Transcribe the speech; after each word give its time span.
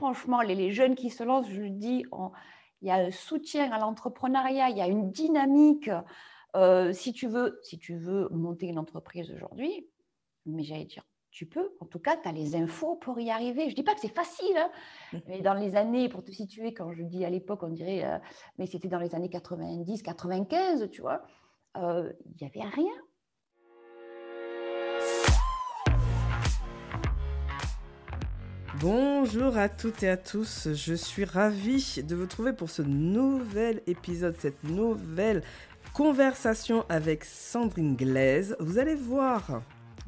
franchement, 0.00 0.40
les, 0.40 0.70
jeunes 0.70 0.94
qui 0.94 1.10
se 1.10 1.22
lancent, 1.22 1.50
je 1.50 1.60
le 1.60 1.68
dis, 1.68 2.06
il 2.80 2.88
y 2.88 2.90
a 2.90 2.94
un 2.94 3.10
soutien 3.10 3.70
à 3.70 3.78
l'entrepreneuriat, 3.78 4.70
il 4.70 4.78
y 4.78 4.80
a 4.80 4.86
une 4.86 5.10
dynamique. 5.12 5.90
Euh, 6.56 6.94
si, 6.94 7.12
tu 7.12 7.28
veux, 7.28 7.60
si 7.62 7.78
tu 7.78 7.96
veux 7.96 8.30
monter 8.30 8.66
une 8.66 8.78
entreprise 8.78 9.30
aujourd'hui, 9.30 9.86
mais 10.46 10.62
j'allais 10.62 10.86
dire, 10.86 11.04
tu 11.30 11.44
peux. 11.44 11.76
En 11.80 11.84
tout 11.84 11.98
cas, 11.98 12.16
tu 12.16 12.26
as 12.26 12.32
les 12.32 12.56
infos 12.56 12.96
pour 12.96 13.20
y 13.20 13.30
arriver. 13.30 13.64
Je 13.64 13.70
ne 13.72 13.74
dis 13.74 13.82
pas 13.82 13.94
que 13.94 14.00
c'est 14.00 14.14
facile, 14.14 14.56
hein, 14.56 14.70
mais 15.28 15.42
dans 15.42 15.52
les 15.52 15.76
années, 15.76 16.08
pour 16.08 16.24
te 16.24 16.32
situer, 16.32 16.72
quand 16.72 16.94
je 16.94 17.02
dis 17.02 17.26
à 17.26 17.30
l'époque, 17.30 17.62
on 17.62 17.68
dirait, 17.68 18.02
euh, 18.06 18.18
mais 18.56 18.64
c'était 18.64 18.88
dans 18.88 19.00
les 19.00 19.14
années 19.14 19.28
90, 19.28 20.02
95, 20.02 20.88
tu 20.90 21.02
vois, 21.02 21.20
euh, 21.76 22.10
il 22.24 22.36
n'y 22.40 22.46
avait 22.46 22.70
rien. 22.70 22.94
Bonjour 28.80 29.58
à 29.58 29.68
toutes 29.68 30.02
et 30.04 30.08
à 30.08 30.16
tous, 30.16 30.68
je 30.72 30.94
suis 30.94 31.26
ravie 31.26 32.02
de 32.02 32.16
vous 32.16 32.24
trouver 32.24 32.54
pour 32.54 32.70
ce 32.70 32.80
nouvel 32.80 33.82
épisode, 33.86 34.34
cette 34.38 34.64
nouvelle 34.64 35.42
conversation 35.92 36.86
avec 36.88 37.24
Sandrine 37.24 37.94
Glaise. 37.94 38.56
Vous 38.58 38.78
allez 38.78 38.94
voir 38.94 39.60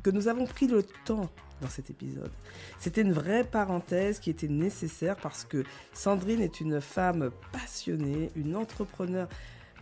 que 0.03 0.09
nous 0.09 0.27
avons 0.27 0.47
pris 0.47 0.69
le 0.69 0.83
temps 1.05 1.29
dans 1.61 1.69
cet 1.69 1.91
épisode. 1.91 2.31
C'était 2.79 3.03
une 3.03 3.13
vraie 3.13 3.45
parenthèse 3.45 4.19
qui 4.19 4.31
était 4.31 4.49
nécessaire 4.49 5.17
parce 5.17 5.45
que 5.45 5.65
Sandrine 5.93 6.41
est 6.41 6.63
une 6.63 6.81
femme 6.81 7.31
passionnée, 7.53 8.31
une 8.37 8.57
entrepreneur 8.57 9.29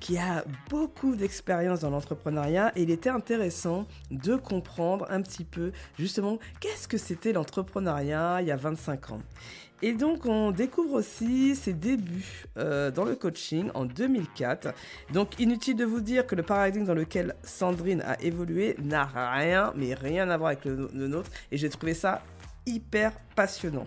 qui 0.01 0.19
a 0.19 0.45
beaucoup 0.69 1.15
d'expérience 1.15 1.81
dans 1.81 1.91
l'entrepreneuriat 1.91 2.73
et 2.75 2.83
il 2.83 2.91
était 2.91 3.11
intéressant 3.11 3.87
de 4.11 4.35
comprendre 4.37 5.07
un 5.11 5.21
petit 5.23 5.45
peu 5.45 5.73
justement 5.99 6.39
qu'est-ce 6.59 6.89
que 6.89 6.99
c'était 6.99 7.33
l'entrepreneuriat 7.33 8.39
il 8.41 8.49
y 8.49 8.51
a 8.51 8.57
25 8.57 9.11
ans. 9.11 9.21
Et 9.83 9.93
donc 9.93 10.27
on 10.27 10.51
découvre 10.51 10.95
aussi 10.95 11.55
ses 11.57 11.73
débuts 11.73 12.47
euh, 12.59 12.91
dans 12.91 13.05
le 13.05 13.15
coaching 13.15 13.71
en 13.75 13.85
2004. 13.85 14.75
Donc 15.13 15.39
inutile 15.39 15.77
de 15.77 15.85
vous 15.85 16.01
dire 16.01 16.27
que 16.27 16.35
le 16.35 16.43
paradigme 16.43 16.85
dans 16.85 16.95
lequel 16.95 17.35
Sandrine 17.43 18.03
a 18.03 18.21
évolué 18.21 18.77
n'a 18.83 19.05
rien, 19.05 19.73
mais 19.77 19.95
rien 19.95 20.29
à 20.29 20.37
voir 20.37 20.49
avec 20.49 20.65
le, 20.65 20.91
le 20.93 21.09
nôtre. 21.09 21.31
Et 21.51 21.57
j'ai 21.57 21.71
trouvé 21.71 21.95
ça 21.95 22.23
hyper 22.67 23.13
passionnant. 23.35 23.87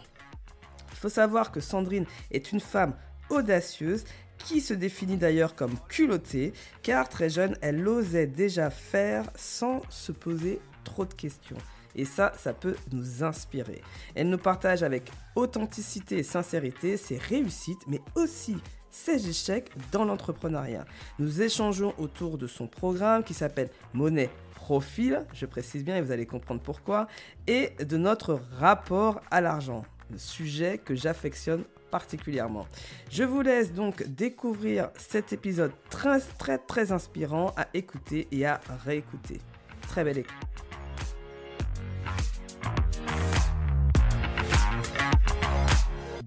Il 0.92 0.98
faut 0.98 1.10
savoir 1.10 1.52
que 1.52 1.60
Sandrine 1.60 2.06
est 2.32 2.52
une 2.52 2.60
femme 2.60 2.94
audacieuse 3.30 4.04
qui 4.44 4.62
se 4.62 4.74
définit 4.74 5.18
d'ailleurs 5.18 5.56
comme 5.56 5.76
culottée, 5.88 6.54
car 6.82 7.10
très 7.10 7.30
jeune, 7.30 7.58
elle 7.62 7.88
osait 7.88 8.28
déjà 8.28 8.70
faire 8.70 9.26
sans 9.36 9.82
se 9.90 10.12
poser 10.12 10.60
trop 10.84 11.06
de 11.06 11.14
questions. 11.14 11.58
Et 11.96 12.06
ça, 12.06 12.34
ça 12.38 12.54
peut 12.54 12.76
nous 12.92 13.24
inspirer. 13.24 13.82
Elle 14.16 14.30
nous 14.30 14.38
partage 14.38 14.84
avec 14.84 15.12
authenticité 15.36 16.18
et 16.18 16.24
sincérité 16.24 16.98
ses 16.98 17.18
réussites, 17.18 17.86
mais 17.88 18.02
aussi 18.16 18.58
ses 18.90 19.28
échecs 19.28 19.72
dans 19.92 20.06
l'entrepreneuriat. 20.06 20.86
Nous 21.20 21.42
échangeons 21.42 21.94
autour 21.98 22.38
de 22.38 22.48
son 22.48 22.68
programme 22.68 23.24
qui 23.24 23.34
s'appelle 23.34 23.70
Monnaie 23.94 24.30
Profil, 24.56 25.26
je 25.34 25.46
précise 25.46 25.84
bien 25.84 25.98
et 25.98 26.02
vous 26.02 26.12
allez 26.12 26.26
comprendre 26.26 26.62
pourquoi, 26.62 27.08
et 27.48 27.72
de 27.84 27.98
notre 27.98 28.40
rapport 28.58 29.20
à 29.30 29.42
l'argent, 29.42 29.84
le 30.10 30.18
sujet 30.18 30.78
que 30.78 30.96
j'affectionne 30.96 31.66
particulièrement. 31.94 32.66
Je 33.12 33.24
vous 33.24 33.42
laisse 33.44 33.72
donc 33.72 34.04
découvrir 34.08 34.90
cet 34.98 35.32
épisode 35.32 35.74
très 35.92 36.20
très 36.40 36.58
très 36.58 36.92
inspirant 36.92 37.54
à 37.56 37.68
écouter 37.76 38.28
et 38.32 38.48
à 38.48 38.60
réécouter. 38.84 39.40
Très 39.88 40.04
belle 40.04 40.18
écoute. 40.18 40.53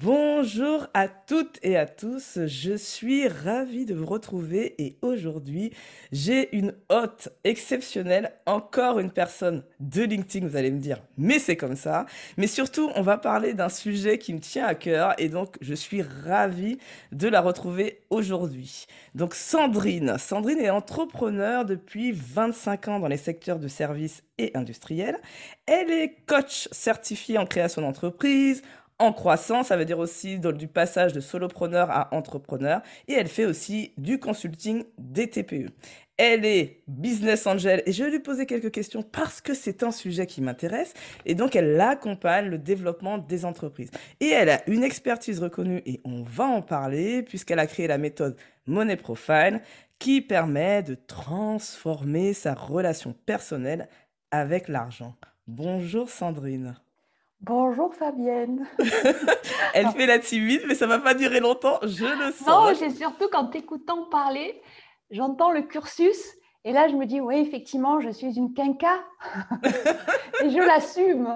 Bonjour 0.02 0.88
à 0.92 1.08
toutes 1.08 1.58
et 1.62 1.78
à 1.78 1.86
tous, 1.86 2.38
je 2.44 2.76
suis 2.76 3.28
ravie 3.28 3.86
de 3.86 3.94
vous 3.94 4.04
retrouver 4.04 4.74
et 4.76 4.98
aujourd'hui 5.00 5.72
j'ai 6.12 6.54
une 6.54 6.74
hôte 6.90 7.30
exceptionnelle, 7.44 8.32
encore 8.44 8.98
une 8.98 9.10
personne 9.10 9.62
de 9.80 10.02
LinkedIn, 10.02 10.46
vous 10.46 10.56
allez 10.56 10.70
me 10.70 10.80
dire, 10.80 11.02
mais 11.16 11.38
c'est 11.38 11.56
comme 11.56 11.76
ça. 11.76 12.04
Mais 12.36 12.46
surtout, 12.46 12.90
on 12.94 13.00
va 13.00 13.16
parler 13.16 13.54
d'un 13.54 13.70
sujet 13.70 14.18
qui 14.18 14.34
me 14.34 14.38
tient 14.38 14.66
à 14.66 14.74
cœur 14.74 15.14
et 15.16 15.30
donc 15.30 15.56
je 15.62 15.72
suis 15.72 16.02
ravie 16.02 16.76
de 17.12 17.28
la 17.28 17.40
retrouver 17.40 18.02
aujourd'hui. 18.10 18.84
Donc 19.14 19.34
Sandrine, 19.34 20.18
Sandrine 20.18 20.58
est 20.58 20.68
entrepreneur 20.68 21.64
depuis 21.64 22.12
25 22.12 22.88
ans 22.88 23.00
dans 23.00 23.08
les 23.08 23.16
secteurs 23.16 23.58
de 23.58 23.68
services 23.68 24.22
et 24.36 24.50
industriels. 24.54 25.18
Elle 25.64 25.90
est 25.90 26.16
coach 26.26 26.68
certifiée 26.70 27.38
en 27.38 27.46
création 27.46 27.80
d'entreprise, 27.80 28.62
en 28.98 29.12
croissance, 29.12 29.68
ça 29.68 29.76
veut 29.76 29.84
dire 29.84 29.98
aussi 29.98 30.38
du 30.38 30.68
passage 30.68 31.12
de 31.12 31.20
solopreneur 31.20 31.90
à 31.90 32.14
entrepreneur. 32.14 32.80
Et 33.08 33.12
elle 33.12 33.28
fait 33.28 33.44
aussi 33.44 33.92
du 33.98 34.18
consulting 34.18 34.84
des 34.98 35.28
TPE. 35.28 35.70
Elle 36.16 36.46
est 36.46 36.82
business 36.88 37.46
angel 37.46 37.82
et 37.84 37.92
je 37.92 38.02
vais 38.02 38.10
lui 38.10 38.20
poser 38.20 38.46
quelques 38.46 38.70
questions 38.70 39.02
parce 39.02 39.42
que 39.42 39.52
c'est 39.52 39.82
un 39.82 39.90
sujet 39.90 40.26
qui 40.26 40.40
m'intéresse 40.40 40.94
et 41.26 41.34
donc 41.34 41.54
elle 41.56 41.78
accompagne 41.78 42.48
le 42.48 42.56
développement 42.56 43.18
des 43.18 43.44
entreprises. 43.44 43.90
Et 44.20 44.28
elle 44.28 44.48
a 44.48 44.66
une 44.66 44.82
expertise 44.82 45.40
reconnue 45.40 45.82
et 45.84 46.00
on 46.04 46.22
va 46.22 46.44
en 46.44 46.62
parler 46.62 47.22
puisqu'elle 47.22 47.58
a 47.58 47.66
créé 47.66 47.86
la 47.86 47.98
méthode 47.98 48.36
Money 48.66 48.96
Profile 48.96 49.60
qui 49.98 50.22
permet 50.22 50.82
de 50.82 50.94
transformer 50.94 52.32
sa 52.32 52.54
relation 52.54 53.14
personnelle 53.26 53.86
avec 54.30 54.68
l'argent. 54.68 55.14
Bonjour 55.46 56.08
Sandrine. 56.08 56.76
Bonjour 57.40 57.94
Fabienne. 57.94 58.66
Elle 59.74 59.88
fait 59.90 60.06
la 60.06 60.18
timide, 60.18 60.62
mais 60.66 60.74
ça 60.74 60.86
va 60.86 60.98
pas 60.98 61.14
durer 61.14 61.40
longtemps, 61.40 61.78
je 61.82 62.04
le 62.04 62.32
sens. 62.32 62.46
Non, 62.46 62.74
j'ai 62.74 62.90
surtout 62.90 63.28
qu'en 63.28 63.46
t'écoutant 63.46 64.08
parler, 64.08 64.60
j'entends 65.10 65.50
le 65.52 65.62
cursus 65.62 66.36
et 66.66 66.72
là 66.72 66.88
je 66.88 66.96
me 66.96 67.06
dis 67.06 67.20
oui 67.20 67.36
effectivement 67.38 68.00
je 68.00 68.10
suis 68.10 68.36
une 68.36 68.52
quinca 68.52 68.92
et 70.44 70.50
je 70.50 70.58
l'assume. 70.58 71.34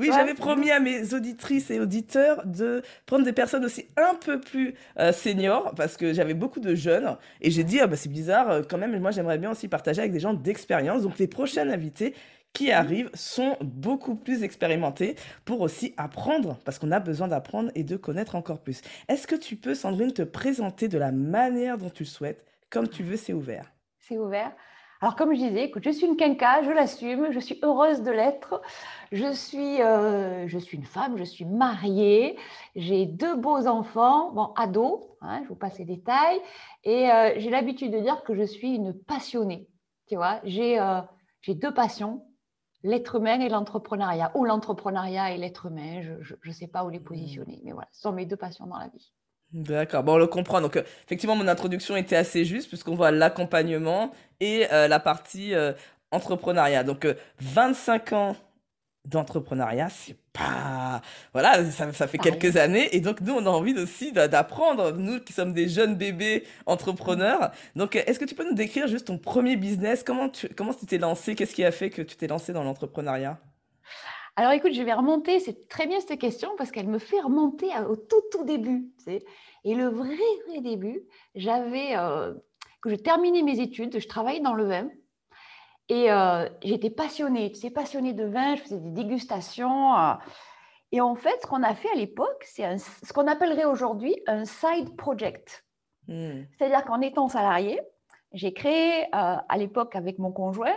Oui, 0.00 0.08
j'avais 0.12 0.34
promis 0.34 0.70
à 0.70 0.80
mes 0.80 1.12
auditrices 1.12 1.70
et 1.70 1.80
auditeurs 1.80 2.46
de 2.46 2.82
prendre 3.04 3.24
des 3.24 3.32
personnes 3.32 3.64
aussi 3.64 3.86
un 3.96 4.14
peu 4.14 4.40
plus 4.40 4.74
euh, 4.98 5.12
seniors 5.12 5.74
parce 5.74 5.96
que 5.96 6.14
j'avais 6.14 6.34
beaucoup 6.34 6.60
de 6.60 6.74
jeunes 6.74 7.16
et 7.42 7.50
j'ai 7.50 7.64
dit 7.64 7.80
ah 7.80 7.86
bah 7.86 7.96
c'est 7.96 8.08
bizarre 8.08 8.50
euh, 8.50 8.62
quand 8.68 8.78
même 8.78 8.98
moi 8.98 9.10
j'aimerais 9.10 9.38
bien 9.38 9.50
aussi 9.50 9.68
partager 9.68 10.00
avec 10.00 10.12
des 10.12 10.20
gens 10.20 10.32
d'expérience 10.32 11.02
donc 11.02 11.18
les 11.18 11.26
prochaines 11.28 11.70
invités 11.70 12.14
qui 12.52 12.70
arrivent 12.70 13.10
sont 13.14 13.56
beaucoup 13.60 14.14
plus 14.14 14.44
expérimentés 14.44 15.16
pour 15.44 15.60
aussi 15.60 15.92
apprendre, 15.96 16.56
parce 16.64 16.78
qu'on 16.78 16.92
a 16.92 17.00
besoin 17.00 17.26
d'apprendre 17.26 17.72
et 17.74 17.82
de 17.82 17.96
connaître 17.96 18.36
encore 18.36 18.60
plus. 18.60 18.80
Est-ce 19.08 19.26
que 19.26 19.34
tu 19.34 19.56
peux, 19.56 19.74
Sandrine, 19.74 20.12
te 20.12 20.22
présenter 20.22 20.86
de 20.86 20.96
la 20.96 21.10
manière 21.10 21.78
dont 21.78 21.90
tu 21.90 22.04
le 22.04 22.08
souhaites 22.08 22.46
Comme 22.70 22.86
tu 22.86 23.02
veux, 23.02 23.16
c'est 23.16 23.32
ouvert. 23.32 23.73
C'est 24.06 24.18
ouvert. 24.18 24.52
Alors, 25.00 25.16
comme 25.16 25.34
je 25.34 25.38
disais, 25.38 25.64
écoute, 25.64 25.82
je 25.84 25.90
suis 25.90 26.06
une 26.06 26.16
quinca, 26.16 26.62
je 26.62 26.70
l'assume, 26.70 27.30
je 27.30 27.38
suis 27.38 27.58
heureuse 27.62 28.02
de 28.02 28.10
l'être. 28.10 28.62
Je 29.12 29.32
suis, 29.32 29.82
euh, 29.82 30.46
je 30.46 30.58
suis 30.58 30.76
une 30.76 30.84
femme, 30.84 31.16
je 31.16 31.24
suis 31.24 31.44
mariée, 31.44 32.38
j'ai 32.76 33.06
deux 33.06 33.34
beaux 33.34 33.66
enfants, 33.66 34.30
bon, 34.32 34.52
ados, 34.56 35.00
hein, 35.20 35.40
je 35.44 35.48
vous 35.48 35.56
passe 35.56 35.78
les 35.78 35.84
détails, 35.84 36.40
et 36.84 37.10
euh, 37.10 37.34
j'ai 37.36 37.50
l'habitude 37.50 37.92
de 37.92 37.98
dire 37.98 38.24
que 38.24 38.34
je 38.34 38.44
suis 38.44 38.74
une 38.74 38.94
passionnée. 38.94 39.68
Tu 40.06 40.16
vois, 40.16 40.40
j'ai 40.44 40.78
euh, 40.78 41.00
j'ai 41.40 41.54
deux 41.54 41.72
passions, 41.72 42.26
l'être 42.82 43.16
humain 43.16 43.40
et 43.40 43.48
l'entrepreneuriat, 43.48 44.32
ou 44.34 44.44
l'entrepreneuriat 44.44 45.32
et 45.32 45.38
l'être 45.38 45.66
humain, 45.66 46.02
je 46.20 46.34
ne 46.44 46.52
sais 46.52 46.68
pas 46.68 46.84
où 46.84 46.90
les 46.90 47.00
mmh. 47.00 47.04
positionner, 47.04 47.60
mais 47.64 47.72
voilà, 47.72 47.88
ce 47.92 48.02
sont 48.02 48.12
mes 48.12 48.26
deux 48.26 48.36
passions 48.36 48.66
dans 48.66 48.78
la 48.78 48.88
vie. 48.88 49.12
D'accord, 49.54 50.02
bon, 50.02 50.14
on 50.14 50.18
le 50.18 50.26
comprend. 50.26 50.60
Donc, 50.60 50.76
euh, 50.76 50.82
effectivement, 51.06 51.36
mon 51.36 51.46
introduction 51.48 51.96
était 51.96 52.16
assez 52.16 52.44
juste, 52.44 52.68
puisqu'on 52.68 52.96
voit 52.96 53.12
l'accompagnement 53.12 54.12
et 54.40 54.66
euh, 54.72 54.88
la 54.88 54.98
partie 54.98 55.54
euh, 55.54 55.72
entrepreneuriat. 56.10 56.84
Donc, 56.84 57.06
25 57.40 58.12
ans 58.14 58.36
d'entrepreneuriat, 59.06 59.90
c'est 59.90 60.16
pas... 60.32 61.02
Voilà, 61.32 61.70
ça, 61.70 61.92
ça 61.92 62.08
fait 62.08 62.18
quelques 62.18 62.56
années. 62.56 62.96
Et 62.96 63.00
donc, 63.00 63.20
nous, 63.22 63.34
on 63.34 63.46
a 63.46 63.50
envie 63.50 63.74
aussi 63.78 64.12
d'apprendre, 64.12 64.92
nous 64.92 65.20
qui 65.20 65.32
sommes 65.32 65.52
des 65.54 65.68
jeunes 65.68 65.96
bébés 65.96 66.44
entrepreneurs. 66.66 67.52
Donc, 67.76 67.96
est-ce 67.96 68.18
que 68.20 68.26
tu 68.26 68.34
peux 68.36 68.48
nous 68.48 68.56
décrire 68.56 68.88
juste 68.88 69.08
ton 69.08 69.18
premier 69.18 69.56
business? 69.56 70.04
Comment 70.04 70.30
tu 70.30 70.48
comment 70.50 70.74
tu 70.74 70.86
t'es 70.86 70.98
lancé? 70.98 71.36
Qu'est-ce 71.36 71.54
qui 71.54 71.64
a 71.64 71.72
fait 71.72 71.90
que 71.90 72.02
tu 72.02 72.16
t'es 72.16 72.28
lancé 72.28 72.52
dans 72.52 72.64
l'entrepreneuriat? 72.64 73.38
Alors 74.36 74.52
écoute, 74.52 74.72
je 74.72 74.82
vais 74.82 74.92
remonter, 74.92 75.38
c'est 75.38 75.68
très 75.68 75.86
bien 75.86 76.00
cette 76.00 76.20
question 76.20 76.50
parce 76.58 76.72
qu'elle 76.72 76.88
me 76.88 76.98
fait 76.98 77.20
remonter 77.20 77.68
au 77.88 77.96
tout 77.96 78.22
tout 78.32 78.44
début. 78.44 78.90
Et 79.64 79.74
le 79.74 79.86
vrai, 79.86 80.16
vrai 80.48 80.60
début, 80.60 81.02
j'avais, 81.34 81.96
euh, 81.96 82.34
que 82.82 82.90
je 82.90 82.96
terminais 82.96 83.42
mes 83.42 83.60
études, 83.60 83.98
je 83.98 84.08
travaillais 84.08 84.40
dans 84.40 84.54
le 84.54 84.64
vin 84.64 84.88
et 85.88 86.10
euh, 86.10 86.48
j'étais 86.62 86.90
passionnée, 86.90 87.52
tu 87.52 87.60
sais, 87.60 87.70
passionnée 87.70 88.12
de 88.12 88.24
vin, 88.24 88.56
je 88.56 88.62
faisais 88.62 88.78
des 88.78 88.90
dégustations. 88.90 89.96
Euh. 89.98 90.14
et 90.92 91.00
en 91.00 91.14
fait, 91.14 91.42
ce 91.42 91.46
qu'on 91.46 91.62
a 91.62 91.74
fait 91.74 91.90
à 91.90 91.94
l'époque, 91.94 92.42
c'est 92.44 92.78
ce 92.78 93.12
qu'on 93.12 93.26
appellerait 93.26 93.66
aujourd'hui 93.66 94.16
un 94.26 94.44
side 94.44 94.96
project. 94.96 95.64
Hmm. 96.08 96.42
C'est-à-dire 96.56 96.84
qu'en 96.84 97.00
étant 97.00 97.28
salarié, 97.28 97.80
j'ai 98.32 98.52
créé 98.52 99.04
euh, 99.04 99.36
à 99.48 99.56
l'époque 99.58 99.94
avec 99.94 100.18
mon 100.18 100.32
conjoint 100.32 100.76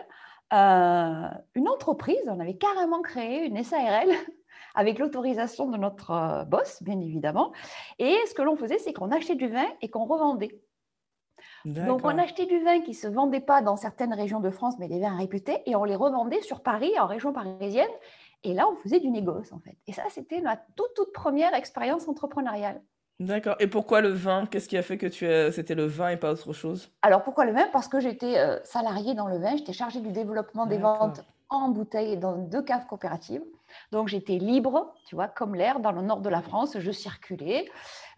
une 0.52 1.68
entreprise. 1.68 2.22
On 2.28 2.40
avait 2.40 2.58
carrément 2.58 3.02
créé 3.02 3.46
une 3.46 3.64
SARL 3.64 4.10
avec 4.76 5.00
l'autorisation 5.00 5.70
de 5.70 5.78
notre 5.78 6.12
euh, 6.12 6.46
boss, 6.46 6.84
bien 6.84 7.00
évidemment. 7.00 7.52
Et 8.00 8.16
ce 8.28 8.34
que 8.34 8.44
l'on 8.44 8.56
faisait, 8.56 8.78
c'est 8.78 8.94
qu'on 8.94 9.12
achetait 9.12 9.36
du 9.36 9.48
vin 9.48 9.68
et 9.82 9.90
qu'on 9.90 10.06
revendait. 10.06 10.62
Donc, 11.66 12.02
on 12.04 12.18
achetait 12.18 12.46
du 12.46 12.60
vin 12.64 12.82
qui 12.82 12.92
ne 12.92 12.96
se 12.96 13.08
vendait 13.08 13.42
pas 13.42 13.62
dans 13.62 13.76
certaines 13.76 14.14
régions 14.14 14.40
de 14.40 14.50
France, 14.50 14.76
mais 14.80 14.88
des 14.88 15.00
vins 15.00 15.18
réputés, 15.18 15.62
et 15.66 15.76
on 15.76 15.84
les 15.84 15.96
revendait 15.96 16.42
sur 16.42 16.62
Paris, 16.62 16.98
en 17.00 17.08
région 17.08 17.34
parisienne. 17.34 17.90
Et 18.44 18.54
là, 18.54 18.68
on 18.70 18.76
faisait 18.76 19.00
du 19.00 19.10
négoce, 19.10 19.52
en 19.52 19.60
fait. 19.60 19.76
Et 19.88 19.94
ça, 19.94 20.04
c'était 20.10 20.42
ma 20.42 20.56
toute, 20.56 20.94
toute 20.96 21.12
première 21.12 21.54
expérience 21.54 22.08
entrepreneuriale. 22.08 22.82
D'accord. 23.19 23.56
Et 23.60 23.68
pourquoi 23.68 24.02
le 24.02 24.10
vin? 24.10 24.46
Qu'est-ce 24.46 24.69
qui 24.69 24.78
a 24.78 24.84
fait 24.84 24.98
que 24.98 25.08
tu 25.08 25.25
c'était 25.52 25.74
le 25.74 25.86
vin 25.86 26.10
et 26.10 26.18
pas 26.18 26.31
autre 26.31 26.54
chose? 26.54 26.92
Alors, 27.02 27.24
pourquoi 27.24 27.46
le 27.46 27.52
vin? 27.52 27.68
Parce 27.74 27.88
que 27.88 28.00
j'étais 28.00 28.38
euh, 28.38 28.64
salariée 28.64 29.16
dans 29.16 29.28
le 29.28 29.40
vin, 29.40 29.56
j'étais 29.56 29.74
chargée 29.74 30.02
du 30.02 30.12
développement 30.12 30.68
des 30.68 30.78
ventes 30.78 31.22
en 31.50 31.69
bouteille 31.69 32.18
dans 32.18 32.38
deux 32.38 32.62
caves 32.62 32.86
coopératives. 32.86 33.44
Donc, 33.92 34.08
j'étais 34.08 34.38
libre, 34.38 34.94
tu 35.08 35.16
vois, 35.16 35.28
comme 35.28 35.56
l'air 35.56 35.80
dans 35.80 35.92
le 35.92 36.02
nord 36.02 36.22
de 36.22 36.30
la 36.30 36.42
France. 36.42 36.78
Je 36.78 36.92
circulais, 36.92 37.68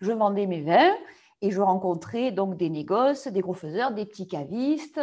je 0.02 0.12
vendais 0.12 0.48
mes 0.48 0.62
vins 0.62 0.94
et 1.42 1.52
je 1.52 1.62
rencontrais 1.62 2.32
donc 2.32 2.58
des 2.58 2.70
négoces, 2.70 3.28
des 3.28 3.40
gros 3.40 3.54
faiseurs, 3.54 3.92
des 3.92 4.06
petits 4.06 4.28
cavistes. 4.28 5.00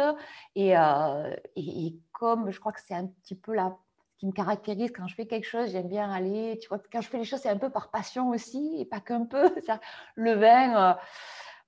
Et, 0.55 0.77
euh, 0.77 1.35
et, 1.55 1.95
comme 2.11 2.51
je 2.51 2.59
crois 2.59 2.71
que 2.71 2.81
c'est 2.85 2.93
un 2.93 3.07
petit 3.07 3.35
peu 3.35 3.55
la 3.55 3.75
qui 4.17 4.25
me 4.25 4.31
caractérise 4.31 4.91
quand 4.91 5.07
je 5.07 5.15
fais 5.15 5.27
quelque 5.27 5.45
chose, 5.45 5.69
j'aime 5.71 5.87
bien 5.87 6.09
aller, 6.11 6.57
tu 6.61 6.67
vois, 6.69 6.79
quand 6.91 7.01
je 7.01 7.07
fais 7.07 7.19
les 7.19 7.23
choses, 7.23 7.39
c'est 7.39 7.49
un 7.49 7.57
peu 7.57 7.69
par 7.69 7.91
passion 7.91 8.29
aussi, 8.29 8.75
et 8.79 8.85
pas 8.85 8.99
qu'un 8.99 9.25
peu. 9.25 9.49
Le 10.15 10.33
vin, 10.33 10.91
euh, 10.91 10.93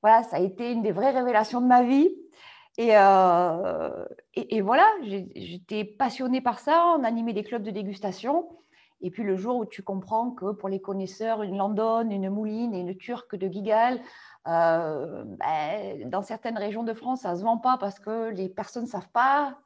voilà, 0.01 0.24
ça 0.24 0.38
a 0.38 0.40
été 0.40 0.72
une 0.72 0.81
des 0.81 0.92
vraies 0.92 1.12
révélations 1.12 1.62
de 1.62 1.68
ma 1.68 1.84
vie. 1.84 2.10
Et, 2.78 2.96
euh, 2.96 4.06
voilà, 4.63 4.88
j'étais 5.36 5.84
passionnée 5.84 6.42
par 6.42 6.60
ça, 6.60 6.96
on 6.98 7.04
animait 7.04 7.34
des 7.34 7.44
clubs 7.44 7.63
de 7.63 7.72
dégustation. 7.72 8.48
Et 9.01 9.12
puis 9.12 9.24
le 9.24 9.36
jour 9.36 9.57
où 9.57 9.66
tu 9.66 9.81
comprends 9.84 10.31
que 10.31 10.51
pour 10.51 10.69
les 10.69 10.81
connaisseurs, 10.81 11.44
une 11.44 11.57
Landonne, 11.57 12.12
une 12.12 12.30
Mouline 12.30 12.74
et 12.74 12.80
une 12.81 12.98
Turque 12.98 13.36
de 13.36 13.48
Gigal, 13.48 14.00
euh, 14.48 15.24
ben, 15.25 16.10
dans 16.10 16.22
certaines 16.22 16.57
régions 16.57 16.84
de 16.84 16.94
France, 16.94 17.22
ça 17.22 17.31
ne 17.31 17.38
se 17.38 17.44
vend 17.44 17.57
pas 17.57 17.78
parce 17.78 18.00
que 18.00 18.30
les 18.31 18.50
personnes 18.50 18.84
ne 18.84 18.90
savent 18.90 19.10
pas 19.10 19.57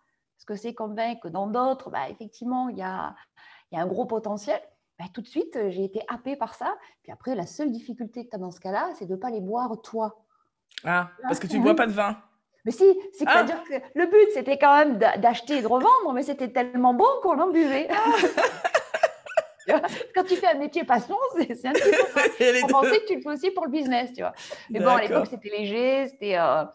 ce 0.43 0.45
que 0.45 0.55
c'est 0.55 0.73
comme 0.73 0.93
vin, 0.93 1.15
que 1.15 1.29
dans 1.29 1.47
d'autres, 1.47 1.89
bah, 1.89 2.09
effectivement, 2.09 2.67
il 2.67 2.77
y 2.77 2.81
a, 2.81 3.15
y 3.71 3.77
a, 3.77 3.81
un 3.81 3.87
gros 3.87 4.05
potentiel. 4.05 4.59
Bah, 4.99 5.05
tout 5.13 5.21
de 5.21 5.27
suite, 5.27 5.57
j'ai 5.69 5.85
été 5.85 6.01
happée 6.09 6.35
par 6.35 6.53
ça. 6.53 6.75
Puis 7.01 7.13
après, 7.13 7.33
la 7.33 7.45
seule 7.45 7.71
difficulté 7.71 8.25
que 8.25 8.29
tu 8.31 8.35
as 8.35 8.39
dans 8.39 8.51
ce 8.51 8.59
cas-là, 8.59 8.89
c'est 8.99 9.05
de 9.05 9.13
ne 9.13 9.17
pas 9.17 9.29
les 9.29 9.39
boire 9.39 9.81
toi. 9.81 10.21
Ah, 10.83 11.11
parce 11.21 11.39
que 11.39 11.47
tu 11.47 11.59
ne 11.59 11.63
bois 11.63 11.75
pas 11.75 11.87
de 11.87 11.93
vin. 11.93 12.17
Mais 12.65 12.71
si, 12.71 12.83
c'est-à-dire 13.13 13.61
ah. 13.61 13.69
que 13.69 13.75
le 13.97 14.05
but, 14.07 14.31
c'était 14.33 14.57
quand 14.57 14.77
même 14.77 14.97
d'acheter 14.97 15.59
et 15.59 15.61
de 15.61 15.67
revendre, 15.67 16.11
mais 16.13 16.23
c'était 16.23 16.49
tellement 16.49 16.93
bon 16.93 17.07
qu'on 17.21 17.39
en 17.39 17.49
buvait. 17.49 17.87
Quand 20.13 20.25
tu 20.25 20.35
fais 20.35 20.47
un 20.47 20.59
métier 20.59 20.83
passion, 20.83 21.15
c'est 21.37 21.65
un 21.65 21.71
petit 21.71 21.89
peu. 21.89 22.65
On 22.65 22.67
pensait 22.67 22.99
que 22.99 23.05
tu 23.07 23.15
le 23.15 23.21
fais 23.21 23.29
aussi 23.29 23.49
pour 23.51 23.63
le 23.63 23.71
business, 23.71 24.11
tu 24.11 24.19
vois. 24.19 24.33
Mais 24.69 24.81
bon, 24.81 24.89
à 24.89 25.01
l'époque, 25.01 25.27
c'était 25.29 25.47
léger, 25.47 26.09
c'était 26.09 26.37
euh, 26.37 26.65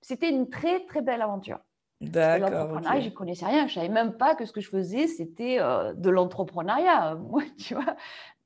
c'était 0.00 0.28
une 0.28 0.50
très, 0.50 0.84
très 0.86 1.02
belle 1.02 1.22
aventure. 1.22 1.60
D'accord. 2.02 2.50
L'entrepreneuriat, 2.50 3.00
je 3.00 3.10
connaissais 3.10 3.46
rien. 3.46 3.66
Je 3.68 3.74
savais 3.74 3.88
même 3.88 4.14
pas 4.16 4.34
que 4.34 4.44
ce 4.44 4.52
que 4.52 4.60
je 4.60 4.68
faisais, 4.68 5.06
c'était 5.06 5.58
euh, 5.60 5.94
de 5.94 6.10
l'entrepreneuriat. 6.10 7.14
Moi, 7.30 7.42
tu 7.58 7.74
vois, 7.74 7.96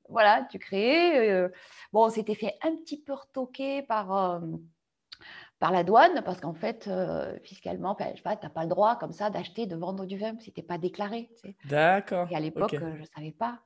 voilà, 0.09 0.47
tu 0.49 0.59
crées. 0.59 1.29
Euh, 1.29 1.49
bon, 1.91 2.05
on 2.05 2.09
s'était 2.09 2.35
fait 2.35 2.55
un 2.63 2.75
petit 2.75 3.01
peu 3.01 3.13
retoquer 3.13 3.81
par, 3.81 4.15
euh, 4.15 4.39
par 5.57 5.71
la 5.71 5.83
douane 5.83 6.21
parce 6.23 6.39
qu'en 6.39 6.53
fait, 6.53 6.87
fiscalement, 7.43 7.95
tu 7.95 8.03
n'as 8.03 8.49
pas 8.49 8.63
le 8.63 8.69
droit 8.69 8.95
comme 8.95 9.11
ça 9.11 9.31
d'acheter, 9.31 9.65
de 9.65 9.75
vendre 9.75 10.05
du 10.05 10.17
vin 10.17 10.37
si 10.39 10.53
tu 10.53 10.61
pas 10.61 10.77
déclaré. 10.77 11.31
D'accord. 11.65 12.27
Et 12.29 12.35
à 12.35 12.39
l'époque, 12.39 12.75
je 12.75 12.85
ne 12.85 13.05
savais 13.15 13.31
pas. 13.31 13.59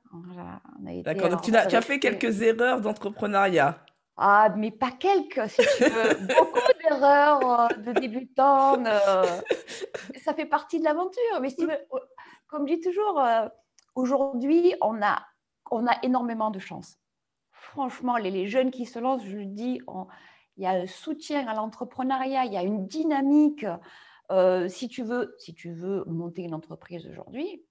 D'accord. 0.80 1.28
Donc, 1.28 1.42
tu 1.42 1.54
as, 1.54 1.82
fait 1.82 1.98
quelques 1.98 2.40
erreurs 2.40 2.80
d'entrepreneuriat. 2.80 3.78
Ah, 4.16 4.52
mais 4.56 4.70
pas 4.70 4.90
quelques, 4.90 5.48
si 5.48 5.62
tu 5.78 5.84
veux. 5.84 6.26
Beaucoup 6.26 6.60
d'erreurs 6.82 7.60
euh, 7.60 7.68
de 7.76 7.92
débutants. 7.92 8.84
Euh, 8.84 9.40
ça 10.22 10.34
fait 10.34 10.46
partie 10.46 10.78
de 10.78 10.84
l'aventure. 10.84 11.40
Mais 11.40 11.50
si, 11.50 11.66
oh, 11.90 11.98
comme 12.46 12.68
je 12.68 12.74
dis 12.74 12.80
toujours, 12.80 13.20
euh, 13.20 13.48
aujourd'hui, 13.94 14.74
on 14.82 15.02
a, 15.02 15.24
on 15.70 15.86
a 15.86 15.96
énormément 16.02 16.50
de 16.50 16.58
chance. 16.58 16.98
Franchement, 17.52 18.16
les, 18.16 18.46
jeunes 18.46 18.70
qui 18.70 18.84
se 18.84 18.98
lancent, 18.98 19.24
je 19.24 19.38
le 19.38 19.46
dis, 19.46 19.80
il 20.56 20.62
y 20.62 20.66
a 20.66 20.72
un 20.72 20.86
soutien 20.86 21.46
à 21.48 21.54
l'entrepreneuriat, 21.54 22.44
il 22.44 22.52
y 22.52 22.56
a 22.56 22.62
une 22.62 22.86
dynamique. 22.86 23.64
si, 24.68 24.88
tu 24.88 25.02
veux, 25.02 25.34
si 25.38 25.54
tu 25.54 25.72
veux 25.72 26.04
monter 26.06 26.42
une 26.42 26.54
entreprise 26.54 27.06
aujourd'hui, 27.06 27.64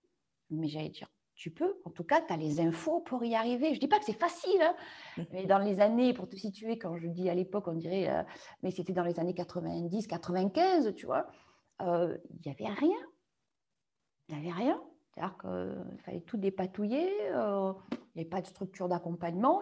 mais 0.50 0.68
j'allais 0.68 0.90
dire 0.90 1.10
tu 1.42 1.50
peux. 1.50 1.74
En 1.86 1.90
tout 1.90 2.04
cas, 2.04 2.22
tu 2.22 2.32
as 2.32 2.38
les 2.38 2.60
infos 2.60 3.00
pour 3.00 3.26
y 3.26 3.34
arriver. 3.34 3.70
Je 3.70 3.74
ne 3.74 3.80
dis 3.80 3.88
pas 3.88 3.98
que 3.98 4.06
c'est 4.06 4.20
facile, 4.20 4.62
hein, 4.62 4.76
mais 5.34 5.48
dans 5.48 5.58
les 5.58 5.80
années, 5.80 6.14
pour 6.14 6.30
te 6.30 6.36
situer, 6.36 6.78
quand 6.78 6.98
je 6.98 7.08
dis 7.08 7.32
à 7.32 7.34
l'époque, 7.34 7.68
on 7.68 7.74
dirait, 7.74 8.10
euh, 8.10 8.22
mais 8.62 8.70
c'était 8.70 8.94
dans 8.94 9.04
les 9.04 9.20
années 9.20 9.34
90, 9.34 10.06
95, 10.06 10.94
tu 10.96 11.08
vois, 11.08 11.26
euh, 11.82 12.16
il 12.30 12.42
n'y 12.46 12.52
avait 12.52 12.72
rien. 12.72 12.98
Il 14.30 14.36
n'y 14.38 14.50
avait 14.50 14.56
rien. 14.56 14.80
C'est-à-dire 15.16 15.36
qu'il 15.40 16.02
fallait 16.06 16.22
tout 16.22 16.38
dépatouiller, 16.38 17.10
euh, 17.34 17.74
il 17.92 17.98
n'y 18.18 18.22
avait 18.22 18.30
pas 18.30 18.42
de 18.42 18.46
structure 18.46 18.88
d'accompagnement, 18.88 19.62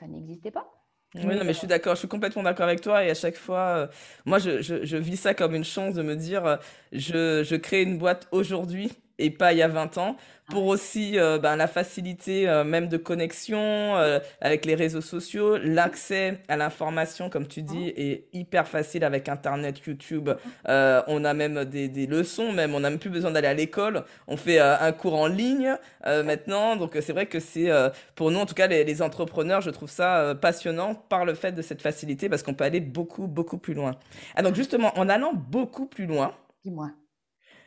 ça 0.00 0.06
n'existait 0.06 0.50
pas. 0.50 0.72
Oui, 1.16 1.26
non, 1.26 1.44
mais 1.44 1.52
je 1.52 1.58
suis 1.58 1.66
d'accord, 1.66 1.96
je 1.96 1.98
suis 1.98 2.08
complètement 2.08 2.44
d'accord 2.44 2.66
avec 2.66 2.80
toi. 2.80 3.04
Et 3.04 3.10
à 3.10 3.14
chaque 3.14 3.36
fois, 3.36 3.90
moi, 4.24 4.38
je, 4.38 4.62
je, 4.62 4.84
je, 4.84 4.96
vis 4.96 5.16
ça 5.16 5.34
comme 5.34 5.54
une 5.54 5.64
chance 5.64 5.94
de 5.94 6.02
me 6.02 6.14
dire, 6.14 6.58
je, 6.92 7.42
je 7.44 7.56
crée 7.56 7.82
une 7.82 7.98
boîte 7.98 8.26
aujourd'hui 8.32 8.90
et 9.20 9.30
pas 9.30 9.52
il 9.52 9.58
y 9.58 9.62
a 9.62 9.68
20 9.68 9.98
ans, 9.98 10.16
pour 10.50 10.66
aussi 10.66 11.18
euh, 11.18 11.38
ben, 11.38 11.56
la 11.56 11.66
facilité 11.66 12.48
euh, 12.48 12.64
même 12.64 12.88
de 12.88 12.96
connexion 12.96 13.58
euh, 13.60 14.18
avec 14.40 14.66
les 14.66 14.74
réseaux 14.74 15.00
sociaux, 15.00 15.56
l'accès 15.56 16.40
à 16.48 16.56
l'information, 16.56 17.30
comme 17.30 17.46
tu 17.46 17.62
dis, 17.62 17.88
est 17.96 18.26
hyper 18.32 18.68
facile 18.68 19.04
avec 19.04 19.28
Internet, 19.28 19.86
YouTube. 19.86 20.30
on 20.66 21.24
a 21.24 21.34
même 21.34 21.64
des, 21.64 21.88
des, 21.88 22.06
leçons, 22.06 22.52
même 22.52 22.74
on 22.74 22.80
n'a 22.80 22.90
même 22.90 22.98
plus 22.98 23.10
besoin 23.10 23.30
d'aller 23.30 23.46
à 23.46 23.54
l'école. 23.54 24.04
On 24.26 24.36
fait 24.36 24.58
un 24.58 24.92
cours 24.92 25.14
en 25.14 25.26
ligne 25.26 25.76
maintenant, 26.04 26.76
donc 26.76 26.96
c'est 27.00 27.12
vrai 27.12 27.26
que 27.26 27.38
c'est 27.38 27.70
pour 28.14 28.30
nous, 28.30 28.40
en 28.40 28.46
tout 28.46 28.54
cas 28.54 28.66
les, 28.66 28.84
les 28.84 29.02
entrepreneurs, 29.02 29.60
je 29.60 29.70
trouve 29.70 29.90
ça 29.90 30.34
passionnant 30.34 30.94
par 30.94 31.24
le 31.24 31.34
fait 31.34 31.52
de 31.52 31.62
cette 31.62 31.82
facilité 31.82 32.28
parce 32.28 32.42
qu'on 32.42 32.54
peut 32.54 32.64
aller 32.64 32.80
beaucoup 32.80 33.26
beaucoup 33.26 33.58
plus 33.58 33.74
loin. 33.74 33.92
Ah, 34.34 34.42
donc 34.42 34.56
justement, 34.56 34.98
en 34.98 35.08
allant 35.08 35.32
beaucoup 35.32 35.86
plus 35.86 36.06
loin. 36.06 36.34
Dis-moi. 36.64 36.90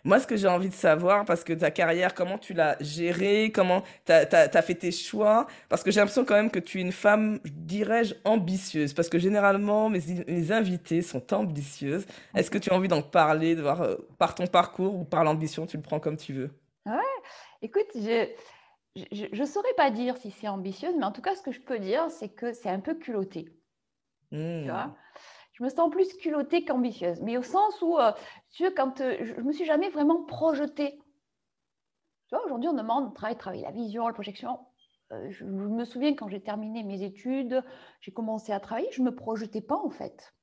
Moi, 0.05 0.19
ce 0.19 0.27
que 0.27 0.35
j'ai 0.35 0.47
envie 0.47 0.67
de 0.67 0.73
savoir, 0.73 1.23
parce 1.23 1.45
que 1.45 1.53
ta 1.53 1.71
carrière, 1.71 2.13
comment 2.13 2.37
tu 2.37 2.53
l'as 2.53 2.75
gérée, 2.81 3.51
comment 3.53 3.83
tu 4.05 4.11
as, 4.11 4.61
fait 4.61 4.75
tes 4.75 4.91
choix, 4.91 5.47
parce 5.69 5.81
que 5.81 5.91
j'ai 5.91 6.01
l'impression 6.01 6.25
quand 6.25 6.35
même 6.35 6.51
que 6.51 6.59
tu 6.59 6.79
es 6.79 6.81
une 6.81 6.91
femme, 6.91 7.39
dirais-je, 7.45 8.15
ambitieuse, 8.25 8.93
parce 8.93 9.07
que 9.07 9.17
généralement, 9.17 9.89
mes, 9.89 10.01
mes 10.27 10.51
invités 10.51 11.01
sont 11.01 11.33
ambitieuses. 11.33 12.05
Est-ce 12.35 12.51
que 12.51 12.57
tu 12.57 12.69
as 12.69 12.73
envie 12.73 12.89
d'en 12.89 13.01
parler, 13.01 13.55
de 13.55 13.61
voir 13.61 13.81
euh, 13.81 13.95
par 14.17 14.35
ton 14.35 14.47
parcours 14.47 14.93
ou 14.93 15.05
par 15.05 15.23
l'ambition, 15.23 15.65
tu 15.65 15.77
le 15.77 15.83
prends 15.83 16.01
comme 16.01 16.17
tu 16.17 16.33
veux? 16.33 16.51
Ouais, 16.85 16.93
écoute, 17.61 17.87
je 17.95 18.27
ne 18.95 19.45
saurais 19.45 19.73
pas 19.77 19.89
dire 19.89 20.17
si 20.17 20.31
c'est 20.31 20.49
ambitieuse, 20.49 20.95
mais 20.97 21.05
en 21.05 21.13
tout 21.13 21.21
cas, 21.21 21.33
ce 21.35 21.41
que 21.41 21.53
je 21.53 21.61
peux 21.61 21.79
dire, 21.79 22.11
c'est 22.11 22.29
que 22.29 22.51
c'est 22.51 22.69
un 22.69 22.81
peu 22.81 22.95
culotté. 22.95 23.45
Tu 24.31 24.69
vois? 24.69 24.87
mmh 24.87 24.95
je 25.53 25.63
me 25.63 25.69
sens 25.69 25.89
plus 25.89 26.13
culottée 26.15 26.65
qu'ambitieuse. 26.65 27.21
Mais 27.21 27.37
au 27.37 27.43
sens 27.43 27.81
où, 27.81 27.97
euh, 27.97 28.11
tu 28.51 28.63
veux, 28.63 28.71
quand 28.71 29.01
euh, 29.01 29.17
je 29.21 29.33
ne 29.33 29.41
me 29.41 29.51
suis 29.51 29.65
jamais 29.65 29.89
vraiment 29.89 30.23
projetée. 30.23 30.99
Tu 32.27 32.35
vois, 32.35 32.43
aujourd'hui, 32.45 32.69
on 32.69 32.73
demande 32.73 33.09
de 33.09 33.13
travailler, 33.13 33.63
la 33.63 33.71
vision, 33.71 34.07
la 34.07 34.13
projection. 34.13 34.59
Euh, 35.11 35.29
je, 35.29 35.45
me 35.45 35.85
souviens 35.85 36.15
quand 36.15 36.27
j'ai 36.27 36.41
terminé 36.41 36.83
mes 36.83 37.03
études, 37.03 37.63
j'ai 38.01 38.11
commencé 38.11 38.51
à 38.51 38.59
travailler, 38.59 38.89
je 38.91 39.01
ne 39.01 39.05
me 39.09 39.15
projetais 39.15 39.61
pas 39.61 39.77
en 39.77 39.91
fait. 39.91 40.33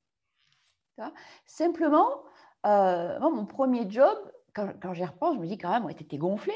Vois 0.97 1.13
Simplement, 1.45 2.23
mon 2.63 3.45
premier 3.45 3.89
job, 3.89 4.17
quand, 4.53 4.93
j'y 4.93 5.03
repense, 5.03 5.35
je 5.35 5.39
me 5.39 5.47
dis 5.47 5.57
quand 5.57 5.71
même, 5.71 5.85
ouais, 5.85 5.93
tu 5.93 6.03
étais 6.03 6.17
gonflé. 6.17 6.53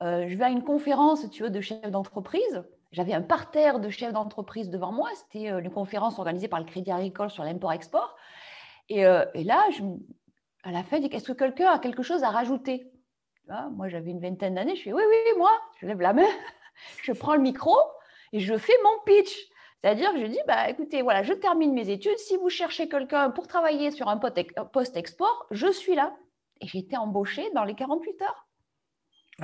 je 0.00 0.34
vais 0.36 0.44
à 0.44 0.50
une 0.50 0.64
conférence, 0.64 1.28
tu 1.30 1.44
veux, 1.44 1.50
de 1.50 1.60
chef 1.60 1.90
d'entreprise 1.90 2.64
j'avais 2.92 3.14
un 3.14 3.22
parterre 3.22 3.80
de 3.80 3.88
chefs 3.88 4.12
d'entreprise 4.12 4.68
devant 4.68 4.92
moi. 4.92 5.08
C'était 5.14 5.50
euh, 5.50 5.60
une 5.60 5.70
conférence 5.70 6.18
organisée 6.18 6.48
par 6.48 6.60
le 6.60 6.66
Crédit 6.66 6.92
Agricole 6.92 7.30
sur 7.30 7.42
l'import-export. 7.42 8.16
Et, 8.88 9.06
euh, 9.06 9.24
là, 9.34 9.66
à 10.62 10.70
la 10.70 10.82
fin, 10.82 10.98
je 10.98 11.08
dis 11.08 11.14
Est-ce 11.14 11.32
que 11.32 11.32
quelqu'un 11.32 11.70
a 11.70 11.78
quelque 11.78 12.02
chose 12.02 12.22
à 12.22 12.30
rajouter? 12.30 12.90
Moi, 13.72 13.88
j'avais 13.88 14.10
une 14.10 14.20
vingtaine 14.20 14.54
d'années. 14.54 14.76
Je 14.76 14.82
fais 14.82 14.92
Oui, 14.92 15.02
oui, 15.08 15.38
moi. 15.38 15.50
Je 15.80 15.86
lève 15.86 16.00
la 16.00 16.12
main, 16.12 16.28
je 17.02 17.12
prends 17.12 17.34
le 17.34 17.40
micro 17.40 17.76
et 18.32 18.40
je 18.40 18.56
fais 18.56 18.72
mon 18.84 19.04
pitch. 19.04 19.48
C'est-à-dire 19.80 20.12
que 20.12 20.20
je 20.20 20.26
dis 20.26 20.38
bah, 20.46 20.68
écoutez, 20.70 21.02
voilà, 21.02 21.22
je 21.22 21.32
termine 21.32 21.72
mes 21.72 21.90
études. 21.90 22.18
Si 22.18 22.36
vous 22.36 22.48
cherchez 22.48 22.88
quelqu'un 22.88 23.30
pour 23.30 23.46
travailler 23.48 23.90
sur 23.90 24.08
un 24.08 24.18
poste 24.18 24.96
export, 24.96 25.46
je 25.50 25.70
suis 25.72 25.94
là. 25.94 26.14
Et 26.60 26.66
j'ai 26.68 26.78
été 26.78 26.96
embauchée 26.96 27.50
dans 27.54 27.64
les 27.64 27.74
48 27.74 28.22
heures. 28.22 28.46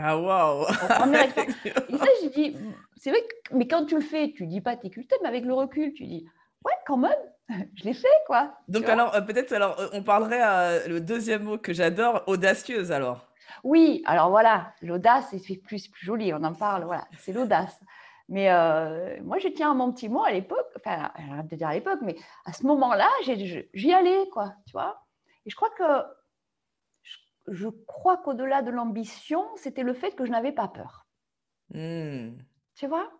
Ah 0.01 0.17
waouh 0.17 0.63
Et 0.69 1.99
ça, 1.99 2.07
je 2.23 2.29
dis, 2.29 2.57
c'est 2.97 3.11
vrai, 3.11 3.21
que, 3.21 3.55
mais 3.55 3.67
quand 3.67 3.85
tu 3.85 3.97
le 3.97 4.01
fais, 4.01 4.33
tu 4.33 4.47
dis 4.47 4.61
pas 4.61 4.77
t'es 4.77 4.91
culté, 4.91 5.17
mais 5.23 5.29
avec 5.29 5.45
le 5.45 5.53
recul, 5.53 5.93
tu 5.93 6.07
dis, 6.07 6.25
ouais, 6.65 6.73
quand 6.87 6.97
même, 6.97 7.13
je 7.75 7.85
l'ai 7.85 7.95
fait, 7.95 8.07
quoi. 8.27 8.55
Donc 8.69 8.89
alors, 8.89 9.15
euh, 9.15 9.21
peut-être, 9.21 9.53
alors, 9.53 9.79
euh, 9.81 9.89
on 9.93 10.03
parlerait 10.03 10.41
à 10.41 10.87
le 10.87 11.01
deuxième 11.01 11.43
mot 11.43 11.59
que 11.59 11.73
j'adore, 11.73 12.23
audacieuse, 12.27 12.93
alors. 12.93 13.27
Oui, 13.65 14.03
alors 14.07 14.31
voilà, 14.31 14.73
l'audace, 14.83 15.35
c'est 15.37 15.57
plus, 15.57 15.89
plus 15.89 16.07
joli, 16.07 16.33
on 16.33 16.45
en 16.45 16.55
parle, 16.55 16.85
voilà, 16.85 17.07
c'est 17.19 17.33
l'audace. 17.33 17.81
Mais 18.29 18.53
euh, 18.53 19.17
moi, 19.25 19.39
je 19.39 19.49
tiens 19.49 19.71
à 19.71 19.75
mon 19.75 19.91
petit 19.91 20.09
mot 20.09 20.23
à 20.23 20.31
l'époque, 20.31 20.69
enfin, 20.77 21.11
arrête 21.33 21.49
de 21.49 21.57
dire 21.57 21.69
à 21.69 21.75
l'époque, 21.75 22.01
mais 22.03 22.15
à 22.45 22.53
ce 22.53 22.65
moment-là, 22.67 23.09
j'y 23.25 23.93
allais, 23.93 24.29
quoi, 24.33 24.53
tu 24.67 24.73
vois. 24.73 25.03
Et 25.47 25.51
je 25.51 25.57
crois 25.57 25.71
que, 25.71 25.83
je, 27.51 27.69
crois 27.87 28.19
qu'au-delà 28.19 28.63
de 28.63 28.71
l'ambition, 28.71 29.45
c'était 29.57 29.83
le 29.83 29.95
fait 29.95 30.13
que 30.13 30.25
je 30.25 30.31
n'avais 30.31 30.53
pas 30.53 30.69
peur. 30.69 31.07
Hmm. 31.71 32.37
Tu 32.75 32.87
vois? 32.87 33.11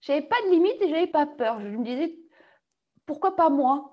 J'avais 0.00 0.22
pas 0.22 0.40
de 0.44 0.50
limite 0.50 0.80
et 0.82 0.88
j'avais 0.88 1.06
pas 1.06 1.26
peur. 1.26 1.60
Je 1.60 1.68
me 1.68 1.84
disais, 1.84 2.16
pourquoi 3.06 3.36
pas 3.36 3.48
moi? 3.48 3.90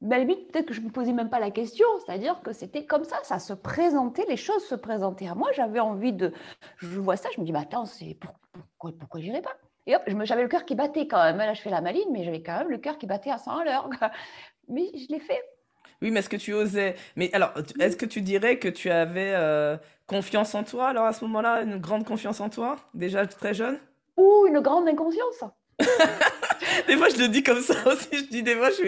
Mais 0.00 0.14
à 0.14 0.18
la 0.18 0.24
limite, 0.24 0.50
peut-être 0.52 0.66
que 0.66 0.74
je 0.74 0.80
ne 0.80 0.86
me 0.86 0.92
posais 0.92 1.12
même 1.12 1.28
pas 1.28 1.40
la 1.40 1.50
question, 1.50 1.86
c'est-à-dire 2.04 2.40
que 2.42 2.52
c'était 2.52 2.86
comme 2.86 3.04
ça, 3.04 3.18
ça 3.24 3.40
se 3.40 3.52
présentait, 3.52 4.24
les 4.28 4.36
choses 4.36 4.64
se 4.64 4.76
présentaient 4.76 5.26
à 5.26 5.34
moi, 5.34 5.50
j'avais 5.52 5.80
envie 5.80 6.12
de... 6.12 6.32
Je 6.76 7.00
vois 7.00 7.16
ça, 7.16 7.28
je 7.34 7.40
me 7.40 7.44
dis, 7.44 7.50
bah, 7.50 7.60
attends, 7.60 7.84
c'est 7.84 8.14
pourquoi, 8.14 8.92
pourquoi 8.96 9.20
j'irais 9.20 9.42
pas? 9.42 9.56
Et 9.88 9.96
hop, 9.96 10.02
j'avais 10.24 10.42
le 10.42 10.48
cœur 10.48 10.66
qui 10.66 10.74
battait 10.74 11.08
quand 11.08 11.22
même, 11.24 11.38
là 11.38 11.54
je 11.54 11.62
fais 11.62 11.70
la 11.70 11.80
maline, 11.80 12.08
mais 12.12 12.22
j'avais 12.22 12.42
quand 12.42 12.58
même 12.58 12.68
le 12.68 12.76
cœur 12.76 12.98
qui 12.98 13.06
battait 13.06 13.30
à 13.30 13.38
100 13.38 13.56
à 13.56 13.64
l'heure. 13.64 13.90
Mais 14.68 14.92
je 14.94 15.10
l'ai 15.10 15.18
fait. 15.18 15.42
Oui, 16.00 16.10
mais 16.10 16.20
est-ce 16.20 16.28
que 16.28 16.36
tu 16.36 16.52
osais? 16.52 16.94
Mais 17.16 17.30
alors, 17.32 17.52
est-ce 17.80 17.96
que 17.96 18.06
tu 18.06 18.20
dirais 18.20 18.58
que 18.58 18.68
tu 18.68 18.90
avais 18.90 19.32
euh, 19.34 19.76
confiance 20.06 20.54
en 20.54 20.62
toi, 20.62 20.88
alors 20.88 21.04
à 21.04 21.12
ce 21.12 21.24
moment-là, 21.24 21.62
une 21.62 21.78
grande 21.78 22.04
confiance 22.04 22.40
en 22.40 22.48
toi, 22.48 22.76
déjà 22.94 23.26
très 23.26 23.54
jeune? 23.54 23.78
Ou 24.16 24.46
une 24.46 24.60
grande 24.60 24.88
inconscience 24.88 25.44
des 26.88 26.96
fois, 26.96 27.08
je 27.08 27.18
le 27.18 27.28
dis 27.28 27.44
comme 27.44 27.60
ça 27.60 27.74
aussi. 27.86 28.08
Je 28.12 28.28
dis 28.30 28.42
des 28.42 28.56
fois, 28.56 28.70
je, 28.70 28.82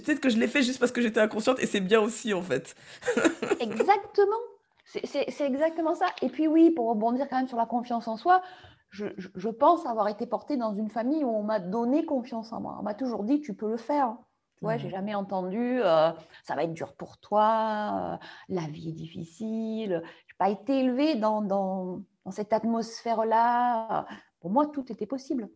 peut-être 0.00 0.18
que 0.20 0.28
je 0.28 0.36
l'ai 0.36 0.48
fait 0.48 0.62
juste 0.62 0.80
parce 0.80 0.90
que 0.90 1.00
j'étais 1.00 1.20
inconsciente 1.20 1.60
et 1.60 1.66
c'est 1.66 1.80
bien 1.80 2.00
aussi, 2.00 2.34
en 2.34 2.42
fait. 2.42 2.74
exactement. 3.60 4.36
C'est 4.84 5.46
exactement 5.46 5.94
ça. 5.94 6.06
Et 6.22 6.28
puis, 6.28 6.48
oui, 6.48 6.70
pour 6.70 6.88
rebondir 6.88 7.28
quand 7.28 7.36
même 7.36 7.46
sur 7.46 7.56
la 7.56 7.66
confiance 7.66 8.08
en 8.08 8.16
soi, 8.16 8.42
je, 8.90 9.06
je 9.16 9.48
pense 9.48 9.86
avoir 9.86 10.08
été 10.08 10.26
portée 10.26 10.56
dans 10.56 10.74
une 10.74 10.88
famille 10.88 11.22
où 11.22 11.28
on 11.28 11.42
m'a 11.42 11.60
donné 11.60 12.04
confiance 12.04 12.52
en 12.52 12.60
moi. 12.60 12.76
On 12.80 12.82
m'a 12.82 12.94
toujours 12.94 13.22
dit, 13.22 13.40
tu 13.40 13.54
peux 13.54 13.70
le 13.70 13.76
faire. 13.76 14.16
Tu 14.58 14.64
vois, 14.64 14.76
j'ai 14.76 14.90
jamais 14.90 15.14
entendu, 15.14 15.80
euh, 15.82 16.10
ça 16.42 16.56
va 16.56 16.64
être 16.64 16.74
dur 16.74 16.94
pour 16.94 17.18
toi, 17.18 18.18
euh, 18.20 18.26
la 18.48 18.62
vie 18.62 18.88
est 18.88 18.92
difficile. 18.92 20.02
Je 20.26 20.34
n'ai 20.34 20.36
pas 20.36 20.50
été 20.50 20.80
élevée 20.80 21.14
dans, 21.14 21.42
dans, 21.42 22.02
dans 22.24 22.32
cette 22.32 22.52
atmosphère-là. 22.52 24.06
Pour 24.40 24.50
moi, 24.50 24.66
tout 24.66 24.90
était 24.90 25.06
possible. 25.06 25.48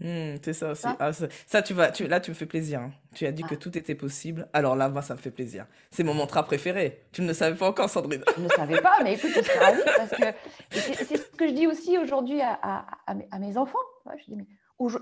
Mmh, 0.00 0.36
c'est 0.42 0.52
ça 0.52 0.70
aussi. 0.72 0.86
Ah, 0.98 1.12
ça, 1.12 1.62
tu 1.62 1.74
vas, 1.74 1.90
tu, 1.90 2.06
là, 2.06 2.20
tu 2.20 2.30
me 2.30 2.34
fais 2.34 2.46
plaisir. 2.46 2.80
Hein. 2.80 2.90
Tu 3.14 3.26
as 3.26 3.32
dit 3.32 3.42
que 3.42 3.54
tout 3.54 3.76
était 3.76 3.94
possible. 3.94 4.48
Alors 4.52 4.76
là, 4.76 4.88
moi, 4.88 5.02
ça 5.02 5.14
me 5.14 5.18
fait 5.18 5.30
plaisir. 5.30 5.66
C'est 5.90 6.04
mon 6.04 6.14
mantra 6.14 6.44
préféré. 6.44 7.04
Tu 7.12 7.22
ne 7.22 7.28
le 7.28 7.34
savais 7.34 7.56
pas 7.56 7.68
encore, 7.68 7.90
Sandrine. 7.90 8.22
Je 8.36 8.42
ne 8.42 8.48
savais 8.48 8.80
pas, 8.80 8.98
mais 9.02 9.14
écoute, 9.14 9.30
je 9.34 9.40
suis 9.40 9.58
ravie 9.58 9.80
parce 9.96 10.10
que 10.10 10.24
c'est 10.70 11.16
ce 11.16 11.36
que 11.36 11.48
je 11.48 11.52
dis 11.52 11.66
aussi 11.66 11.98
aujourd'hui 11.98 12.40
à, 12.40 12.86
à, 13.06 13.38
mes 13.38 13.56
enfants. 13.56 13.78
je 14.18 14.24
dis, 14.24 14.36
mais, 14.36 14.46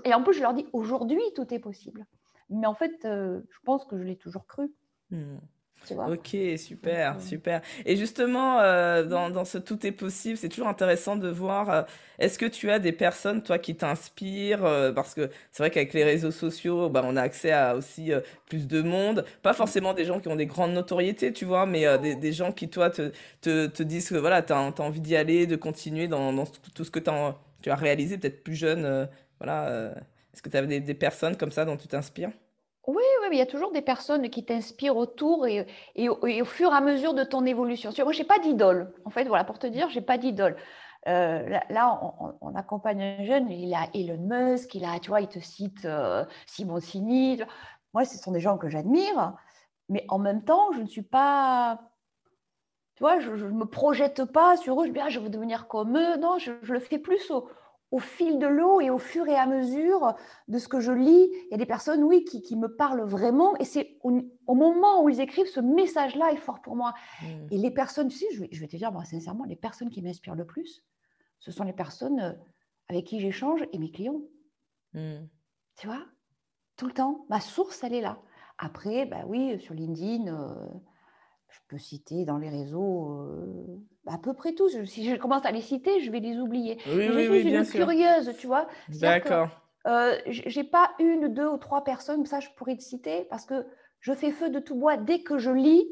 et 0.05 0.13
en 0.13 0.23
plus, 0.23 0.33
je 0.33 0.41
leur 0.41 0.53
dis 0.53 0.67
aujourd'hui, 0.73 1.21
tout 1.35 1.53
est 1.53 1.59
possible. 1.59 2.05
Mais 2.49 2.67
en 2.67 2.75
fait, 2.75 3.05
euh, 3.05 3.41
je 3.49 3.59
pense 3.63 3.85
que 3.85 3.97
je 3.97 4.03
l'ai 4.03 4.17
toujours 4.17 4.45
cru. 4.45 4.71
Mmh. 5.11 5.37
Ok, 5.91 6.35
super, 6.57 7.15
euh, 7.15 7.19
super. 7.19 7.61
Et 7.85 7.95
justement, 7.95 8.59
euh, 8.59 9.03
dans, 9.03 9.29
dans, 9.29 9.45
ce 9.45 9.57
tout 9.57 9.85
est 9.85 9.91
possible, 9.91 10.37
c'est 10.37 10.49
toujours 10.49 10.67
intéressant 10.67 11.15
de 11.15 11.29
voir, 11.29 11.69
euh, 11.69 11.81
est-ce 12.19 12.37
que 12.37 12.45
tu 12.45 12.69
as 12.71 12.79
des 12.79 12.91
personnes, 12.91 13.41
toi, 13.41 13.57
qui 13.57 13.75
t'inspirent 13.75 14.93
Parce 14.93 15.13
que 15.13 15.29
c'est 15.51 15.63
vrai 15.63 15.71
qu'avec 15.71 15.93
les 15.93 16.03
réseaux 16.03 16.31
sociaux, 16.31 16.89
bah, 16.89 17.03
on 17.05 17.15
a 17.15 17.21
accès 17.21 17.51
à 17.51 17.75
aussi 17.75 18.11
plus 18.47 18.67
de 18.67 18.81
monde. 18.81 19.23
Pas 19.43 19.53
forcément 19.53 19.93
des 19.93 20.03
gens 20.03 20.19
qui 20.19 20.27
ont 20.27 20.35
des 20.35 20.45
grandes 20.45 20.73
notoriétés, 20.73 21.31
tu 21.31 21.45
vois, 21.45 21.65
mais 21.65 21.85
des, 21.99 22.15
des, 22.15 22.33
gens 22.33 22.51
qui, 22.51 22.69
toi, 22.69 22.89
te, 22.89 23.11
te, 23.41 23.67
te 23.67 23.83
disent 23.83 24.09
que 24.09 24.15
voilà, 24.15 24.41
tu 24.41 24.51
as, 24.53 24.57
as, 24.57 24.81
envie 24.81 25.01
d'y 25.01 25.15
aller, 25.15 25.47
de 25.47 25.55
continuer 25.55 26.07
dans, 26.07 26.33
dans 26.33 26.45
tout 26.75 26.83
ce 26.83 26.91
que 26.91 26.99
as, 27.09 27.37
tu 27.61 27.69
as 27.69 27.75
réalisé, 27.75 28.17
peut-être 28.17 28.43
plus 28.43 28.55
jeune. 28.55 29.07
voilà. 29.39 29.93
Est-ce 30.37 30.43
que 30.43 30.49
tu 30.49 30.57
as 30.57 30.61
des, 30.61 30.93
personnes 30.93 31.35
comme 31.35 31.49
ça 31.49 31.65
dont 31.65 31.77
tu 31.77 31.87
t'inspires? 31.87 32.29
Oui, 32.85 33.01
oui, 33.21 33.27
il 33.31 33.39
y 33.39 33.41
a 33.41 33.47
toujours 33.47 33.71
des 33.71 33.81
personnes 33.81 34.29
qui 34.29 34.45
t'inspirent 34.45 34.95
autour 34.95 35.47
et, 35.47 35.65
au 36.07 36.45
fur 36.45 36.71
et 36.71 36.75
à 36.75 36.79
mesure 36.79 37.15
de 37.15 37.23
ton 37.23 37.43
évolution. 37.43 37.89
Moi, 38.03 38.11
je 38.11 38.19
n'ai 38.19 38.23
pas 38.23 38.37
d'idole. 38.37 38.93
En 39.03 39.09
fait, 39.09 39.23
voilà, 39.23 39.43
pour 39.43 39.57
te 39.57 39.65
dire, 39.65 39.89
je 39.89 39.95
n'ai 39.95 40.05
pas 40.05 40.19
d'idole. 40.19 40.55
Euh, 41.07 41.57
là, 41.71 41.99
on, 42.39 42.53
accompagne 42.53 43.01
un 43.01 43.23
jeune, 43.25 43.49
il 43.49 43.73
a 43.73 43.87
Elon 43.95 44.19
Musk, 44.19 44.75
il 44.75 44.85
a, 44.85 44.99
tu 44.99 45.09
vois, 45.09 45.21
il 45.21 45.27
te 45.27 45.39
cite 45.39 45.85
euh, 45.85 46.23
Simon 46.45 46.81
Sini. 46.81 47.41
Moi, 47.95 48.05
ce 48.05 48.19
sont 48.19 48.31
des 48.31 48.39
gens 48.39 48.59
que 48.59 48.69
j'admire, 48.69 49.33
mais 49.89 50.05
en 50.07 50.19
même 50.19 50.43
temps, 50.43 50.71
je 50.71 50.81
ne 50.81 50.87
suis 50.87 51.01
pas, 51.01 51.79
tu 52.93 53.01
vois, 53.01 53.19
je 53.19 53.31
ne 53.31 53.49
me 53.53 53.65
projette 53.65 54.23
pas 54.25 54.55
sur 54.55 54.79
eux, 54.79 54.85
je 54.85 54.91
dis, 54.91 54.99
ah, 54.99 55.09
je 55.09 55.19
veux 55.19 55.29
devenir 55.29 55.67
comme 55.67 55.97
eux. 55.97 56.17
Non, 56.17 56.37
je, 56.37 56.51
je 56.61 56.73
le 56.73 56.79
fais 56.79 56.99
plus 56.99 57.31
au, 57.31 57.49
au 57.91 57.99
fil 57.99 58.37
de 58.37 58.47
l'eau 58.47 58.81
et 58.81 58.89
au 58.89 58.97
fur 58.97 59.27
et 59.27 59.35
à 59.35 59.45
mesure 59.45 60.13
de 60.47 60.59
ce 60.59 60.67
que 60.67 60.79
je 60.79 60.91
lis, 60.91 61.29
il 61.31 61.51
y 61.51 61.53
a 61.53 61.57
des 61.57 61.65
personnes, 61.65 62.03
oui, 62.03 62.25
qui, 62.25 62.55
me 62.55 62.67
parlent 62.67 63.03
vraiment. 63.03 63.55
Et 63.57 63.65
c'est 63.65 63.97
au, 64.03 64.55
moment 64.55 65.03
où 65.03 65.09
ils 65.09 65.21
écrivent, 65.21 65.47
ce 65.47 65.61
message-là 65.61 66.31
est 66.31 66.37
fort 66.37 66.61
pour 66.61 66.75
moi. 66.75 66.93
Mmh. 67.21 67.25
Et 67.51 67.57
les 67.57 67.71
personnes, 67.71 68.09
tu 68.09 68.17
sais, 68.17 68.27
je 68.31 68.59
vais, 68.59 68.67
te 68.67 68.75
dire, 68.75 68.91
moi, 68.91 69.05
sincèrement, 69.05 69.45
les 69.45 69.55
personnes 69.55 69.89
qui 69.89 70.01
m'inspirent 70.01 70.35
le 70.35 70.45
plus, 70.45 70.83
ce 71.39 71.51
sont 71.51 71.63
les 71.63 71.73
personnes 71.73 72.19
euh, 72.19 72.33
avec 72.89 73.05
qui 73.05 73.19
j'échange 73.19 73.65
et 73.71 73.77
mes 73.77 73.91
clients. 73.91 74.21
Mmh. 74.93 75.25
Tu 75.77 75.87
vois? 75.87 76.05
Tout 76.75 76.87
le 76.87 76.93
temps. 76.93 77.25
Ma 77.29 77.39
source, 77.39 77.83
elle 77.83 77.93
est 77.93 78.01
là. 78.01 78.21
Après, 78.57 79.05
bah 79.05 79.23
oui, 79.27 79.59
sur 79.59 79.73
LinkedIn, 79.73 80.27
euh, 80.27 80.67
je 81.49 81.59
peux 81.67 81.77
citer 81.77 82.25
dans 82.25 82.37
les 82.37 82.49
réseaux 82.49 83.09
euh, 83.09 83.79
à 84.05 84.17
peu 84.17 84.33
près 84.33 84.53
tous. 84.53 84.83
Si 84.85 85.09
je 85.09 85.15
commence 85.15 85.45
à 85.45 85.51
les 85.51 85.61
citer, 85.61 86.01
je 86.01 86.11
vais 86.11 86.19
les 86.19 86.37
oublier. 86.37 86.77
Oui, 86.87 87.07
je 87.07 87.39
suis 87.39 87.53
une 87.53 87.65
curieuse, 87.65 88.35
tu 88.37 88.47
vois. 88.47 88.67
D'accord. 88.89 89.49
Euh, 89.87 90.17
j'ai 90.25 90.63
pas 90.63 90.91
une, 90.99 91.29
deux 91.29 91.47
ou 91.47 91.57
trois 91.57 91.83
personnes, 91.83 92.25
ça 92.25 92.41
je 92.41 92.49
pourrais 92.57 92.75
te 92.75 92.83
citer, 92.83 93.25
parce 93.29 93.45
que 93.45 93.65
je 94.01 94.13
fais 94.13 94.31
feu 94.31 94.49
de 94.49 94.59
tout 94.59 94.75
bois. 94.75 94.97
Dès 94.97 95.19
que 95.19 95.37
je 95.37 95.51
lis, 95.51 95.87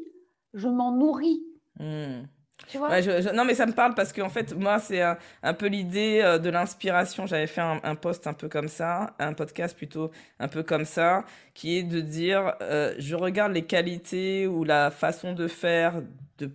je 0.52 0.68
m'en 0.68 0.92
nourris. 0.92 1.42
Hmm. 1.78 2.24
Tu 2.68 2.78
vois 2.78 3.00
non, 3.32 3.44
mais 3.44 3.54
ça 3.54 3.66
me 3.66 3.72
parle 3.72 3.94
parce 3.94 4.12
qu'en 4.12 4.28
fait, 4.28 4.54
moi, 4.54 4.78
c'est 4.78 5.00
un, 5.00 5.54
peu 5.54 5.66
l'idée 5.66 6.20
euh, 6.22 6.38
de 6.38 6.50
l'inspiration. 6.50 7.26
J'avais 7.26 7.46
fait 7.46 7.60
un, 7.60 7.94
post 7.94 8.26
un 8.26 8.32
peu 8.32 8.48
comme 8.48 8.68
ça, 8.68 9.14
un 9.18 9.34
podcast 9.34 9.76
plutôt 9.76 10.10
un 10.40 10.48
peu 10.48 10.62
comme 10.62 10.84
ça, 10.84 11.24
qui 11.54 11.78
est 11.78 11.82
de 11.82 12.00
dire 12.00 12.54
euh, 12.62 12.94
je 12.98 13.14
regarde 13.14 13.52
les 13.52 13.64
qualités 13.66 14.46
ou 14.46 14.64
la 14.64 14.90
façon 14.90 15.32
de 15.32 15.46
faire 15.46 16.02
de 16.38 16.50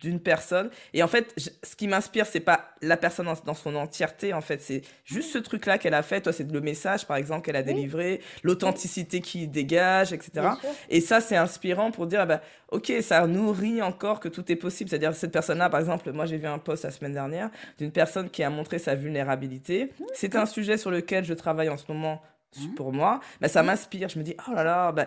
d'une 0.00 0.18
personne. 0.18 0.70
Et 0.94 1.02
en 1.02 1.08
fait, 1.08 1.34
ce 1.36 1.76
qui 1.76 1.86
m'inspire, 1.86 2.26
c'est 2.26 2.40
pas 2.40 2.70
la 2.82 2.96
personne 2.96 3.28
dans, 3.44 3.54
son 3.54 3.74
entièreté, 3.74 4.32
en 4.32 4.40
fait, 4.40 4.60
c'est 4.62 4.82
juste 5.04 5.32
ce 5.32 5.38
truc-là 5.38 5.78
qu'elle 5.78 5.94
a 5.94 6.02
fait. 6.02 6.22
Toi, 6.22 6.32
c'est 6.32 6.50
le 6.50 6.60
message, 6.60 7.06
par 7.06 7.16
exemple, 7.16 7.44
qu'elle 7.44 7.56
a 7.56 7.62
délivré, 7.62 8.20
l'authenticité 8.42 9.20
qui 9.20 9.46
dégage, 9.46 10.12
etc. 10.12 10.48
Et 10.88 11.00
ça, 11.00 11.20
c'est 11.20 11.36
inspirant 11.36 11.90
pour 11.90 12.06
dire, 12.06 12.26
bah, 12.26 12.40
ok, 12.70 12.92
ça 13.02 13.26
nourrit 13.26 13.82
encore 13.82 14.20
que 14.20 14.28
tout 14.28 14.50
est 14.50 14.56
possible. 14.56 14.88
C'est-à-dire, 14.88 15.14
cette 15.14 15.32
personne-là, 15.32 15.68
par 15.68 15.80
exemple, 15.80 16.10
moi, 16.12 16.24
j'ai 16.26 16.38
vu 16.38 16.46
un 16.46 16.58
post 16.58 16.84
la 16.84 16.90
semaine 16.90 17.12
dernière 17.12 17.50
d'une 17.78 17.92
personne 17.92 18.30
qui 18.30 18.42
a 18.42 18.50
montré 18.50 18.78
sa 18.78 18.94
vulnérabilité. 18.94 19.84
Mmh. 19.84 20.04
C'est 20.14 20.36
un 20.36 20.46
sujet 20.46 20.78
sur 20.78 20.90
lequel 20.90 21.24
je 21.24 21.34
travaille 21.34 21.68
en 21.68 21.76
ce 21.76 21.84
moment 21.88 22.22
mmh. 22.56 22.74
pour 22.74 22.92
moi. 22.92 23.20
Bah, 23.40 23.48
ça 23.48 23.62
mmh. 23.62 23.66
m'inspire. 23.66 24.08
Je 24.08 24.18
me 24.18 24.24
dis, 24.24 24.34
oh 24.48 24.54
là 24.54 24.64
là, 24.64 24.92
bah, 24.92 25.06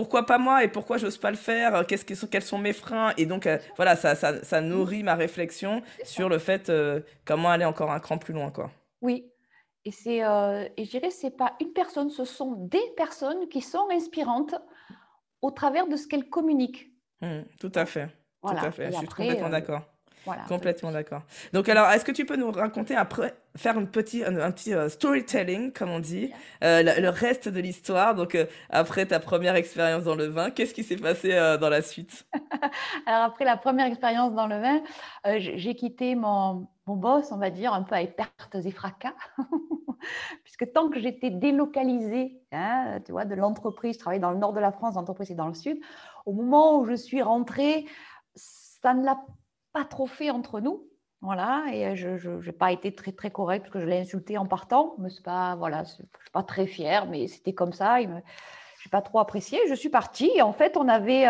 pourquoi 0.00 0.24
pas 0.24 0.38
moi 0.38 0.64
et 0.64 0.68
pourquoi 0.68 0.96
j'ose 0.96 1.18
pas 1.18 1.30
le 1.30 1.36
faire 1.36 1.86
Qu'est-ce 1.86 2.06
que, 2.06 2.26
Quels 2.26 2.42
sont 2.42 2.56
mes 2.56 2.72
freins 2.72 3.12
Et 3.18 3.26
donc, 3.26 3.46
euh, 3.46 3.58
voilà, 3.76 3.96
ça, 3.96 4.14
ça, 4.14 4.42
ça, 4.42 4.62
nourrit 4.62 5.02
ma 5.02 5.14
réflexion 5.14 5.82
sur 6.04 6.30
le 6.30 6.38
fait 6.38 6.70
euh, 6.70 7.00
comment 7.26 7.50
aller 7.50 7.66
encore 7.66 7.90
un 7.90 8.00
cran 8.00 8.16
plus 8.16 8.32
loin. 8.32 8.50
Quoi. 8.50 8.70
Oui. 9.02 9.30
Et, 9.84 9.90
c'est, 9.90 10.24
euh, 10.24 10.66
et 10.78 10.86
je 10.86 10.90
dirais, 10.90 11.10
c'est 11.10 11.36
pas 11.36 11.54
une 11.60 11.74
personne, 11.74 12.08
ce 12.08 12.24
sont 12.24 12.52
des 12.52 12.82
personnes 12.96 13.46
qui 13.50 13.60
sont 13.60 13.88
inspirantes 13.90 14.54
au 15.42 15.50
travers 15.50 15.86
de 15.86 15.96
ce 15.96 16.06
qu'elles 16.06 16.30
communiquent. 16.30 16.90
Mmh, 17.20 17.40
tout 17.58 17.72
à 17.74 17.84
fait. 17.84 18.08
Tout 18.42 18.56
à 18.56 18.70
fait. 18.70 18.90
je 18.90 18.96
suis 18.96 19.06
complètement 19.06 19.50
d'accord. 19.50 19.82
Complètement 20.48 20.92
d'accord. 20.92 21.22
Donc 21.52 21.68
alors, 21.68 21.88
est-ce 21.90 22.04
que 22.04 22.12
tu 22.12 22.24
peux 22.24 22.36
nous 22.36 22.50
raconter 22.50 22.94
après, 22.94 23.34
faire 23.56 23.78
un 23.78 23.84
petit, 23.84 24.22
un, 24.24 24.50
petit 24.50 24.74
euh, 24.74 24.88
storytelling, 24.88 25.72
comme 25.72 25.90
on 25.90 25.98
dit, 25.98 26.30
euh, 26.62 26.82
le, 26.82 27.08
reste 27.08 27.48
de 27.48 27.60
l'histoire? 27.60 28.14
Donc 28.14 28.34
euh, 28.34 28.46
après 28.68 29.06
ta 29.06 29.18
première 29.18 29.54
expérience 29.54 30.04
dans 30.04 30.14
le 30.14 30.26
vin, 30.26 30.50
qu'est-ce 30.50 30.74
qui 30.74 30.84
s'est 30.84 30.96
passé 30.96 31.30
dans 31.60 31.68
la 31.68 31.82
suite? 31.82 32.26
Alors 33.06 33.22
après 33.22 33.44
la 33.44 33.56
première 33.56 33.86
expérience 33.86 34.34
dans 34.34 34.46
le 34.46 34.60
vin, 34.60 34.82
j'ai 35.38 35.74
quitté 35.74 36.14
mon, 36.14 36.68
mon, 36.86 36.96
boss, 36.96 37.32
on 37.32 37.38
va 37.38 37.50
dire, 37.50 37.72
un 37.72 37.82
peu 37.82 37.94
avec 37.94 38.16
pertes 38.16 38.54
et 38.54 38.70
fracas, 38.70 39.14
puisque 40.44 40.70
tant 40.72 40.90
que 40.90 41.00
j'étais 41.00 41.30
délocalisée, 41.30 42.42
hein, 42.52 43.00
tu 43.06 43.12
vois, 43.12 43.24
de 43.24 43.34
l'entreprise, 43.34 43.94
je 43.94 44.00
travaillais 44.00 44.20
dans 44.20 44.32
le 44.32 44.38
nord 44.38 44.52
de 44.52 44.60
la 44.60 44.72
France, 44.72 44.96
l'entreprise 44.96 45.30
est 45.30 45.34
dans 45.34 45.48
le 45.48 45.54
sud. 45.54 45.80
Au 46.26 46.32
moment 46.32 46.78
où 46.78 46.84
je 46.84 46.94
suis 46.94 47.22
rentrée, 47.22 47.86
ça 48.34 48.94
ne 48.94 49.04
l'a 49.04 49.18
pas 49.72 49.84
trop 49.84 50.06
fait 50.06 50.30
entre 50.30 50.60
nous. 50.60 50.86
Voilà, 51.22 51.66
et 51.70 51.96
je 51.96 52.46
n'ai 52.46 52.52
pas 52.52 52.72
été 52.72 52.94
très 52.94 53.12
très 53.12 53.30
correcte 53.30 53.64
parce 53.64 53.74
que 53.74 53.80
je 53.80 53.86
l'ai 53.86 54.00
insulté 54.00 54.38
en 54.38 54.46
partant, 54.46 54.94
mais 54.98 55.10
c'est 55.10 55.22
pas 55.22 55.54
voilà, 55.56 55.84
je 55.84 55.90
suis 55.92 56.04
pas 56.32 56.42
très 56.42 56.66
fière, 56.66 57.06
mais 57.06 57.26
c'était 57.26 57.52
comme 57.52 57.74
ça. 57.74 58.00
Je 58.00 58.08
n'ai 58.08 58.22
pas 58.90 59.02
trop 59.02 59.18
apprécié. 59.18 59.58
Je 59.68 59.74
suis 59.74 59.90
partie 59.90 60.30
et 60.34 60.40
en 60.40 60.54
fait, 60.54 60.78
on 60.78 60.88
avait 60.88 61.26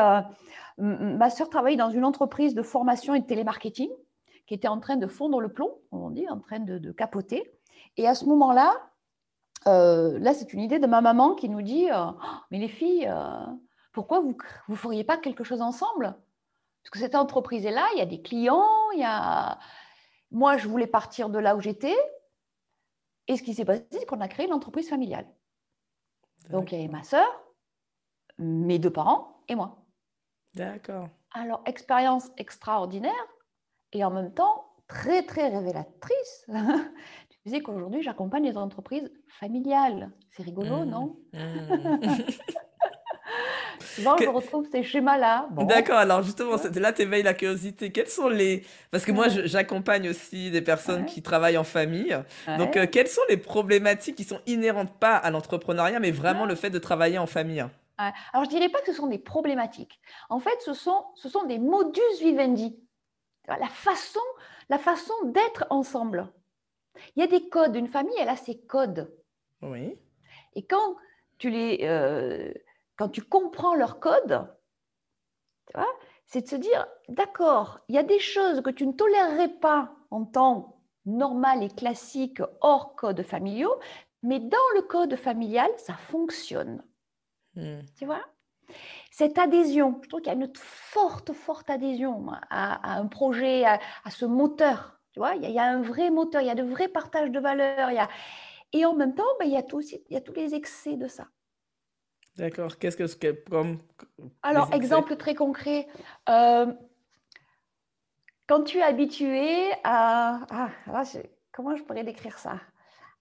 ma 0.78 1.30
sœur 1.30 1.50
travaillait 1.50 1.76
dans 1.76 1.90
une 1.90 2.04
entreprise 2.04 2.54
de 2.54 2.62
formation 2.62 3.14
et 3.14 3.20
de 3.20 3.26
télémarketing 3.26 3.90
qui 4.50 4.54
était 4.54 4.68
en 4.68 4.80
train 4.80 4.96
de 4.96 5.06
fondre 5.06 5.40
le 5.40 5.48
plomb, 5.48 5.78
on 5.92 6.10
dit, 6.10 6.28
en 6.28 6.40
train 6.40 6.58
de, 6.58 6.90
capoter. 6.90 7.48
Et 7.96 8.08
à 8.08 8.16
ce 8.16 8.24
moment-là, 8.24 8.74
euh, 9.68 10.18
là, 10.18 10.34
c'est 10.34 10.52
une 10.52 10.60
idée 10.60 10.80
de 10.80 10.88
ma 10.88 11.00
maman 11.00 11.36
qui 11.36 11.48
nous 11.48 11.62
dit 11.62 11.88
euh, 11.88 12.06
oh, 12.10 12.14
Mais 12.50 12.58
les 12.58 12.66
filles, 12.66 13.06
euh, 13.06 13.46
pourquoi 13.92 14.18
vous 14.18 14.36
ne 14.68 14.74
feriez 14.74 15.04
pas 15.04 15.18
quelque 15.18 15.44
chose 15.44 15.60
ensemble? 15.60 16.16
Parce 16.82 16.90
que 16.90 16.98
cette 16.98 17.14
entreprise 17.14 17.66
est 17.66 17.70
là, 17.70 17.86
il 17.94 17.98
y 17.98 18.02
a 18.02 18.06
des 18.06 18.22
clients, 18.22 18.90
il 18.94 19.00
y 19.00 19.04
a. 19.04 19.58
Moi, 20.30 20.56
je 20.56 20.68
voulais 20.68 20.86
partir 20.86 21.28
de 21.28 21.38
là 21.38 21.56
où 21.56 21.60
j'étais. 21.60 21.96
Et 23.28 23.36
ce 23.36 23.42
qui 23.42 23.54
s'est 23.54 23.64
passé, 23.64 23.86
c'est 23.90 24.06
qu'on 24.06 24.20
a 24.20 24.28
créé 24.28 24.46
l'entreprise 24.46 24.88
familiale. 24.88 25.26
Donc, 26.48 26.72
il 26.72 26.78
y 26.78 26.82
avait 26.82 26.92
ma 26.92 27.02
sœur, 27.02 27.28
mes 28.38 28.78
deux 28.78 28.90
parents 28.90 29.42
et 29.48 29.54
moi. 29.54 29.84
D'accord. 30.54 31.08
Alors, 31.32 31.62
expérience 31.66 32.30
extraordinaire 32.38 33.12
et 33.92 34.04
en 34.04 34.10
même 34.10 34.32
temps 34.32 34.70
très, 34.88 35.24
très 35.24 35.48
révélatrice. 35.48 36.46
tu 37.44 37.50
sais 37.50 37.60
qu'aujourd'hui, 37.60 38.02
j'accompagne 38.02 38.44
les 38.44 38.56
entreprises 38.56 39.12
familiales. 39.38 40.10
C'est 40.32 40.42
rigolo, 40.42 40.84
mmh. 40.84 40.90
non? 40.90 41.16
Mmh. 41.32 41.38
Souvent, 43.80 44.16
je 44.16 44.28
retrouve 44.28 44.66
ces 44.70 44.82
schémas-là. 44.82 45.48
D'accord, 45.68 45.98
alors 45.98 46.22
justement, 46.22 46.56
là, 46.76 46.92
tu 46.92 47.02
éveilles 47.02 47.22
la 47.22 47.34
curiosité. 47.34 47.90
Quels 47.92 48.08
sont 48.08 48.28
les. 48.28 48.64
Parce 48.90 49.04
que 49.04 49.12
moi, 49.12 49.28
j'accompagne 49.28 50.08
aussi 50.08 50.50
des 50.50 50.62
personnes 50.62 51.06
qui 51.06 51.22
travaillent 51.22 51.58
en 51.58 51.64
famille. 51.64 52.16
Donc, 52.58 52.76
euh, 52.76 52.86
quelles 52.86 53.08
sont 53.08 53.22
les 53.28 53.36
problématiques 53.36 54.16
qui 54.16 54.24
sont 54.24 54.40
inhérentes 54.46 54.92
pas 54.98 55.16
à 55.16 55.30
l'entrepreneuriat, 55.30 56.00
mais 56.00 56.10
vraiment 56.10 56.44
le 56.44 56.54
fait 56.54 56.70
de 56.70 56.78
travailler 56.78 57.18
en 57.18 57.26
famille? 57.26 57.64
Alors, 57.98 58.44
je 58.44 58.50
dirais 58.50 58.68
pas 58.68 58.80
que 58.80 58.86
ce 58.86 58.94
sont 58.94 59.08
des 59.08 59.18
problématiques. 59.18 60.00
En 60.30 60.40
fait, 60.40 60.58
ce 60.64 60.72
sont, 60.72 61.04
ce 61.14 61.28
sont 61.28 61.44
des 61.44 61.58
modus 61.58 62.00
vivendi. 62.20 62.78
La 63.46 63.68
façon, 63.68 64.20
la 64.68 64.78
façon 64.78 65.12
d'être 65.24 65.66
ensemble. 65.70 66.28
Il 67.16 67.20
y 67.20 67.22
a 67.22 67.26
des 67.26 67.48
codes. 67.48 67.76
Une 67.76 67.88
famille, 67.88 68.14
elle 68.18 68.28
a 68.28 68.36
ses 68.36 68.58
codes. 68.58 69.12
Oui. 69.62 69.98
Et 70.54 70.62
quand 70.62 70.96
tu 71.38 71.50
les. 71.50 71.80
Euh, 71.82 72.52
quand 73.00 73.08
tu 73.08 73.22
comprends 73.22 73.74
leur 73.74 73.98
code, 73.98 74.46
c'est 76.26 76.42
de 76.42 76.48
se 76.48 76.56
dire, 76.56 76.86
d'accord, 77.08 77.80
il 77.88 77.94
y 77.94 77.98
a 77.98 78.02
des 78.02 78.18
choses 78.18 78.60
que 78.60 78.68
tu 78.68 78.86
ne 78.86 78.92
tolérerais 78.92 79.48
pas 79.48 79.94
en 80.10 80.26
temps 80.26 80.82
normal 81.06 81.62
et 81.62 81.70
classique 81.70 82.42
hors 82.60 82.94
code 82.96 83.22
familiaux, 83.22 83.74
mais 84.22 84.38
dans 84.38 84.58
le 84.74 84.82
code 84.82 85.16
familial, 85.16 85.70
ça 85.78 85.94
fonctionne. 85.94 86.84
Hmm. 87.54 87.80
Tu 87.96 88.04
vois? 88.04 88.22
Cette 89.10 89.38
adhésion, 89.38 89.98
je 90.02 90.08
trouve 90.10 90.20
qu'il 90.20 90.30
y 90.30 90.36
a 90.36 90.38
une 90.38 90.52
forte, 90.54 91.32
forte 91.32 91.70
adhésion 91.70 92.26
à, 92.50 92.98
un 92.98 93.06
projet, 93.06 93.64
à, 93.64 93.80
ce 94.10 94.26
moteur. 94.26 95.00
Tu 95.12 95.20
vois, 95.20 95.36
il 95.36 95.50
y, 95.50 95.58
a, 95.58 95.64
un 95.64 95.80
vrai 95.80 96.10
moteur, 96.10 96.42
il 96.42 96.48
y 96.48 96.50
a 96.50 96.54
de 96.54 96.62
vrais 96.62 96.88
partages 96.88 97.30
de 97.30 97.40
valeurs. 97.40 97.92
Il 97.92 97.94
y 97.94 97.98
a... 97.98 98.10
Et 98.74 98.84
en 98.84 98.94
même 98.94 99.14
temps, 99.14 99.24
ben, 99.38 99.46
il, 99.46 99.52
y 99.52 99.56
a 99.56 99.62
tout 99.62 99.78
aussi, 99.78 100.04
il 100.10 100.14
y 100.14 100.16
a 100.18 100.20
tous 100.20 100.34
les 100.34 100.54
excès 100.54 100.98
de 100.98 101.08
ça. 101.08 101.28
D'accord. 102.40 102.78
Qu'est-ce 102.78 102.96
que 102.96 103.06
c'est 103.06 103.44
comme. 103.50 103.78
Alors, 104.42 104.72
exemple 104.72 105.16
très 105.16 105.34
concret. 105.34 105.86
Euh, 106.30 106.72
quand 108.46 108.64
tu 108.64 108.78
es 108.78 108.82
habitué 108.82 109.70
à. 109.84 110.40
Ah, 110.50 111.02
comment 111.52 111.76
je 111.76 111.82
pourrais 111.82 112.02
décrire 112.02 112.38
ça? 112.38 112.58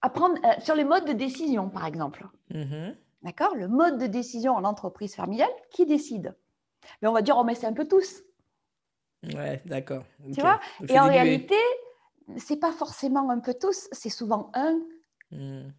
À 0.00 0.08
prendre, 0.08 0.36
euh, 0.46 0.60
Sur 0.60 0.74
les 0.74 0.84
modes 0.84 1.04
de 1.04 1.12
décision, 1.12 1.68
par 1.68 1.84
exemple. 1.84 2.26
Mm-hmm. 2.50 2.96
D'accord? 3.22 3.54
Le 3.56 3.68
mode 3.68 3.98
de 3.98 4.06
décision 4.06 4.54
en 4.54 4.64
entreprise 4.64 5.14
familiale, 5.14 5.50
qui 5.70 5.84
décide? 5.84 6.34
Mais 7.02 7.08
on 7.08 7.12
va 7.12 7.20
dire, 7.20 7.36
oh, 7.36 7.44
mais 7.44 7.54
c'est 7.54 7.66
un 7.66 7.74
peu 7.74 7.86
tous. 7.86 8.22
Ouais, 9.34 9.60
d'accord. 9.66 10.04
Tu 10.32 10.40
vois? 10.40 10.58
Et 10.88 10.98
en 10.98 11.08
réalité, 11.08 11.58
c'est 12.38 12.58
pas 12.58 12.72
forcément 12.72 13.28
un 13.28 13.40
peu 13.40 13.52
tous, 13.52 13.86
c'est 13.92 14.08
souvent 14.08 14.50
un. 14.54 14.80
Mm. 15.30 15.72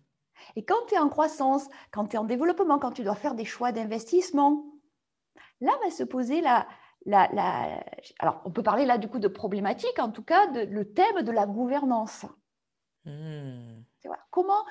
Et 0.55 0.65
quand 0.65 0.85
tu 0.87 0.95
es 0.95 0.99
en 0.99 1.09
croissance, 1.09 1.67
quand 1.91 2.07
tu 2.07 2.15
es 2.15 2.19
en 2.19 2.23
développement, 2.23 2.79
quand 2.79 2.91
tu 2.91 3.03
dois 3.03 3.15
faire 3.15 3.35
des 3.35 3.45
choix 3.45 3.71
d'investissement, 3.71 4.65
là 5.59 5.71
va 5.83 5.91
se 5.91 6.03
poser 6.03 6.41
la, 6.41 6.67
la, 7.05 7.29
la, 7.33 7.83
Alors, 8.19 8.41
on 8.45 8.51
peut 8.51 8.63
parler 8.63 8.85
là 8.85 8.97
du 8.97 9.07
coup 9.07 9.19
de 9.19 9.27
problématique, 9.27 9.99
en 9.99 10.11
tout 10.11 10.23
cas, 10.23 10.47
de, 10.47 10.61
le 10.61 10.93
thème 10.93 11.23
de 11.23 11.31
la 11.31 11.45
gouvernance. 11.45 12.25
Hmm. 13.05 13.81
comment, 14.29 14.63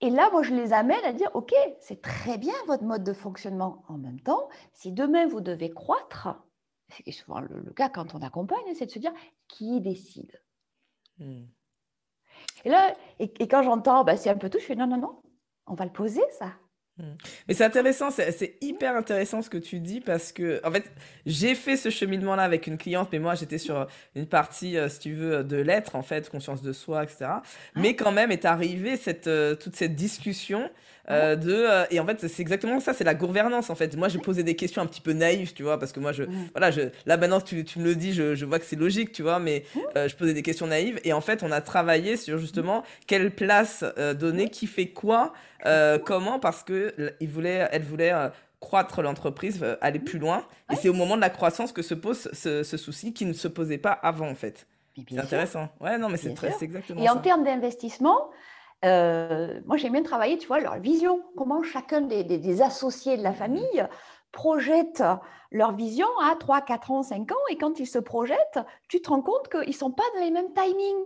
Et 0.00 0.10
là, 0.10 0.30
moi, 0.30 0.42
je 0.42 0.54
les 0.54 0.72
amène 0.72 1.04
à 1.04 1.12
dire, 1.12 1.30
OK, 1.34 1.52
c'est 1.80 2.00
très 2.00 2.38
bien 2.38 2.54
votre 2.66 2.84
mode 2.84 3.04
de 3.04 3.12
fonctionnement. 3.12 3.84
En 3.88 3.98
même 3.98 4.20
temps, 4.20 4.48
si 4.72 4.92
demain 4.92 5.26
vous 5.26 5.40
devez 5.40 5.70
croître, 5.70 6.28
c'est 6.88 7.12
souvent 7.12 7.40
le, 7.40 7.72
cas 7.72 7.90
quand 7.90 8.14
on 8.14 8.22
accompagne, 8.22 8.74
c'est 8.74 8.86
de 8.86 8.90
se 8.90 8.98
dire, 8.98 9.12
qui 9.48 9.80
décide? 9.80 10.42
Hmm. 11.18 11.44
Et 12.64 12.70
là, 12.70 12.94
et, 13.18 13.48
quand 13.48 13.62
j'entends, 13.62 14.04
bah, 14.04 14.16
c'est 14.16 14.30
un 14.30 14.36
peu 14.36 14.50
tout, 14.50 14.58
je 14.58 14.64
fais 14.64 14.74
non, 14.74 14.86
non, 14.86 14.98
non, 14.98 15.22
on 15.66 15.74
va 15.74 15.84
le 15.84 15.92
poser, 15.92 16.22
ça. 16.38 16.52
Hmm. 16.98 17.14
Mais 17.46 17.54
c'est 17.54 17.64
intéressant, 17.64 18.10
c'est 18.10 18.58
hyper 18.60 18.96
intéressant 18.96 19.40
ce 19.40 19.48
que 19.48 19.58
tu 19.58 19.78
dis 19.78 20.00
parce 20.00 20.32
que, 20.32 20.60
en 20.66 20.72
fait, 20.72 20.90
j'ai 21.26 21.54
fait 21.54 21.76
ce 21.76 21.90
cheminement-là 21.90 22.42
avec 22.42 22.66
une 22.66 22.76
cliente, 22.76 23.10
mais 23.12 23.20
moi 23.20 23.36
j'étais 23.36 23.58
sur 23.58 23.86
une 24.16 24.26
partie, 24.26 24.76
euh, 24.76 24.88
si 24.88 24.98
tu 24.98 25.14
veux, 25.14 25.44
de 25.44 25.56
l'être, 25.56 25.94
en 25.94 26.02
fait, 26.02 26.28
conscience 26.28 26.60
de 26.60 26.72
soi, 26.72 27.04
etc. 27.04 27.26
Mais 27.76 27.94
quand 27.94 28.10
même 28.10 28.32
est 28.32 28.44
arrivée 28.44 28.96
cette, 28.96 29.28
euh, 29.28 29.54
toute 29.54 29.76
cette 29.76 29.94
discussion 29.94 30.68
euh, 31.10 31.36
de, 31.36 31.52
euh, 31.52 31.84
et 31.90 32.00
en 32.00 32.06
fait, 32.06 32.26
c'est 32.28 32.42
exactement 32.42 32.80
ça, 32.80 32.92
c'est 32.92 33.04
la 33.04 33.14
gouvernance 33.14 33.70
en 33.70 33.74
fait. 33.74 33.96
Moi, 33.96 34.08
je 34.08 34.18
posais 34.18 34.42
des 34.42 34.56
questions 34.56 34.82
un 34.82 34.86
petit 34.86 35.00
peu 35.00 35.12
naïves, 35.12 35.52
tu 35.54 35.62
vois, 35.62 35.78
parce 35.78 35.92
que 35.92 36.00
moi, 36.00 36.12
je, 36.12 36.24
voilà, 36.52 36.70
je, 36.70 36.82
là 37.06 37.16
maintenant, 37.16 37.40
tu, 37.40 37.64
tu 37.64 37.78
me 37.78 37.84
le 37.84 37.94
dis, 37.94 38.12
je, 38.12 38.34
je 38.34 38.44
vois 38.44 38.58
que 38.58 38.64
c'est 38.64 38.76
logique, 38.76 39.12
tu 39.12 39.22
vois, 39.22 39.38
mais 39.38 39.64
euh, 39.96 40.08
je 40.08 40.16
posais 40.16 40.34
des 40.34 40.42
questions 40.42 40.66
naïves. 40.66 41.00
Et 41.04 41.12
en 41.12 41.20
fait, 41.20 41.42
on 41.42 41.50
a 41.50 41.60
travaillé 41.60 42.16
sur 42.16 42.38
justement 42.38 42.82
quelle 43.06 43.30
place 43.30 43.84
donner, 44.18 44.50
qui 44.50 44.66
fait 44.66 44.88
quoi, 44.88 45.32
comment, 46.04 46.38
parce 46.38 46.62
que 46.62 46.94
il 47.20 47.28
voulait, 47.28 47.68
elle 47.72 47.82
voulait 47.82 48.12
croître 48.60 49.02
l'entreprise, 49.02 49.64
aller 49.80 49.98
plus 49.98 50.18
loin. 50.18 50.44
Et 50.72 50.76
c'est 50.76 50.88
au 50.88 50.94
moment 50.94 51.16
de 51.16 51.20
la 51.20 51.30
croissance 51.30 51.72
que 51.72 51.82
se 51.82 51.94
pose 51.94 52.28
ce, 52.32 52.62
ce 52.62 52.76
souci 52.76 53.12
qui 53.12 53.24
ne 53.24 53.32
se 53.32 53.48
posait 53.48 53.78
pas 53.78 53.92
avant, 53.92 54.28
en 54.28 54.34
fait. 54.34 54.66
C'est 55.08 55.18
intéressant. 55.18 55.68
Ouais, 55.80 55.96
non, 55.96 56.08
mais 56.08 56.16
c'est 56.16 56.34
exactement 56.62 57.00
Et 57.00 57.06
ça. 57.06 57.14
en 57.14 57.18
termes 57.18 57.44
d'investissement, 57.44 58.30
euh, 58.84 59.60
moi, 59.66 59.76
j'aime 59.76 59.92
bien 59.92 60.02
travailler, 60.02 60.38
tu 60.38 60.46
vois, 60.46 60.60
leur 60.60 60.78
vision, 60.78 61.22
comment 61.36 61.62
chacun 61.62 62.00
des, 62.00 62.62
associés 62.62 63.16
de 63.16 63.22
la 63.22 63.32
famille 63.32 63.86
projette 64.30 65.02
leur 65.50 65.72
vision 65.72 66.06
à 66.22 66.36
3, 66.36 66.60
4 66.60 66.90
ans, 66.90 67.02
5 67.02 67.32
ans, 67.32 67.36
et 67.50 67.56
quand 67.56 67.80
ils 67.80 67.86
se 67.86 67.98
projettent, 67.98 68.60
tu 68.88 69.00
te 69.00 69.08
rends 69.08 69.22
compte 69.22 69.48
qu'ils 69.48 69.68
ne 69.68 69.72
sont 69.72 69.90
pas 69.90 70.04
dans 70.14 70.20
les 70.20 70.30
mêmes 70.30 70.52
timings. 70.52 71.04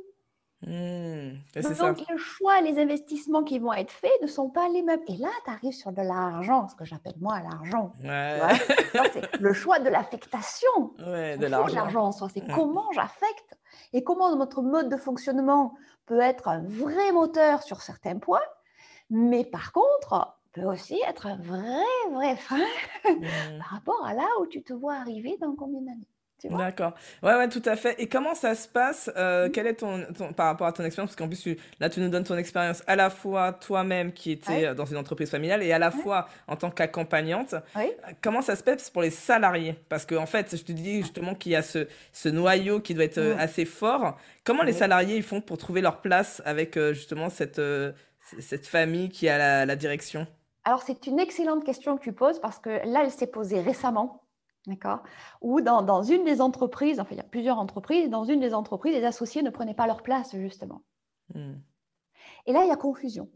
Mmh, 0.65 1.33
donc, 1.79 1.99
le 2.09 2.17
choix, 2.17 2.61
les 2.61 2.79
investissements 2.79 3.43
qui 3.43 3.59
vont 3.59 3.73
être 3.73 3.91
faits 3.91 4.13
ne 4.23 4.29
sont 4.29 4.49
pas 4.49 4.69
les 4.69 4.83
mêmes. 4.83 5.01
Et 5.09 5.17
là, 5.17 5.29
tu 5.45 5.51
arrives 5.51 5.73
sur 5.73 5.91
de 5.91 6.03
l'argent, 6.03 6.69
ce 6.69 6.77
que 6.77 6.85
j'appelle 6.85 7.17
moi 7.21 7.41
l'argent. 7.41 7.93
c'est 9.13 9.41
le 9.41 9.53
choix 9.53 9.81
de 9.81 9.89
l'affectation. 9.89 10.95
Ouais, 11.05 11.37
de 11.37 11.47
l'argent. 11.47 12.13
C'est 12.13 12.47
comment 12.55 12.91
j'affecte 12.93 13.59
et 13.93 14.05
comment 14.05 14.35
notre 14.37 14.63
mode 14.63 14.89
de 14.89 14.97
fonctionnement 14.97 15.75
peut 16.07 16.21
être 16.21 16.49
un 16.49 16.63
vrai 16.63 17.13
moteur 17.13 17.63
sur 17.63 17.83
certains 17.83 18.19
points, 18.19 18.41
mais 19.11 19.45
par 19.45 19.73
contre, 19.73 20.37
peut 20.53 20.65
aussi 20.65 21.01
être 21.09 21.27
un 21.27 21.37
vrai, 21.37 21.85
vrai 22.13 22.37
frein 22.37 22.59
mmh. 23.05 23.21
par 23.59 23.69
rapport 23.69 24.07
à 24.07 24.15
là 24.15 24.29
où 24.41 24.47
tu 24.47 24.63
te 24.63 24.73
vois 24.73 24.95
arriver 24.95 25.37
dans 25.41 25.55
combien 25.55 25.81
d'années. 25.81 26.09
D'accord. 26.51 26.93
Ouais, 27.23 27.35
ouais, 27.35 27.49
tout 27.49 27.63
à 27.65 27.77
fait. 27.77 27.95
Et 28.01 28.09
comment 28.09 28.35
ça 28.35 28.55
se 28.55 28.69
passe 28.69 29.11
euh, 29.17 29.49
mmh. 29.49 29.53
Quel 29.53 29.67
est 29.67 29.75
ton, 29.75 30.05
par 30.37 30.47
rapport 30.47 30.67
à 30.67 30.73
ton 30.73 30.85
expérience? 30.85 31.11
Parce 31.11 31.17
qu'en 31.17 31.29
plus, 31.29 31.57
là, 31.81 31.89
tu 31.89 32.01
nous 32.01 32.09
donnes 32.09 32.25
ton 32.25 32.37
expérience 32.37 32.83
à 32.87 32.97
la 32.97 33.11
fois 33.11 33.53
toi-même 33.53 34.13
qui 34.13 34.33
était 34.33 34.67
euh, 34.67 34.75
dans 34.75 34.85
une 34.85 34.97
entreprise 34.97 35.31
familiale 35.31 35.63
et 35.63 35.73
à 35.73 35.79
la 35.79 35.91
fois 35.91 36.29
en 36.49 36.57
tant 36.57 36.71
qu'accompagnante. 36.71 37.55
Euh, 37.77 37.83
comment 38.23 38.43
ça 38.43 38.57
se 38.57 38.63
passe 38.63 38.91
pour 38.91 39.03
les 39.03 39.11
salariés? 39.11 39.77
Parce 39.89 40.07
qu'en 40.07 40.23
en 40.23 40.27
fait, 40.27 40.57
je 40.57 40.63
te 40.63 40.73
dis 40.73 41.03
justement 41.03 41.35
qu'il 41.35 41.53
y 41.53 41.57
a 41.57 41.63
ce, 41.63 41.87
ce, 42.13 42.29
noyau 42.29 42.81
qui 42.81 42.95
doit 42.95 43.05
être 43.05 43.21
mmh. 43.21 43.39
assez 43.39 43.65
fort. 43.65 44.17
Comment 44.45 44.63
les 44.63 44.73
salariés 44.73 45.17
ils 45.17 45.23
font 45.23 45.41
pour 45.41 45.59
trouver 45.59 45.81
leur 45.81 46.01
place 46.01 46.43
avec 46.45 46.79
justement 46.93 47.29
cette, 47.31 47.61
cette 48.41 48.67
famille 48.67 49.09
qui 49.09 49.29
a 49.29 49.39
la, 49.39 49.67
la 49.67 49.77
direction? 49.77 50.27
Alors, 50.65 50.83
c'est 50.83 51.07
une 51.07 51.19
excellente 51.19 51.65
question 51.65 51.97
que 51.97 52.03
tu 52.03 52.13
poses 52.13 52.41
parce 52.41 52.59
que 52.59 52.71
là, 52.71 53.03
elle 53.05 53.11
s'est 53.11 53.27
posée 53.27 53.61
récemment. 53.61 54.22
D'accord 54.67 55.03
Ou 55.41 55.61
dans, 55.61 56.03
une 56.03 56.25
des 56.25 56.41
entreprises, 56.41 57.01
enfin 57.01 57.11
il 57.13 57.17
y 57.17 57.21
a 57.21 57.25
plusieurs 57.25 57.59
entreprises, 57.59 58.09
dans 58.11 58.25
une 58.25 58.41
des 58.41 58.55
entreprises, 58.55 58.95
les 58.95 59.05
associés 59.05 59.43
ne 59.43 59.51
prenaient 59.51 59.75
pas 59.75 59.87
leur 59.87 60.03
place, 60.03 60.37
justement. 60.37 60.83
Hmm. 61.35 61.55
Et 62.47 62.53
là, 62.53 62.63
il 62.65 62.69
y 62.69 62.73
a 62.73 62.77
confusion. 62.77 63.29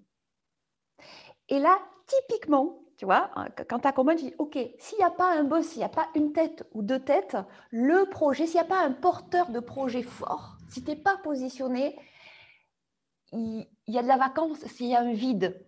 Et 1.49 1.59
là, 1.59 1.79
typiquement, 2.07 2.79
tu 2.97 3.05
vois, 3.05 3.31
hein, 3.37 3.49
quand 3.69 3.81
tu 3.81 3.89
accompagnes, 3.89 4.19
tu 4.19 4.25
dis, 4.27 4.35
OK, 4.39 4.59
s'il 4.79 4.99
n'y 4.99 5.05
a 5.05 5.11
pas 5.11 5.37
un 5.37 5.45
boss, 5.45 5.67
s'il 5.67 5.79
n'y 5.79 5.85
a 5.85 5.89
pas 5.89 6.09
une 6.15 6.33
tête 6.33 6.65
ou 6.73 6.83
deux 6.83 7.01
têtes, 7.01 7.37
le 7.71 8.09
projet, 8.09 8.47
s'il 8.47 8.61
n'y 8.61 8.67
a 8.67 8.69
pas 8.69 8.85
un 8.85 8.93
porteur 8.93 9.51
de 9.51 9.61
projet 9.61 10.03
fort, 10.03 10.57
si 10.69 10.83
tu 10.83 10.91
n'es 10.91 10.97
pas 10.97 11.17
positionné, 11.19 11.99
il, 13.33 13.67
y 13.87 13.99
a 13.99 14.03
de 14.03 14.09
la 14.09 14.17
vacance 14.17 14.65
s'il 14.67 14.87
y 14.87 14.95
a 14.95 15.01
un 15.01 15.13
vide. 15.13 15.65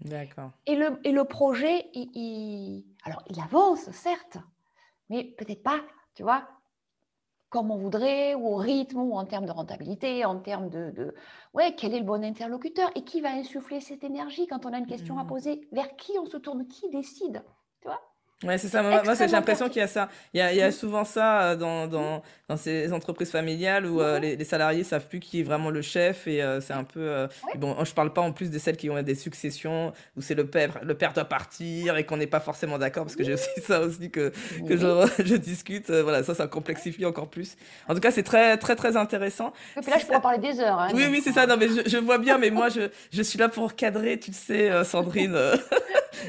D'accord. 0.00 0.50
Et 0.66 0.74
le, 0.74 0.98
et 1.04 1.12
le 1.12 1.24
projet, 1.24 1.90
il, 1.94 2.84
alors, 3.04 3.22
il 3.28 3.38
avance, 3.40 3.90
certes, 3.92 4.38
mais 5.12 5.24
peut-être 5.24 5.62
pas, 5.62 5.82
tu 6.14 6.22
vois, 6.22 6.48
comme 7.50 7.70
on 7.70 7.76
voudrait, 7.76 8.34
ou 8.34 8.46
au 8.46 8.56
rythme, 8.56 8.98
ou 8.98 9.12
en 9.12 9.26
termes 9.26 9.44
de 9.44 9.52
rentabilité, 9.52 10.24
en 10.24 10.40
termes 10.40 10.70
de, 10.70 11.14
ouais, 11.52 11.74
quel 11.76 11.92
est 11.92 11.98
le 11.98 12.04
bon 12.06 12.24
interlocuteur 12.24 12.90
et 12.94 13.04
qui 13.04 13.20
va 13.20 13.28
insuffler 13.28 13.82
cette 13.82 14.04
énergie 14.04 14.46
quand 14.46 14.64
on 14.64 14.72
a 14.72 14.78
une 14.78 14.86
question 14.86 15.18
à 15.18 15.24
mmh. 15.24 15.26
poser, 15.26 15.68
vers 15.70 15.94
qui 15.96 16.12
on 16.18 16.24
se 16.24 16.38
tourne, 16.38 16.66
qui 16.66 16.88
décide, 16.88 17.44
tu 17.82 17.88
vois? 17.88 18.00
Ouais, 18.44 18.58
c'est 18.58 18.68
ça. 18.68 18.82
Moi, 18.82 19.02
j'ai 19.14 19.26
l'impression 19.26 19.68
qu'il 19.68 19.78
y 19.78 19.84
a 19.84 19.88
ça. 19.88 20.08
Il 20.34 20.38
y 20.38 20.40
a, 20.40 20.52
il 20.52 20.58
y 20.58 20.62
a 20.62 20.72
souvent 20.72 21.04
ça 21.04 21.42
euh, 21.42 21.56
dans, 21.56 21.86
dans, 21.86 22.22
dans, 22.48 22.56
ces 22.56 22.92
entreprises 22.92 23.30
familiales 23.30 23.86
où 23.86 24.00
euh, 24.00 24.18
les, 24.18 24.36
les, 24.36 24.44
salariés 24.44 24.84
savent 24.84 25.06
plus 25.06 25.20
qui 25.20 25.40
est 25.40 25.42
vraiment 25.42 25.70
le 25.70 25.82
chef 25.82 26.26
et 26.26 26.42
euh, 26.42 26.60
c'est 26.60 26.72
un 26.72 26.84
peu. 26.84 27.28
Bon, 27.56 27.76
je 27.84 27.92
parle 27.94 28.12
pas 28.12 28.20
en 28.20 28.32
plus 28.32 28.50
de 28.50 28.58
celles 28.58 28.76
qui 28.76 28.90
ont 28.90 29.00
des 29.02 29.14
successions 29.14 29.92
où 30.16 30.22
c'est 30.22 30.34
le 30.34 30.46
père, 30.46 30.80
le 30.82 30.94
père 30.94 31.12
doit 31.12 31.24
partir 31.24 31.96
et 31.96 32.04
qu'on 32.04 32.16
n'est 32.16 32.26
pas 32.26 32.40
forcément 32.40 32.78
d'accord 32.78 33.04
parce 33.04 33.16
que 33.16 33.24
j'ai 33.24 33.34
aussi 33.34 33.48
ça 33.62 33.80
aussi 33.80 34.10
que, 34.10 34.32
que 34.66 34.76
je, 34.76 35.06
je, 35.24 35.36
discute. 35.36 35.90
voilà, 35.90 36.22
ça, 36.22 36.34
ça 36.34 36.46
complexifie 36.46 37.04
encore 37.06 37.28
plus. 37.28 37.56
En 37.88 37.94
tout 37.94 38.00
cas, 38.00 38.10
c'est 38.10 38.22
très, 38.22 38.56
très, 38.56 38.76
très 38.76 38.96
intéressant. 38.96 39.52
Et 39.76 39.80
puis 39.80 39.90
là, 39.90 39.98
je 39.98 40.06
pourrais 40.06 40.20
parler 40.20 40.38
des 40.38 40.60
heures. 40.60 40.78
Hein, 40.78 40.88
oui, 40.94 41.06
oui, 41.10 41.20
c'est 41.22 41.32
ça. 41.32 41.46
Non, 41.46 41.56
mais 41.56 41.68
je, 41.68 41.88
je, 41.88 41.98
vois 41.98 42.18
bien, 42.18 42.38
mais 42.38 42.50
moi, 42.50 42.68
je, 42.74 42.88
je 43.12 43.22
suis 43.22 43.38
là 43.38 43.48
pour 43.48 43.76
cadrer, 43.76 44.18
tu 44.18 44.30
le 44.30 44.36
sais, 44.36 44.84
Sandrine. 44.84 45.38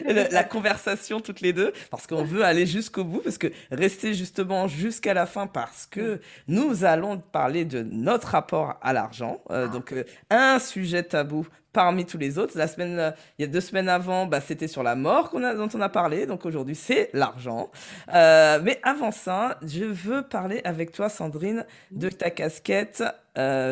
La 0.05 0.43
conversation 0.43 1.19
toutes 1.19 1.41
les 1.41 1.53
deux, 1.53 1.73
parce 1.89 2.07
qu'on 2.07 2.23
veut 2.23 2.43
aller 2.43 2.65
jusqu'au 2.65 3.03
bout, 3.03 3.21
parce 3.21 3.37
que 3.37 3.47
rester 3.71 4.13
justement 4.13 4.67
jusqu'à 4.67 5.13
la 5.13 5.25
fin, 5.25 5.47
parce 5.47 5.85
que 5.85 6.21
nous 6.47 6.85
allons 6.85 7.17
parler 7.17 7.65
de 7.65 7.83
notre 7.83 8.29
rapport 8.29 8.77
à 8.81 8.93
l'argent. 8.93 9.41
Euh, 9.51 9.67
donc, 9.67 9.91
euh, 9.93 10.03
un 10.29 10.59
sujet 10.59 11.03
tabou 11.03 11.47
parmi 11.71 12.05
tous 12.05 12.17
les 12.17 12.37
autres. 12.37 12.57
La 12.57 12.67
semaine, 12.67 12.99
euh, 12.99 13.11
il 13.37 13.43
y 13.43 13.45
a 13.45 13.51
deux 13.51 13.61
semaines 13.61 13.89
avant, 13.89 14.25
bah, 14.27 14.41
c'était 14.41 14.67
sur 14.67 14.83
la 14.83 14.95
mort 14.95 15.29
qu'on 15.29 15.43
a, 15.43 15.55
dont 15.55 15.69
on 15.73 15.81
a 15.81 15.89
parlé. 15.89 16.25
Donc 16.25 16.45
aujourd'hui, 16.45 16.75
c'est 16.75 17.09
l'argent. 17.13 17.71
mais 18.07 18.79
avant 18.83 19.11
ça, 19.11 19.57
je 19.63 19.85
veux 19.85 20.21
parler 20.23 20.61
avec 20.63 20.91
toi, 20.91 21.09
Sandrine, 21.09 21.65
de 21.91 22.09
ta 22.09 22.29
casquette 22.29 23.03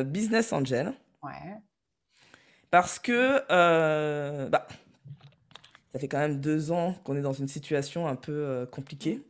Business 0.05 0.51
Angel. 0.53 0.93
Ouais. 1.23 1.57
Parce 2.71 2.99
que, 2.99 3.39
bah, 4.49 4.67
ça 5.93 5.99
fait 5.99 6.07
quand 6.07 6.19
même 6.19 6.39
deux 6.39 6.71
ans 6.71 6.95
qu'on 7.03 7.15
est 7.15 7.21
dans 7.21 7.33
une 7.33 7.47
situation 7.47 8.07
un 8.07 8.15
peu 8.15 8.31
euh, 8.31 8.65
compliquée. 8.65 9.21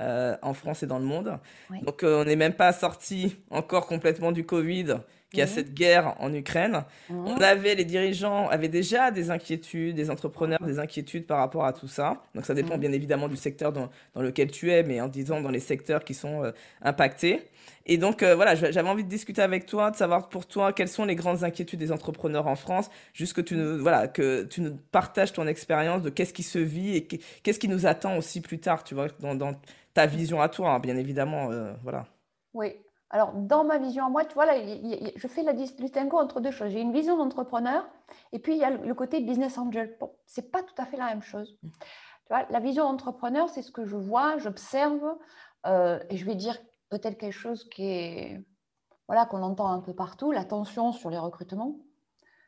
Euh, 0.00 0.36
en 0.42 0.54
France 0.54 0.84
et 0.84 0.86
dans 0.86 1.00
le 1.00 1.04
monde. 1.04 1.40
Donc 1.82 2.04
euh, 2.04 2.22
on 2.22 2.24
n'est 2.24 2.36
même 2.36 2.52
pas 2.52 2.72
sorti 2.72 3.36
encore 3.50 3.88
complètement 3.88 4.30
du 4.30 4.46
Covid, 4.46 4.98
qui 5.32 5.42
a 5.42 5.46
cette 5.46 5.74
guerre 5.74 6.14
en 6.20 6.32
Ukraine. 6.32 6.84
On 7.10 7.36
avait, 7.36 7.74
les 7.74 7.84
dirigeants 7.84 8.48
avaient 8.48 8.68
déjà 8.68 9.10
des 9.10 9.30
inquiétudes, 9.30 9.94
des 9.94 10.10
entrepreneurs 10.10 10.60
des 10.64 10.78
inquiétudes 10.78 11.26
par 11.26 11.38
rapport 11.38 11.64
à 11.64 11.72
tout 11.72 11.88
ça. 11.88 12.22
Donc 12.34 12.46
ça 12.46 12.54
dépend 12.54 12.78
bien 12.78 12.92
évidemment 12.92 13.28
du 13.28 13.36
secteur 13.36 13.72
dans, 13.72 13.90
dans, 14.14 14.22
lequel 14.22 14.50
tu 14.50 14.70
es, 14.70 14.82
mais 14.82 15.00
en 15.00 15.08
disant 15.08 15.40
dans 15.40 15.50
les 15.50 15.60
secteurs 15.60 16.04
qui 16.04 16.14
sont 16.14 16.50
impactés. 16.80 17.42
Et 17.88 17.96
donc, 17.96 18.22
euh, 18.22 18.34
voilà, 18.34 18.54
j'avais 18.54 18.88
envie 18.88 19.02
de 19.02 19.08
discuter 19.08 19.40
avec 19.40 19.64
toi, 19.64 19.90
de 19.90 19.96
savoir 19.96 20.28
pour 20.28 20.46
toi 20.46 20.74
quelles 20.74 20.88
sont 20.88 21.06
les 21.06 21.16
grandes 21.16 21.42
inquiétudes 21.42 21.78
des 21.78 21.90
entrepreneurs 21.90 22.46
en 22.46 22.54
France, 22.54 22.90
juste 23.14 23.32
que 23.32 23.40
tu 23.40 23.56
nous, 23.56 23.78
voilà, 23.78 24.08
que 24.08 24.44
tu 24.44 24.60
nous 24.60 24.76
partages 24.92 25.32
ton 25.32 25.46
expérience 25.46 26.02
de 26.02 26.10
qu'est-ce 26.10 26.34
qui 26.34 26.42
se 26.42 26.58
vit 26.58 26.96
et 26.96 27.06
qu'est-ce 27.06 27.58
qui 27.58 27.66
nous 27.66 27.86
attend 27.86 28.18
aussi 28.18 28.42
plus 28.42 28.60
tard, 28.60 28.84
tu 28.84 28.94
vois, 28.94 29.08
dans, 29.18 29.54
ta 29.94 30.06
vision 30.06 30.40
à 30.42 30.50
toi, 30.50 30.74
hein, 30.74 30.80
bien 30.80 30.96
évidemment, 30.96 31.50
euh, 31.50 31.72
voilà. 31.82 32.06
Oui. 32.52 32.74
Alors, 33.10 33.32
dans 33.32 33.64
ma 33.64 33.78
vision 33.78 34.04
à 34.04 34.10
moi, 34.10 34.24
tu 34.24 34.34
vois, 34.34 34.44
là, 34.44 34.54
je 35.16 35.28
fais 35.28 35.42
la 35.42 35.54
distinction 35.54 36.18
entre 36.18 36.40
deux 36.40 36.50
choses. 36.50 36.70
J'ai 36.70 36.80
une 36.80 36.92
vision 36.92 37.16
d'entrepreneur 37.16 37.88
et 38.32 38.38
puis 38.38 38.52
il 38.52 38.58
y 38.58 38.64
a 38.64 38.70
le 38.70 38.94
côté 38.94 39.20
business 39.20 39.56
angel. 39.56 39.96
Bon, 39.98 40.14
c'est 40.26 40.50
pas 40.50 40.62
tout 40.62 40.74
à 40.76 40.84
fait 40.84 40.98
la 40.98 41.06
même 41.06 41.22
chose. 41.22 41.58
Mm. 41.62 41.68
Tu 41.70 42.34
vois, 42.34 42.46
la 42.50 42.60
vision 42.60 42.84
d'entrepreneur, 42.84 43.48
c'est 43.48 43.62
ce 43.62 43.72
que 43.72 43.86
je 43.86 43.96
vois, 43.96 44.36
j'observe, 44.36 45.16
euh, 45.66 45.98
et 46.10 46.18
je 46.18 46.24
vais 46.26 46.34
dire 46.34 46.58
peut-être 46.90 47.16
quelque 47.16 47.32
chose 47.32 47.68
qui 47.70 47.84
est 47.84 48.44
voilà 49.06 49.24
qu'on 49.24 49.42
entend 49.42 49.72
un 49.72 49.80
peu 49.80 49.94
partout, 49.94 50.32
la 50.32 50.44
tension 50.44 50.92
sur 50.92 51.08
les 51.08 51.18
recrutements. 51.18 51.78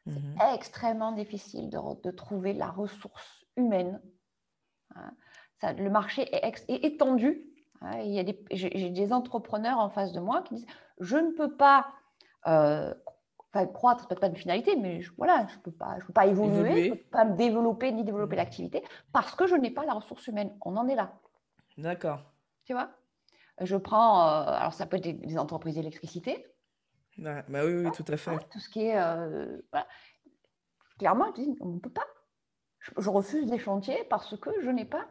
C'est 0.06 0.12
mhm. 0.12 0.36
extrêmement 0.54 1.12
difficile 1.12 1.70
de, 1.70 2.10
trouver 2.10 2.52
la 2.52 2.70
ressource 2.70 3.44
humaine. 3.56 4.00
Hein. 4.94 5.12
Ça, 5.60 5.72
le 5.72 5.90
marché 5.90 6.28
est, 6.34 6.68
étendu. 6.68 7.49
Hein. 7.80 7.98
Il 8.00 8.12
y 8.12 8.18
a 8.18 8.24
des, 8.24 8.38
j'ai, 8.50 8.90
des 8.90 9.12
entrepreneurs 9.12 9.78
en 9.78 9.90
face 9.90 10.12
de 10.12 10.20
moi 10.20 10.42
qui 10.42 10.54
disent 10.54 10.66
je 10.98 11.16
ne 11.16 11.30
peux 11.30 11.54
pas 11.56 11.86
euh, 12.46 12.94
enfin, 13.52 13.66
croître, 13.66 14.06
peut-être 14.06 14.20
pas 14.20 14.28
une 14.28 14.36
finalité, 14.36 14.76
mais 14.76 15.00
je, 15.00 15.12
voilà, 15.16 15.46
je 15.48 15.56
ne 15.56 15.60
peux, 15.60 15.70
pas, 15.70 15.96
je 16.00 16.06
peux 16.06 16.12
pas 16.12 16.26
évoluer, 16.26 16.84
je 16.84 16.90
ne 16.90 16.94
peux 16.94 17.10
pas 17.10 17.24
me 17.24 17.36
développer 17.36 17.92
ni 17.92 18.04
développer 18.04 18.36
mhm. 18.36 18.42
l'activité 18.42 18.84
parce 19.12 19.34
que 19.34 19.46
je 19.46 19.54
n'ai 19.54 19.70
pas 19.70 19.84
la 19.84 19.94
ressource 19.94 20.26
humaine. 20.26 20.56
On 20.64 20.76
en 20.76 20.88
est 20.88 20.94
là. 20.94 21.12
D'accord. 21.78 22.22
Tu 22.64 22.72
vois? 22.72 22.90
Je 23.60 23.76
prends, 23.76 24.26
euh, 24.26 24.44
alors 24.46 24.72
ça 24.72 24.86
peut 24.86 24.96
être 24.96 25.20
des, 25.20 25.38
entreprises 25.38 25.74
d'électricité. 25.74 26.46
Bah, 27.18 27.42
bah 27.48 27.64
oui, 27.64 27.74
oui, 27.74 27.90
tout 27.92 28.04
à 28.08 28.16
fait. 28.16 28.38
Tout 28.50 28.60
ce 28.60 28.68
qui 28.68 28.86
est. 28.86 28.98
Euh, 28.98 29.58
Clairement, 31.00 31.32
on 31.60 31.68
ne 31.68 31.78
peut 31.78 31.88
pas. 31.88 32.04
Je, 32.98 33.08
refuse 33.08 33.46
des 33.46 33.58
chantiers 33.58 34.04
parce 34.10 34.38
que 34.38 34.50
je 34.60 34.68
n'ai 34.68 34.84
pas 34.84 35.06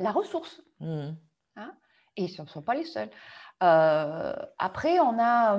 la, 0.00 0.10
ressource. 0.10 0.62
Mmh. 0.80 1.10
Hein? 1.56 1.74
Et 2.18 2.28
ce 2.28 2.42
ne 2.42 2.46
sont 2.46 2.60
pas 2.60 2.74
les 2.74 2.84
seuls. 2.84 3.10
Euh, 3.62 4.34
après, 4.58 5.00
on 5.00 5.18
a. 5.18 5.58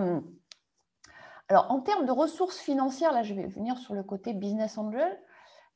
alors, 1.47 1.71
en 1.71 1.79
termes 1.79 2.05
de 2.05 2.11
ressources 2.11 2.59
financières, 2.59 3.11
là, 3.11 3.23
je 3.23 3.33
vais 3.33 3.47
venir 3.47 3.77
sur 3.77 3.95
le 3.95 4.03
côté 4.03 4.33
business 4.33 4.77
angel. 4.77 5.19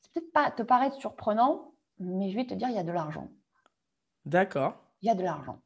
C'est 0.00 0.12
peut-être 0.12 0.32
pas 0.32 0.50
te 0.52 0.62
paraître 0.62 0.96
surprenant, 0.96 1.72
mais 1.98 2.30
je 2.30 2.36
vais 2.36 2.46
te 2.46 2.54
dire, 2.54 2.68
il 2.68 2.76
y 2.76 2.78
a 2.78 2.84
de 2.84 2.92
l'argent. 2.92 3.28
D'accord. 4.24 4.76
Il 5.02 5.08
y 5.08 5.10
a 5.10 5.16
de 5.16 5.22
l'argent 5.22 5.58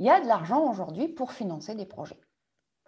il 0.00 0.06
y 0.06 0.10
a 0.10 0.18
de 0.18 0.26
l'argent 0.26 0.68
aujourd'hui 0.68 1.08
pour 1.08 1.30
financer 1.30 1.74
des 1.74 1.84
projets. 1.84 2.18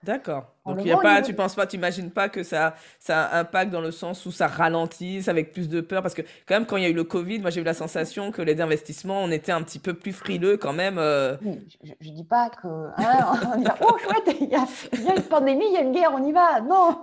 D'accord. 0.02 0.52
Donc 0.66 0.78
il 0.80 0.88
y 0.88 0.92
a 0.92 0.96
pas, 0.96 1.22
tu 1.22 1.32
penses 1.32 1.54
pas, 1.54 1.66
tu 1.66 1.76
imagines 1.76 2.10
pas 2.10 2.28
que 2.28 2.42
ça, 2.42 2.74
ça 2.98 3.36
impacte 3.38 3.70
dans 3.70 3.80
le 3.80 3.92
sens 3.92 4.26
où 4.26 4.32
ça 4.32 4.48
ralentisse 4.48 5.28
avec 5.28 5.52
plus 5.52 5.68
de 5.68 5.80
peur? 5.80 6.02
Parce 6.02 6.14
que 6.14 6.22
quand 6.46 6.54
même 6.54 6.66
quand 6.66 6.76
il 6.76 6.82
y 6.82 6.86
a 6.86 6.88
eu 6.88 6.94
le 6.94 7.04
Covid, 7.04 7.38
moi 7.38 7.50
j'ai 7.50 7.60
eu 7.60 7.64
la 7.64 7.74
sensation 7.74 8.32
que 8.32 8.42
les 8.42 8.60
investissements 8.60 9.22
on 9.22 9.30
était 9.30 9.52
un 9.52 9.62
petit 9.62 9.78
peu 9.78 9.94
plus 9.94 10.12
frileux 10.12 10.56
quand 10.56 10.72
même. 10.72 10.98
Euh. 10.98 11.36
je, 11.82 12.10
ne 12.10 12.14
dis 12.14 12.24
pas 12.24 12.50
que 12.50 12.66
hein, 12.66 13.40
on 13.54 13.60
dit, 13.60 13.66
oh 13.80 13.96
chouette, 13.98 14.36
il 14.40 14.48
y, 14.48 14.56
a, 14.56 14.66
une 15.14 15.22
pandémie, 15.22 15.66
il 15.66 15.72
y 15.72 15.76
a 15.76 15.82
une 15.82 15.92
guerre, 15.92 16.12
on 16.12 16.24
y 16.24 16.32
va. 16.32 16.60
Non, 16.60 17.00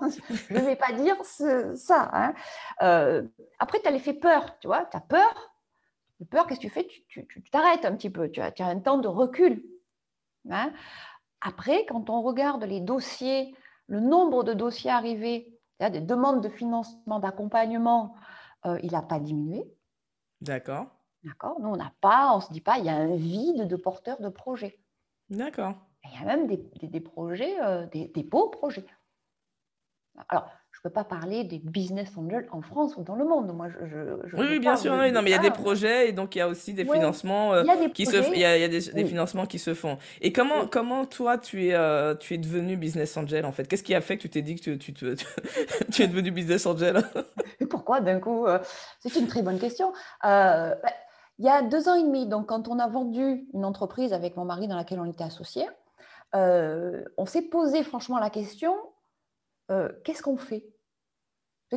je 0.50 0.54
ne 0.54 0.60
vais 0.60 0.76
pas 0.76 0.92
dire 0.92 1.16
ça. 1.24 2.10
Hein. 2.12 2.34
Euh, 2.82 3.24
après 3.60 3.80
tu 3.80 3.88
as 3.88 3.92
l'effet 3.92 4.14
peur, 4.14 4.58
tu 4.60 4.68
vois, 4.68 4.86
tu 4.92 4.98
as 4.98 5.02
peur. 5.02 5.54
Peur, 6.30 6.48
qu'est-ce 6.48 6.60
que 6.60 6.66
tu 6.66 6.70
fais? 6.70 6.86
Tu 7.08 7.26
t'arrêtes 7.50 7.86
un 7.86 7.96
petit 7.96 8.10
peu, 8.10 8.30
tu 8.30 8.42
as, 8.42 8.52
tu 8.52 8.62
as 8.62 8.68
un 8.68 8.80
temps 8.80 8.98
de 8.98 9.08
recul. 9.08 9.64
Hein. 10.50 10.72
Après, 11.41 11.86
quand 11.86 12.10
on 12.10 12.21
regarde 12.21 12.63
les 12.63 12.82
dossiers, 12.82 13.56
le 13.88 13.99
nombre 13.99 14.43
de 14.43 14.54
dossiers 14.54 14.91
arrivés, 14.91 15.60
des 15.80 16.02
demandes 16.02 16.43
de 16.43 16.49
financement, 16.49 17.19
d'accompagnement, 17.19 18.15
euh, 18.65 18.78
il 18.84 18.91
n'a 18.91 19.02
pas 19.02 19.19
diminué. 19.19 19.63
D'accord. 20.41 20.88
D'accord. 21.23 21.60
Nous, 21.60 21.69
on 21.69 21.75
n'a 21.75 21.93
pas, 22.02 22.34
on 22.34 22.38
ne 22.38 22.41
se 22.41 22.52
dit 22.52 22.62
pas, 22.62 22.78
il 22.78 22.86
y 22.86 22.89
a 22.89 22.95
un 22.95 23.15
vide 23.15 23.67
de 23.67 23.75
porteurs 23.75 24.21
de 24.21 24.30
projets. 24.30 24.80
D'accord. 25.30 25.75
Il 26.06 26.19
y 26.19 26.23
a 26.23 26.25
même 26.25 26.47
des, 26.47 26.99
projets, 27.02 27.62
euh, 27.62 27.86
des, 27.88 28.08
des, 28.08 28.23
beaux 28.23 28.49
projets. 28.49 28.86
Alors, 30.30 30.49
je 30.82 30.88
ne 30.88 30.92
peux 30.92 30.94
pas 30.94 31.04
parler 31.04 31.44
des 31.44 31.60
business 31.60 32.10
angels 32.15 32.48
en 32.54 32.62
France 32.62 32.96
ou 32.96 33.04
dans 33.04 33.18
le 33.18 33.26
monde. 33.26 33.54
Moi, 33.54 33.68
je, 33.84 33.98
oui, 34.38 34.60
bien 34.60 34.78
sûr. 34.78 34.96
non, 34.96 35.22
mais 35.22 35.30
il 35.30 35.30
y 35.30 35.34
a 35.34 35.39
des 35.39 35.52
projets 35.52 36.08
et 36.08 36.13
donc 36.13 36.36
il 36.36 36.39
y 36.39 36.42
a 36.42 36.48
aussi 36.48 36.74
des 36.74 36.86
financements 36.86 37.52
qui 37.94 38.06
se, 38.06 38.15
il 38.34 38.39
y 38.39 38.46
a, 38.46 38.68
des, 38.70 39.06
financements 39.06 39.46
qui 39.46 39.60
se 39.60 39.74
font. 39.74 39.98
Et 40.22 40.32
comment, 40.32 40.68
comment 40.68 41.06
toi, 41.06 41.38
tu 41.38 41.68
es, 41.68 41.74
euh, 41.74 42.15
tu 42.15 42.34
es 42.34 42.38
devenu 42.38 42.78
business 42.78 43.18
angel 43.18 43.46
en 43.46 43.52
fait? 43.52 43.68
Qu'est-ce 43.68 43.84
qui 43.84 43.94
a 43.94 44.00
fait 44.00 44.15
que 44.15 44.22
tu 44.22 44.30
t'es 44.30 44.42
dit 44.42 44.56
que 44.56 44.62
tu, 44.62 44.78
tu, 44.78 44.94
tu, 45.92 46.02
es 46.02 46.08
devenu 46.08 46.32
business 46.32 46.65
angel? 46.65 47.04
Pourquoi 47.70 48.00
d'un 48.00 48.22
coup 48.22 48.48
euh, 48.48 48.60
C'est 49.02 49.20
une 49.20 49.28
très 49.28 49.42
bonne 49.42 49.60
question. 49.60 49.92
Euh, 50.24 50.76
bah, 50.82 50.94
il 51.39 51.46
y 51.46 51.50
a 51.50 51.62
deux 51.62 51.89
ans 51.89 51.96
et 51.96 52.04
demi, 52.04 52.26
donc 52.26 52.46
quand 52.46 52.70
on 52.70 52.80
a 52.80 52.88
vendu 52.88 53.46
une 53.54 53.65
entreprise 53.65 54.13
avec 54.13 54.38
mon 54.38 54.46
mari 54.46 54.70
dans 54.70 54.78
laquelle 54.78 55.02
on 55.02 55.06
était 55.06 55.26
associé, 55.26 55.68
on 56.34 57.26
s'est 57.26 57.42
posé 57.42 57.84
franchement 57.84 58.20
la 58.20 58.30
question 58.30 58.74
euh, 59.70 59.90
qu'est-ce 60.04 60.24
qu'on 60.24 60.38
fait? 60.38 60.66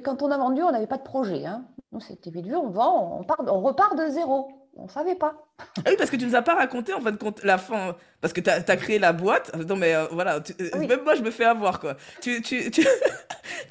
Quand 0.03 0.23
on 0.23 0.31
a 0.31 0.39
vendu, 0.39 0.63
on 0.63 0.73
n'avait 0.73 0.87
pas 0.87 0.97
de 0.97 1.03
projet. 1.03 1.45
Hein. 1.45 1.67
C'était 2.01 2.31
vite 2.31 2.47
vu, 2.47 2.57
on 2.57 2.71
vend, 2.71 3.19
on, 3.21 3.25
part, 3.25 3.41
on 3.47 3.61
repart 3.61 3.97
de 3.97 4.09
zéro. 4.09 4.51
On 4.75 4.85
ne 4.85 4.89
savait 4.89 5.17
pas. 5.17 5.35
Ah 5.79 5.91
oui, 5.91 5.97
parce 5.99 6.09
que 6.09 6.17
tu 6.17 6.25
ne 6.25 6.31
nous 6.31 6.37
as 6.37 6.41
pas 6.41 6.55
raconté 6.55 6.95
en 6.95 7.01
fin 7.01 7.11
de 7.11 7.19
compte 7.19 7.45
la 7.45 7.59
fin. 7.59 7.95
Parce 8.23 8.33
que 8.33 8.41
tu 8.41 8.49
as, 8.49 8.77
créé 8.77 8.99
la 8.99 9.13
boîte. 9.13 9.55
Non, 9.69 9.77
mais 9.77 9.95
euh, 9.95 10.07
voilà, 10.11 10.37
euh, 10.37 10.87
même 10.89 11.05
moi, 11.05 11.15
je 11.15 11.21
me 11.21 11.31
fais 11.31 11.45
avoir. 11.45 11.79
quoi. 11.79 11.97
Tu, 12.23 12.41
tu, 12.41 12.71
tu 12.71 12.87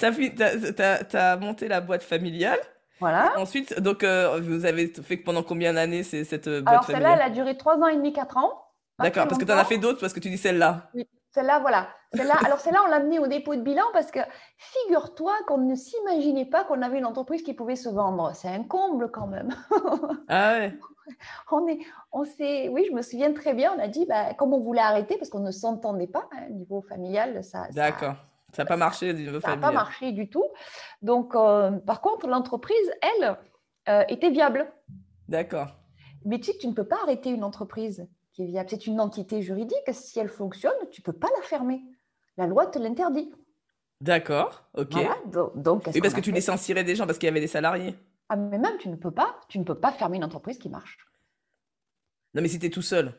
as, 0.00 1.36
monté 1.38 1.66
la 1.66 1.80
boîte 1.80 2.04
familiale. 2.04 2.60
Voilà. 3.00 3.36
ensuite, 3.36 3.80
donc, 3.80 4.04
vous 4.04 4.64
avez 4.64 4.86
fait 4.86 5.16
pendant 5.16 5.42
combien 5.42 5.72
d'années 5.74 6.04
cette 6.04 6.48
boîte 6.48 6.68
Alors, 6.68 6.84
celle-là, 6.84 7.14
elle 7.14 7.22
a 7.22 7.30
duré 7.30 7.56
trois 7.56 7.76
ans 7.78 7.88
et 7.88 7.96
demi, 7.96 8.12
quatre 8.12 8.36
ans. 8.36 8.62
D'accord, 9.00 9.26
parce 9.26 9.40
que 9.40 9.44
tu 9.44 9.50
en 9.50 9.58
as 9.58 9.64
fait 9.64 9.78
d'autres, 9.78 9.98
parce 9.98 10.12
que 10.12 10.20
tu 10.20 10.30
dis 10.30 10.38
celle-là. 10.38 10.88
Oui. 10.94 11.08
Celle-là, 11.32 11.60
voilà. 11.60 11.88
Celle-là, 12.12 12.34
alors 12.44 12.60
celle-là, 12.60 12.82
on 12.84 12.88
l'a 12.88 12.96
amenée 12.96 13.18
au 13.18 13.26
dépôt 13.26 13.56
de 13.56 13.62
bilan 13.62 13.84
parce 13.94 14.10
que 14.10 14.20
figure-toi 14.58 15.32
qu'on 15.46 15.58
ne 15.58 15.74
s'imaginait 15.74 16.44
pas 16.44 16.64
qu'on 16.64 16.82
avait 16.82 16.98
une 16.98 17.06
entreprise 17.06 17.42
qui 17.42 17.54
pouvait 17.54 17.76
se 17.76 17.88
vendre. 17.88 18.32
C'est 18.34 18.48
un 18.48 18.64
comble 18.64 19.10
quand 19.10 19.26
même. 19.26 19.50
Ah 20.28 20.58
ouais. 20.58 20.78
on 21.50 21.66
est, 21.66 21.78
on 22.12 22.24
s'est, 22.24 22.68
oui, 22.68 22.86
je 22.88 22.94
me 22.94 23.02
souviens 23.02 23.32
très 23.32 23.54
bien. 23.54 23.74
On 23.76 23.80
a 23.80 23.88
dit, 23.88 24.06
bah, 24.06 24.34
comme 24.34 24.52
on 24.52 24.60
voulait 24.60 24.80
arrêter 24.80 25.16
parce 25.16 25.30
qu'on 25.30 25.40
ne 25.40 25.50
s'entendait 25.50 26.06
pas 26.06 26.28
hein, 26.32 26.46
au 26.50 26.52
niveau 26.52 26.82
familial, 26.82 27.42
ça. 27.42 27.66
D'accord. 27.72 28.14
Ça 28.54 28.64
n'a 28.64 28.68
pas 28.68 28.76
marché 28.76 29.10
au 29.10 29.14
niveau 29.14 29.40
familial. 29.40 29.42
Ça 29.42 29.56
n'a 29.56 29.60
pas 29.60 29.72
marché 29.72 30.12
du 30.12 30.28
tout. 30.28 30.44
Donc, 31.00 31.34
euh, 31.34 31.70
par 31.70 32.02
contre, 32.02 32.28
l'entreprise, 32.28 32.92
elle, 33.00 33.36
euh, 33.88 34.04
était 34.08 34.30
viable. 34.30 34.70
D'accord. 35.28 35.68
Mais 36.24 36.38
tu 36.38 36.52
tu 36.58 36.68
ne 36.68 36.72
peux 36.72 36.86
pas 36.86 36.98
arrêter 37.02 37.30
une 37.30 37.44
entreprise 37.44 38.06
qui 38.32 38.42
est 38.42 38.46
viable. 38.46 38.68
C'est 38.70 38.86
une 38.86 39.00
entité 39.00 39.42
juridique. 39.42 39.78
Si 39.92 40.18
elle 40.18 40.28
fonctionne, 40.28 40.72
tu 40.90 41.00
ne 41.00 41.04
peux 41.04 41.12
pas 41.12 41.28
la 41.36 41.42
fermer. 41.42 41.82
La 42.36 42.46
loi 42.46 42.66
te 42.66 42.78
l'interdit. 42.78 43.32
D'accord, 44.00 44.64
ok. 44.74 44.96
donc, 45.54 45.84
oui, 45.94 46.00
parce 46.00 46.12
que 46.12 46.20
tu 46.20 46.32
licencierais 46.32 46.82
des 46.82 46.96
gens 46.96 47.06
parce 47.06 47.18
qu'il 47.18 47.28
y 47.28 47.30
avait 47.30 47.40
des 47.40 47.46
salariés. 47.46 47.94
Ah, 48.28 48.36
mais 48.36 48.58
même, 48.58 48.76
tu 48.78 48.88
ne 48.88 48.96
peux 48.96 49.12
pas, 49.12 49.38
tu 49.48 49.60
ne 49.60 49.64
peux 49.64 49.78
pas 49.78 49.92
fermer 49.92 50.16
une 50.16 50.24
entreprise 50.24 50.58
qui 50.58 50.68
marche. 50.68 50.98
Non, 52.34 52.42
mais 52.42 52.48
si 52.48 52.58
tu 52.58 52.66
es 52.66 52.70
tout 52.70 52.82
seul. 52.82 53.14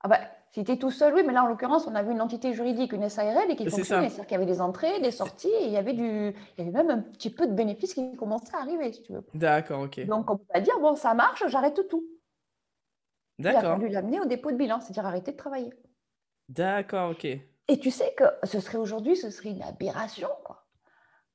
Ah 0.00 0.08
bah, 0.08 0.18
si 0.50 0.64
tu 0.64 0.72
es 0.72 0.78
tout 0.78 0.90
seul, 0.90 1.14
oui, 1.14 1.22
mais 1.24 1.32
là, 1.32 1.44
en 1.44 1.46
l'occurrence, 1.46 1.86
on 1.86 1.94
avait 1.94 2.10
une 2.10 2.20
entité 2.20 2.54
juridique, 2.54 2.92
une 2.92 3.08
SARL, 3.08 3.50
et 3.50 3.54
qui 3.54 3.68
fonctionnait. 3.68 4.08
C'est-à-dire 4.08 4.26
qu'il 4.26 4.32
y 4.32 4.42
avait 4.42 4.50
des 4.50 4.60
entrées, 4.60 5.00
des 5.00 5.10
sorties, 5.12 5.48
et 5.48 5.66
il 5.66 5.70
y 5.70 5.76
avait, 5.76 5.92
du... 5.92 6.34
il 6.56 6.64
y 6.64 6.68
avait 6.68 6.70
même 6.72 6.90
un 6.90 6.98
petit 6.98 7.30
peu 7.30 7.46
de 7.46 7.52
bénéfices 7.52 7.94
qui 7.94 8.16
commençaient 8.16 8.56
à 8.56 8.60
arriver, 8.60 8.92
si 8.92 9.02
tu 9.02 9.12
veux. 9.12 9.24
D'accord, 9.34 9.82
ok. 9.82 10.04
Donc, 10.06 10.28
on 10.30 10.38
peut 10.38 10.44
pas 10.52 10.60
dire, 10.60 10.78
bon, 10.80 10.96
ça 10.96 11.14
marche, 11.14 11.44
j'arrête 11.46 11.86
tout. 11.88 12.04
D'accord. 13.38 13.62
Il 13.62 13.66
a 13.66 13.76
fallu 13.76 13.88
l'amener 13.88 14.20
au 14.20 14.24
dépôt 14.24 14.50
de 14.50 14.56
bilan, 14.56 14.80
c'est-à-dire 14.80 15.06
arrêter 15.06 15.32
de 15.32 15.36
travailler. 15.36 15.72
D'accord, 16.48 17.10
ok. 17.10 17.24
Et 17.24 17.78
tu 17.78 17.90
sais 17.90 18.14
que 18.16 18.24
ce 18.44 18.60
serait 18.60 18.78
aujourd'hui, 18.78 19.16
ce 19.16 19.30
serait 19.30 19.50
une 19.50 19.62
aberration, 19.62 20.28
quoi. 20.44 20.64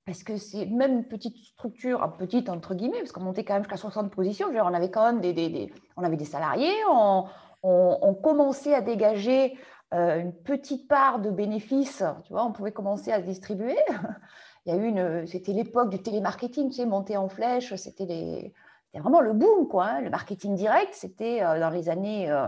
Parce 0.05 0.23
que 0.23 0.35
c'est 0.35 0.65
même 0.65 0.97
une 0.97 1.07
petite 1.07 1.37
structure, 1.37 2.17
petite 2.17 2.49
entre 2.49 2.75
guillemets, 2.75 2.99
parce 2.99 3.13
qu'on 3.13 3.21
montait 3.21 3.45
quand 3.45 3.53
même 3.53 3.63
jusqu'à 3.63 3.77
60 3.77 4.11
positions. 4.11 4.47
on 4.49 4.73
avait 4.73 4.91
quand 4.91 5.05
même 5.05 5.21
des, 5.21 5.31
des, 5.31 5.71
on 5.95 6.03
avait 6.03 6.17
des 6.17 6.25
salariés, 6.25 6.73
on, 6.91 7.25
on, 7.61 8.13
commençait 8.13 8.73
à 8.73 8.81
dégager 8.81 9.57
euh, 9.93 10.19
une 10.19 10.33
petite 10.33 10.89
part 10.89 11.19
de 11.19 11.29
bénéfices. 11.29 12.03
Tu 12.25 12.33
vois, 12.33 12.43
on 12.43 12.51
pouvait 12.51 12.73
commencer 12.73 13.13
à 13.13 13.21
distribuer. 13.21 13.77
Il 14.65 14.73
y 14.73 14.77
a 14.77 14.81
eu 14.81 14.87
une, 14.87 15.25
c'était 15.25 15.53
l'époque 15.53 15.89
du 15.89 16.01
télémarketing, 16.01 16.69
tu 16.69 16.75
sais, 16.75 16.85
monter 16.85 17.15
en 17.15 17.29
flèche. 17.29 17.73
C'était 17.75 18.05
les, 18.05 18.53
vraiment 18.99 19.21
le 19.21 19.33
boom, 19.33 19.67
quoi. 19.67 19.85
Hein. 19.85 20.01
Le 20.01 20.09
marketing 20.09 20.55
direct, 20.55 20.93
c'était 20.93 21.43
euh, 21.43 21.59
dans 21.59 21.69
les 21.69 21.89
années 21.89 22.29
euh, 22.31 22.47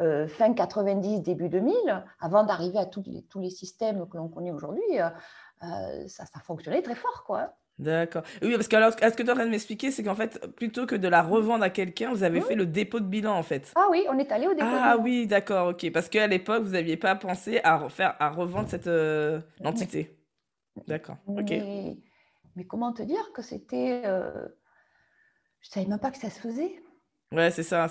euh, 0.00 0.28
fin 0.28 0.52
90, 0.54 1.20
début 1.22 1.48
2000, 1.48 1.74
avant 2.20 2.44
d'arriver 2.44 2.78
à 2.78 2.86
tous 2.86 3.02
les, 3.06 3.22
tous 3.24 3.40
les 3.40 3.50
systèmes 3.50 4.06
que 4.08 4.16
l'on 4.16 4.28
connaît 4.28 4.52
aujourd'hui, 4.52 4.82
ça, 5.60 6.24
ça, 6.24 6.40
fonctionnait 6.42 6.80
très 6.80 6.94
fort, 6.94 7.24
quoi. 7.26 7.54
D'accord. 7.78 8.22
Oui, 8.42 8.52
parce 8.54 8.68
que 8.68 8.76
alors, 8.76 8.92
ce 8.92 8.96
que 8.96 9.22
tu 9.22 9.28
es 9.28 9.30
en 9.30 9.34
train 9.34 9.44
de 9.44 9.50
m'expliquer, 9.50 9.90
c'est 9.90 10.02
qu'en 10.02 10.14
fait, 10.14 10.46
plutôt 10.54 10.86
que 10.86 10.94
de 10.94 11.08
la 11.08 11.22
revendre 11.22 11.64
à 11.64 11.70
quelqu'un, 11.70 12.10
vous 12.10 12.22
avez 12.22 12.40
fait 12.40 12.54
le 12.54 12.66
dépôt 12.66 13.00
de 13.00 13.06
bilan, 13.06 13.34
en 13.34 13.42
fait? 13.42 13.72
Ah 13.74 13.88
oui, 13.90 14.06
on 14.10 14.18
est 14.18 14.30
allé 14.32 14.46
au 14.46 14.54
dépôt 14.54 14.66
de 14.66 14.70
bilan. 14.70 14.82
Ah 14.82 14.96
oui, 14.98 15.26
d'accord, 15.26 15.68
ok. 15.68 15.90
Parce 15.92 16.08
qu'à 16.08 16.26
l'époque, 16.26 16.62
vous 16.62 16.72
n'aviez 16.72 16.96
pas 16.96 17.14
pensé 17.14 17.60
à, 17.64 17.76
refaire, 17.78 18.16
à 18.20 18.30
revendre 18.30 18.68
cette 18.68 18.88
entité. 19.64 20.18
D'accord, 20.86 21.16
ok. 21.26 21.50
Mais, 22.56 22.64
comment 22.64 22.92
te 22.92 23.02
dire 23.02 23.32
que 23.34 23.42
c'était 23.42 24.02
je 25.60 25.68
savais 25.68 25.86
même 25.86 25.98
pas 25.98 26.10
que 26.10 26.18
ça 26.18 26.30
se 26.30 26.40
faisait. 26.40 26.82
Ouais, 27.32 27.50
c'est 27.52 27.62
ça. 27.62 27.86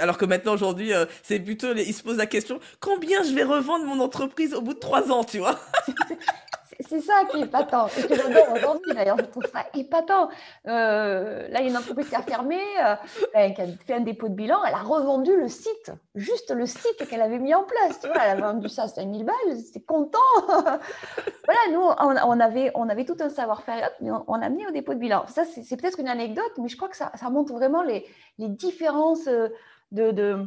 Alors 0.00 0.18
que 0.18 0.24
maintenant, 0.24 0.54
aujourd'hui, 0.54 0.92
euh, 0.92 1.06
c'est 1.22 1.38
plutôt, 1.38 1.72
les... 1.72 1.84
ils 1.84 1.94
se 1.94 2.02
posent 2.02 2.16
la 2.16 2.26
question, 2.26 2.58
combien 2.80 3.22
je 3.22 3.32
vais 3.32 3.44
revendre 3.44 3.84
mon 3.84 4.00
entreprise 4.00 4.52
au 4.52 4.62
bout 4.62 4.74
de 4.74 4.80
trois 4.80 5.12
ans, 5.12 5.22
tu 5.22 5.38
vois? 5.38 5.60
c'est 6.82 7.00
ça 7.00 7.24
qui 7.30 7.38
est 7.38 7.44
épatant. 7.44 7.88
Et 7.88 8.06
que 8.06 8.14
j'adore 8.14 8.52
aujourd'hui, 8.54 8.94
d'ailleurs, 8.94 9.18
je 9.18 9.24
trouve 9.24 9.46
ça 9.46 9.66
épatant. 9.74 10.28
Euh, 10.66 11.48
là, 11.48 11.60
il 11.60 11.64
y 11.64 11.68
a 11.68 11.70
une 11.70 11.76
entreprise 11.76 12.08
qui 12.08 12.14
a 12.14 12.22
fermé, 12.22 12.60
euh, 12.84 12.94
ben, 13.34 13.54
qui 13.54 13.62
a 13.62 13.66
fait 13.66 13.94
un 13.94 14.00
dépôt 14.00 14.28
de 14.28 14.34
bilan, 14.34 14.64
elle 14.64 14.74
a 14.74 14.82
revendu 14.82 15.36
le 15.36 15.48
site, 15.48 15.92
juste 16.14 16.50
le 16.50 16.66
site 16.66 17.08
qu'elle 17.08 17.22
avait 17.22 17.38
mis 17.38 17.54
en 17.54 17.64
place. 17.64 18.00
Tu 18.00 18.08
vois, 18.08 18.18
elle 18.24 18.42
a 18.42 18.52
vendu 18.52 18.68
ça 18.68 18.84
à 18.84 18.88
5000 18.88 19.24
balles, 19.24 19.56
c'est 19.72 19.84
content. 19.84 20.18
voilà, 20.48 21.60
nous, 21.72 21.80
on, 21.80 22.40
avait, 22.40 22.70
on 22.74 22.88
avait 22.88 23.04
tout 23.04 23.16
un 23.20 23.28
savoir-faire, 23.28 23.90
mais 24.00 24.10
on, 24.10 24.34
a 24.34 24.48
mis 24.48 24.66
au 24.66 24.70
dépôt 24.70 24.94
de 24.94 24.98
bilan. 24.98 25.24
Ça, 25.28 25.44
c'est 25.44 25.76
peut-être 25.76 26.00
une 26.00 26.08
anecdote, 26.08 26.52
mais 26.58 26.68
je 26.68 26.76
crois 26.76 26.88
que 26.88 26.96
ça, 26.96 27.12
ça 27.14 27.30
montre 27.30 27.52
vraiment 27.52 27.82
les, 27.82 28.06
les 28.38 28.48
différences 28.48 29.24
de, 29.26 29.52
de, 29.92 30.46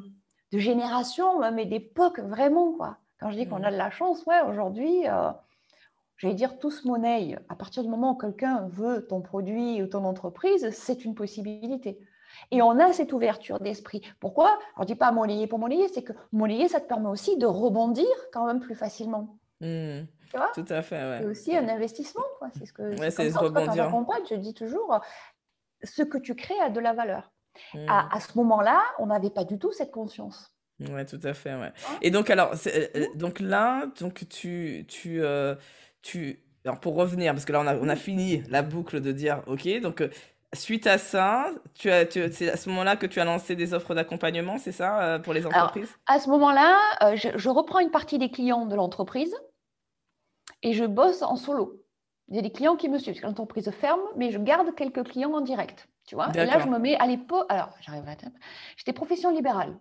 de 0.52 0.58
génération, 0.58 1.52
mais 1.52 1.66
d'époque, 1.66 2.20
vraiment, 2.20 2.74
quoi. 2.74 2.98
Quand 3.24 3.32
je 3.32 3.38
dis 3.38 3.48
qu'on 3.48 3.64
a 3.64 3.72
de 3.72 3.78
la 3.78 3.90
chance, 3.90 4.26
ouais, 4.26 4.42
aujourd'hui, 4.42 5.08
euh, 5.08 5.32
j'allais 6.18 6.34
dire 6.34 6.60
tous 6.60 6.86
monnaie, 6.86 7.38
à 7.50 7.56
partir 7.56 7.84
du 7.84 7.90
moment 7.90 8.12
où 8.14 8.18
quelqu'un 8.18 8.68
veut 8.70 9.06
ton 9.08 9.22
produit 9.22 9.82
ou 9.82 9.88
ton 9.88 10.06
entreprise, 10.06 10.70
c'est 10.72 11.06
une 11.06 11.16
possibilité. 11.16 12.00
Et 12.52 12.62
on 12.62 12.80
a 12.80 12.94
cette 12.94 13.14
ouverture 13.14 13.60
d'esprit. 13.60 14.02
Pourquoi? 14.20 14.58
On 14.78 14.82
ne 14.82 14.86
dit 14.86 14.96
pas 14.96 15.12
monnayer 15.12 15.48
pour 15.48 15.60
monnayer, 15.60 15.88
c'est 15.88 16.04
que 16.04 16.14
monnayer, 16.32 16.68
ça 16.68 16.80
te 16.80 16.88
permet 16.88 17.10
aussi 17.10 17.38
de 17.38 17.46
rebondir 17.46 18.08
quand 18.32 18.46
même 18.46 18.60
plus 18.60 18.76
facilement. 18.76 19.38
Mmh. 19.62 20.02
Tu 20.30 20.38
vois? 20.38 20.52
Tout 20.54 20.66
à 20.70 20.82
fait, 20.82 20.96
ouais. 20.96 21.18
C'est 21.20 21.26
aussi 21.26 21.56
un 21.56 21.68
investissement. 21.70 22.24
C'est 22.58 22.66
ce 22.66 22.74
que 22.74 23.00
ouais, 23.00 23.12
c'est 23.12 23.30
rebondir. 23.30 23.92
je 24.30 24.36
dis 24.36 24.54
toujours, 24.54 25.00
ce 25.84 26.02
que 26.02 26.18
tu 26.18 26.36
crées 26.36 26.60
a 26.60 26.70
de 26.70 26.80
la 26.80 26.94
valeur. 26.94 27.32
Mmh. 27.76 27.86
À, 27.88 28.16
à, 28.16 28.20
ce 28.20 28.36
moment-là, 28.38 28.82
on 28.98 29.08
n'avait 29.08 29.30
pas 29.30 29.44
du 29.44 29.60
tout 29.60 29.72
cette 29.72 29.92
conscience. 29.92 30.54
Ouais, 30.80 31.06
tout 31.06 31.20
à 31.24 31.34
fait, 31.34 31.54
ouais. 31.56 31.72
Et 32.02 32.10
donc, 32.10 32.30
alors, 32.30 32.54
euh, 32.54 32.88
euh, 32.96 33.06
donc 33.16 33.40
là, 33.40 33.86
donc 34.00 34.28
tu, 34.28 34.86
tu, 34.88 35.22
euh, 35.22 35.56
tu... 36.04 36.40
Alors 36.66 36.80
pour 36.80 36.96
revenir, 36.96 37.34
parce 37.34 37.46
que 37.46 37.52
là 37.52 37.60
on 37.62 37.68
a, 37.68 37.76
on 37.76 37.90
a 37.90 37.96
fini 37.96 38.44
la 38.50 38.62
boucle 38.62 39.02
de 39.02 39.12
dire, 39.12 39.42
ok, 39.48 39.82
donc 39.82 40.02
euh, 40.02 40.10
suite 40.54 40.88
à 40.88 40.98
ça, 40.98 41.48
tu 41.74 41.90
as, 41.92 42.06
tu, 42.06 42.22
c'est 42.32 42.50
à 42.50 42.58
ce 42.58 42.70
moment-là 42.70 42.96
que 42.96 43.06
tu 43.06 43.20
as 43.20 43.26
lancé 43.26 43.56
des 43.56 43.74
offres 43.74 43.96
d'accompagnement, 43.96 44.58
c'est 44.58 44.72
ça, 44.72 45.02
euh, 45.02 45.20
pour 45.20 45.34
les 45.34 45.46
entreprises? 45.46 45.94
À 46.06 46.20
ce 46.20 46.30
moment-là, 46.30 46.78
euh, 47.02 47.16
je, 47.16 47.50
reprends 47.50 47.80
une 47.80 47.92
partie 47.92 48.18
des 48.18 48.30
clients 48.30 48.66
de 48.66 48.76
l'entreprise 48.76 49.36
et 50.62 50.74
je 50.74 50.86
bosse 50.86 51.22
en 51.22 51.36
solo. 51.36 51.82
Il 52.30 52.36
y 52.36 52.40
a 52.40 52.42
des 52.42 52.52
clients 52.52 52.76
qui 52.76 52.88
me 52.88 52.98
suivent, 52.98 53.14
parce 53.14 53.22
que 53.22 53.28
l'entreprise 53.28 53.70
ferme, 53.72 54.00
mais 54.16 54.32
je 54.32 54.40
garde 54.40 54.74
quelques 54.76 55.04
clients 55.04 55.34
en 55.34 55.42
direct. 55.42 55.90
Tu 56.06 56.16
vois 56.16 56.30
et 56.36 56.46
là, 56.46 56.60
je 56.60 56.68
me 56.68 56.80
mets 56.80 56.96
à 56.98 57.08
l'époque. 57.08 57.46
Alors, 57.50 57.70
j'arrive 57.82 58.08
à 58.08 58.16
J'étais 58.78 58.94
profession 58.94 59.32
libérale. 59.32 59.78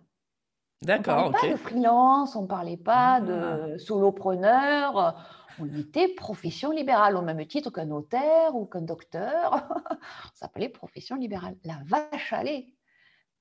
D'accord. 0.81 1.25
On 1.25 1.27
ne 1.27 1.33
parlait 1.33 1.49
pas 1.49 1.53
de 1.53 1.59
freelance, 1.59 2.35
on 2.35 2.41
ne 2.41 2.47
parlait 2.47 2.77
pas 2.77 3.21
de 3.21 3.33
ah. 3.33 3.79
solopreneur 3.79 5.15
on 5.59 5.73
était 5.77 6.07
profession 6.09 6.71
libérale, 6.71 7.15
au 7.15 7.21
même 7.21 7.45
titre 7.45 7.69
qu'un 7.69 7.85
notaire 7.85 8.55
ou 8.55 8.65
qu'un 8.65 8.81
docteur. 8.81 9.67
on 9.91 10.35
s'appelait 10.35 10.69
profession 10.69 11.15
libérale. 11.15 11.55
La 11.63 11.79
vache 11.85 12.33
allée. 12.33 12.73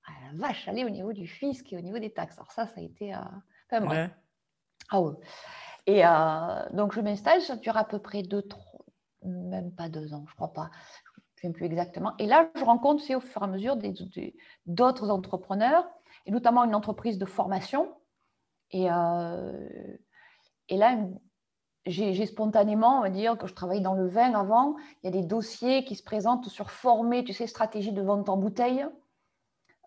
Ah, 0.06 0.12
la 0.26 0.38
vache 0.38 0.68
allée 0.68 0.84
au 0.84 0.90
niveau 0.90 1.12
du 1.12 1.26
fisc 1.26 1.72
et 1.72 1.76
au 1.76 1.80
niveau 1.80 1.98
des 1.98 2.12
taxes. 2.12 2.36
Alors 2.38 2.52
ça, 2.52 2.66
ça 2.66 2.80
a 2.80 2.82
été... 2.82 3.14
Euh... 3.14 3.18
Ah 4.90 5.00
ouais. 5.00 5.14
Et 5.86 6.04
euh, 6.04 6.68
donc, 6.72 6.92
je 6.92 7.00
m'installe, 7.00 7.40
ça 7.40 7.56
dure 7.56 7.76
à 7.76 7.84
peu 7.84 7.98
près 7.98 8.22
deux, 8.22 8.42
trois, 8.42 8.84
même 9.22 9.72
pas 9.72 9.88
deux 9.88 10.14
ans, 10.14 10.24
je 10.28 10.34
crois 10.34 10.52
pas. 10.52 10.70
Je 11.36 11.48
ne 11.48 11.52
sais 11.52 11.56
plus 11.56 11.66
exactement. 11.66 12.12
Et 12.18 12.26
là, 12.26 12.50
je 12.54 12.64
rencontre, 12.64 13.02
c'est 13.02 13.14
au 13.14 13.20
fur 13.20 13.42
et 13.42 13.44
à 13.44 13.48
mesure 13.48 13.76
d'autres 14.66 15.10
entrepreneurs, 15.10 15.88
et 16.26 16.30
notamment 16.30 16.64
une 16.64 16.74
entreprise 16.74 17.18
de 17.18 17.24
formation. 17.24 17.92
Et, 18.70 18.90
euh, 18.90 19.96
et 20.68 20.76
là, 20.76 20.96
j'ai 21.86 22.26
spontanément, 22.26 22.98
on 22.98 23.00
va 23.02 23.10
dire, 23.10 23.36
que 23.36 23.46
je 23.46 23.54
travaille 23.54 23.80
dans 23.80 23.94
le 23.94 24.06
vin 24.06 24.34
avant, 24.34 24.76
il 25.02 25.06
y 25.06 25.08
a 25.08 25.20
des 25.20 25.26
dossiers 25.26 25.84
qui 25.84 25.96
se 25.96 26.02
présentent 26.02 26.48
sur 26.48 26.70
former, 26.70 27.24
tu 27.24 27.32
sais, 27.32 27.46
stratégie 27.46 27.92
de 27.92 28.02
vente 28.02 28.28
en 28.28 28.36
bouteille, 28.36 28.86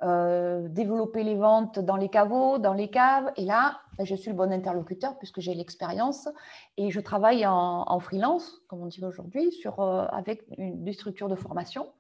euh, 0.04 0.68
développer 0.68 1.24
les 1.24 1.36
ventes 1.36 1.80
dans 1.80 1.96
les 1.96 2.10
caveaux, 2.10 2.58
dans 2.58 2.74
les 2.74 2.90
caves. 2.90 3.32
Et 3.38 3.46
là, 3.46 3.80
ben, 3.98 4.06
je 4.06 4.14
suis 4.14 4.30
le 4.30 4.36
bon 4.36 4.52
interlocuteur 4.52 5.18
puisque 5.18 5.40
j'ai 5.40 5.54
l'expérience 5.54 6.28
et 6.76 6.92
je 6.92 7.00
travaille 7.00 7.46
en, 7.46 8.00
freelance, 8.02 8.62
comme 8.68 8.82
on 8.82 8.88
dit 8.88 9.04
aujourd'hui, 9.04 9.54
sur 9.54 9.80
euh, 9.80 10.06
avec 10.10 10.44
une, 10.58 10.84
des 10.84 10.92
structures 10.92 11.30
de 11.30 11.36
formation. 11.36 11.94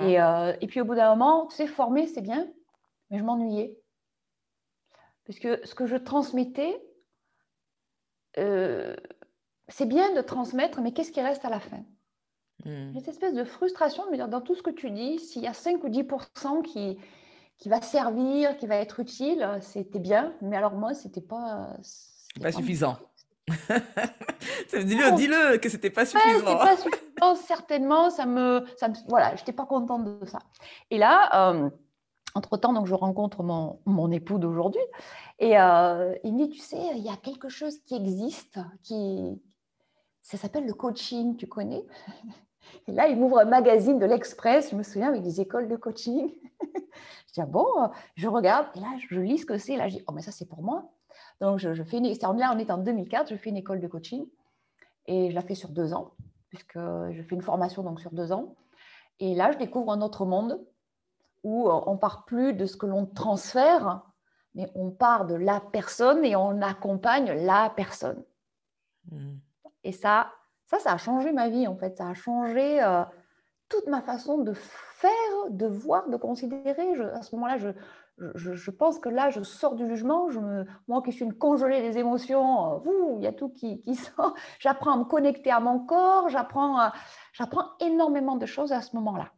Et, 0.00 0.20
euh, 0.20 0.54
et, 0.60 0.66
puis 0.68 0.80
au 0.80 0.84
bout 0.84 0.94
d'un 0.94 1.10
moment, 1.10 1.46
tu 1.48 1.56
sais, 1.56 1.66
former, 1.66 2.06
c'est 2.06 2.22
bien, 2.22 2.46
mais 3.10 3.18
je 3.18 3.24
m'ennuyais. 3.24 3.76
Parce 5.26 5.40
que 5.40 5.60
ce 5.66 5.74
que 5.74 5.86
je 5.86 5.96
transmettais, 5.96 6.80
euh, 8.38 8.96
c'est 9.68 9.86
bien 9.86 10.14
de 10.14 10.20
transmettre, 10.20 10.80
mais 10.80 10.92
qu'est-ce 10.92 11.12
qui 11.12 11.20
reste 11.20 11.44
à 11.44 11.50
la 11.50 11.60
fin? 11.60 11.84
Mmh. 12.64 12.94
Cette 12.94 13.08
espèce 13.08 13.34
de 13.34 13.44
frustration 13.44 14.06
de 14.06 14.10
me 14.10 14.16
dire, 14.16 14.28
dans 14.28 14.40
tout 14.40 14.54
ce 14.54 14.62
que 14.62 14.70
tu 14.70 14.90
dis, 14.90 15.18
s'il 15.18 15.42
y 15.42 15.46
a 15.46 15.52
5 15.52 15.82
ou 15.84 15.88
10 15.88 16.04
qui, 16.64 16.98
qui 17.58 17.68
va 17.68 17.80
servir, 17.80 18.56
qui 18.56 18.66
va 18.66 18.76
être 18.76 19.00
utile, 19.00 19.46
c'était 19.60 19.98
bien. 19.98 20.32
Mais 20.40 20.56
alors 20.56 20.74
moi, 20.74 20.94
c'était 20.94 21.20
pas... 21.20 21.76
Pas, 22.36 22.44
pas 22.44 22.52
suffisant. 22.52 22.98
dis-le, 24.72 25.16
dis-le 25.16 25.58
que 25.58 25.68
c'était 25.68 25.90
pas 25.90 26.04
suffisant. 26.04 26.58
pas 26.58 26.76
suffisant, 26.76 27.34
certainement. 27.46 28.10
Ça 28.10 28.26
me, 28.26 28.64
ça 28.76 28.88
me, 28.88 28.94
voilà, 29.08 29.34
j'étais 29.36 29.52
pas 29.52 29.66
contente 29.66 30.20
de 30.20 30.26
ça. 30.26 30.38
Et 30.90 30.98
là, 30.98 31.52
euh, 31.52 31.70
entre-temps, 32.38 32.84
je 32.86 32.94
rencontre 32.94 33.42
mon, 33.42 33.80
mon 33.84 34.10
époux 34.10 34.38
d'aujourd'hui 34.38 34.80
et 35.38 35.58
euh, 35.58 36.14
il 36.24 36.34
me 36.34 36.46
dit, 36.46 36.50
tu 36.50 36.58
sais, 36.60 36.78
il 36.96 37.02
y 37.02 37.08
a 37.08 37.16
quelque 37.16 37.48
chose 37.48 37.78
qui 37.84 37.94
existe, 37.94 38.58
qui... 38.82 39.40
ça 40.22 40.36
s'appelle 40.36 40.66
le 40.66 40.74
coaching, 40.74 41.36
tu 41.36 41.46
connais? 41.46 41.84
Et 42.86 42.92
là, 42.92 43.08
il 43.08 43.16
m'ouvre 43.16 43.38
un 43.38 43.44
magazine 43.44 43.98
de 43.98 44.06
l'Express, 44.06 44.70
je 44.70 44.76
me 44.76 44.82
souviens, 44.82 45.08
avec 45.08 45.22
des 45.22 45.40
écoles 45.40 45.68
de 45.68 45.76
coaching. 45.76 46.32
je 46.74 47.32
dis, 47.32 47.40
ah 47.40 47.46
bon, 47.46 47.66
je 48.14 48.28
regarde, 48.28 48.66
et 48.74 48.80
là, 48.80 48.88
je 49.08 49.20
lis 49.20 49.38
ce 49.38 49.46
que 49.46 49.58
c'est. 49.58 49.76
Là, 49.76 49.88
je 49.88 49.96
dis, 49.96 50.04
oh, 50.06 50.12
mais 50.12 50.22
ça, 50.22 50.32
c'est 50.32 50.48
pour 50.48 50.62
moi. 50.62 50.90
Donc, 51.40 51.58
je, 51.58 51.82
fais 51.84 51.98
une, 51.98 52.06
là, 52.06 52.52
on 52.54 52.58
est 52.58 52.70
en 52.70 52.78
2004, 52.78 53.30
je 53.30 53.36
fais 53.36 53.50
une 53.50 53.56
école 53.56 53.80
de 53.80 53.86
coaching 53.86 54.26
et 55.06 55.30
je 55.30 55.34
la 55.34 55.42
fais 55.42 55.54
sur 55.54 55.70
deux 55.70 55.94
ans, 55.94 56.12
puisque 56.48 56.78
je 56.78 57.22
fais 57.22 57.34
une 57.34 57.42
formation 57.42 57.82
donc 57.82 58.00
sur 58.00 58.12
deux 58.12 58.32
ans. 58.32 58.56
Et 59.20 59.34
là, 59.34 59.52
je 59.52 59.58
découvre 59.58 59.92
un 59.92 60.00
autre 60.00 60.26
monde 60.26 60.60
où 61.42 61.70
on 61.70 61.96
part 61.96 62.24
plus 62.24 62.52
de 62.52 62.66
ce 62.66 62.76
que 62.76 62.86
l'on 62.86 63.06
transfère, 63.06 64.02
mais 64.54 64.70
on 64.74 64.90
part 64.90 65.26
de 65.26 65.34
la 65.34 65.60
personne 65.60 66.24
et 66.24 66.36
on 66.36 66.62
accompagne 66.62 67.32
la 67.44 67.70
personne. 67.70 68.24
Mmh. 69.10 69.36
Et 69.84 69.92
ça, 69.92 70.32
ça, 70.66 70.78
ça 70.78 70.92
a 70.92 70.96
changé 70.96 71.32
ma 71.32 71.48
vie 71.48 71.66
en 71.66 71.76
fait. 71.76 71.96
Ça 71.96 72.08
a 72.08 72.14
changé 72.14 72.82
euh, 72.82 73.04
toute 73.68 73.86
ma 73.86 74.02
façon 74.02 74.38
de 74.38 74.52
faire, 74.52 75.10
de 75.50 75.66
voir, 75.66 76.08
de 76.08 76.16
considérer. 76.16 76.92
à 77.14 77.22
ce 77.22 77.34
moment-là, 77.36 77.56
je, 77.56 77.70
je, 78.34 78.70
pense 78.70 78.98
que 78.98 79.08
là, 79.08 79.30
je 79.30 79.42
sors 79.42 79.74
du 79.74 79.86
jugement. 79.86 80.28
Je 80.28 80.40
me, 80.40 80.66
moi 80.88 81.02
qui 81.02 81.12
suis 81.12 81.24
une 81.24 81.34
congelée 81.34 81.80
des 81.80 81.98
émotions, 81.98 82.82
euh, 82.84 83.14
il 83.16 83.22
y 83.22 83.26
a 83.26 83.32
tout 83.32 83.48
qui, 83.48 83.80
qui 83.80 83.94
sort. 83.94 84.34
J'apprends 84.58 84.92
à 84.92 84.96
me 84.96 85.04
connecter 85.04 85.50
à 85.50 85.60
mon 85.60 85.80
corps. 85.80 86.28
J'apprends, 86.28 86.90
j'apprends 87.32 87.76
énormément 87.80 88.36
de 88.36 88.46
choses 88.46 88.72
à 88.72 88.82
ce 88.82 88.96
moment-là. 88.96 89.30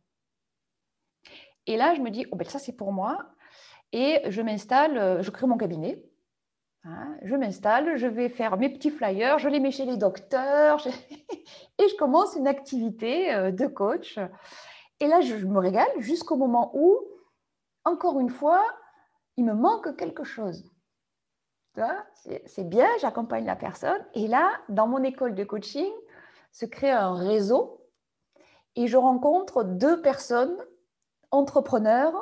Et 1.66 1.77
là, 1.77 1.94
je 1.94 2.01
me 2.01 2.11
dis, 2.11 2.27
oh 2.33 2.37
ben 2.37 2.46
ça 2.49 2.59
c'est 2.59 2.77
pour 2.77 2.92
moi. 2.92 3.18
Et 3.92 4.20
je 4.29 4.42
m'installe, 4.42 4.99
euh, 4.99 5.23
je 5.23 5.31
crée 5.31 5.46
mon 5.46 5.57
cabinet. 5.57 6.03
Hein, 6.85 7.16
je 7.23 7.37
m'installe, 7.37 7.96
je 7.96 8.07
vais 8.07 8.31
faire 8.31 8.57
mes 8.57 8.70
petits 8.70 8.90
flyers, 8.90 9.38
je 9.38 9.49
les 9.51 9.61
mets 9.61 9.70
chez 9.70 9.85
les 9.85 9.99
docteurs 9.99 10.87
et 11.79 11.88
je 11.88 11.96
commence 11.96 12.37
une 12.37 12.46
activité 12.46 13.35
euh, 13.35 13.51
de 13.51 13.66
coach. 13.66 14.18
Et 15.01 15.07
là, 15.07 15.20
je 15.20 15.35
me 15.46 15.59
régale 15.59 15.90
jusqu'au 15.99 16.37
moment 16.37 16.70
où, 16.75 16.99
encore 17.85 18.18
une 18.20 18.31
fois, 18.31 18.64
il 19.37 19.44
me 19.44 19.53
manque 19.53 19.96
quelque 19.96 20.25
chose. 20.25 20.64
C'est 22.46 22.68
bien, 22.68 22.88
j'accompagne 23.01 23.46
la 23.46 23.57
personne. 23.57 24.05
Et 24.14 24.27
là, 24.27 24.51
dans 24.68 24.87
mon 24.87 25.03
école 25.03 25.35
de 25.35 25.44
coaching, 25.44 25.90
se 26.53 26.66
crée 26.66 26.90
un 26.90 27.14
réseau 27.14 27.87
et 28.77 28.87
je 28.87 28.96
rencontre 28.96 29.64
deux 29.64 30.03
personnes 30.03 30.57
entrepreneurs, 31.31 32.14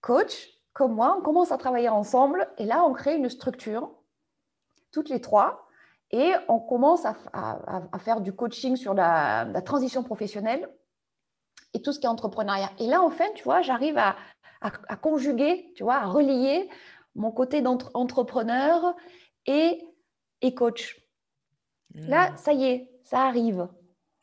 coach, 0.00 0.48
comme 0.72 0.94
moi, 0.94 1.16
on 1.18 1.22
commence 1.22 1.52
à 1.52 1.58
travailler 1.58 1.88
ensemble 1.88 2.48
et 2.58 2.64
là, 2.64 2.84
on 2.84 2.92
crée 2.92 3.16
une 3.16 3.28
structure, 3.28 3.90
toutes 4.92 5.08
les 5.08 5.20
trois, 5.20 5.66
et 6.10 6.32
on 6.48 6.60
commence 6.60 7.04
à, 7.04 7.16
faire 7.98 8.20
du 8.20 8.32
coaching 8.32 8.76
sur 8.76 8.94
la, 8.94 9.46
transition 9.64 10.02
professionnelle 10.02 10.68
et 11.74 11.82
tout 11.82 11.92
ce 11.92 11.98
qui 11.98 12.06
est 12.06 12.10
entrepreneuriat. 12.10 12.70
Et 12.78 12.86
là, 12.86 13.02
enfin, 13.02 13.26
tu 13.34 13.42
vois, 13.42 13.62
j'arrive 13.62 13.98
à, 13.98 14.16
conjuguer, 15.00 15.72
tu 15.76 15.82
vois, 15.82 15.96
à 15.96 16.06
relier 16.06 16.68
mon 17.14 17.32
côté 17.32 17.62
d'entrepreneur 17.62 18.94
et, 19.46 19.82
et 20.42 20.54
coach. 20.54 21.00
Là, 21.94 22.30
hmm. 22.30 22.36
ça 22.36 22.52
y 22.52 22.64
est, 22.66 22.90
ça 23.02 23.22
arrive. 23.22 23.68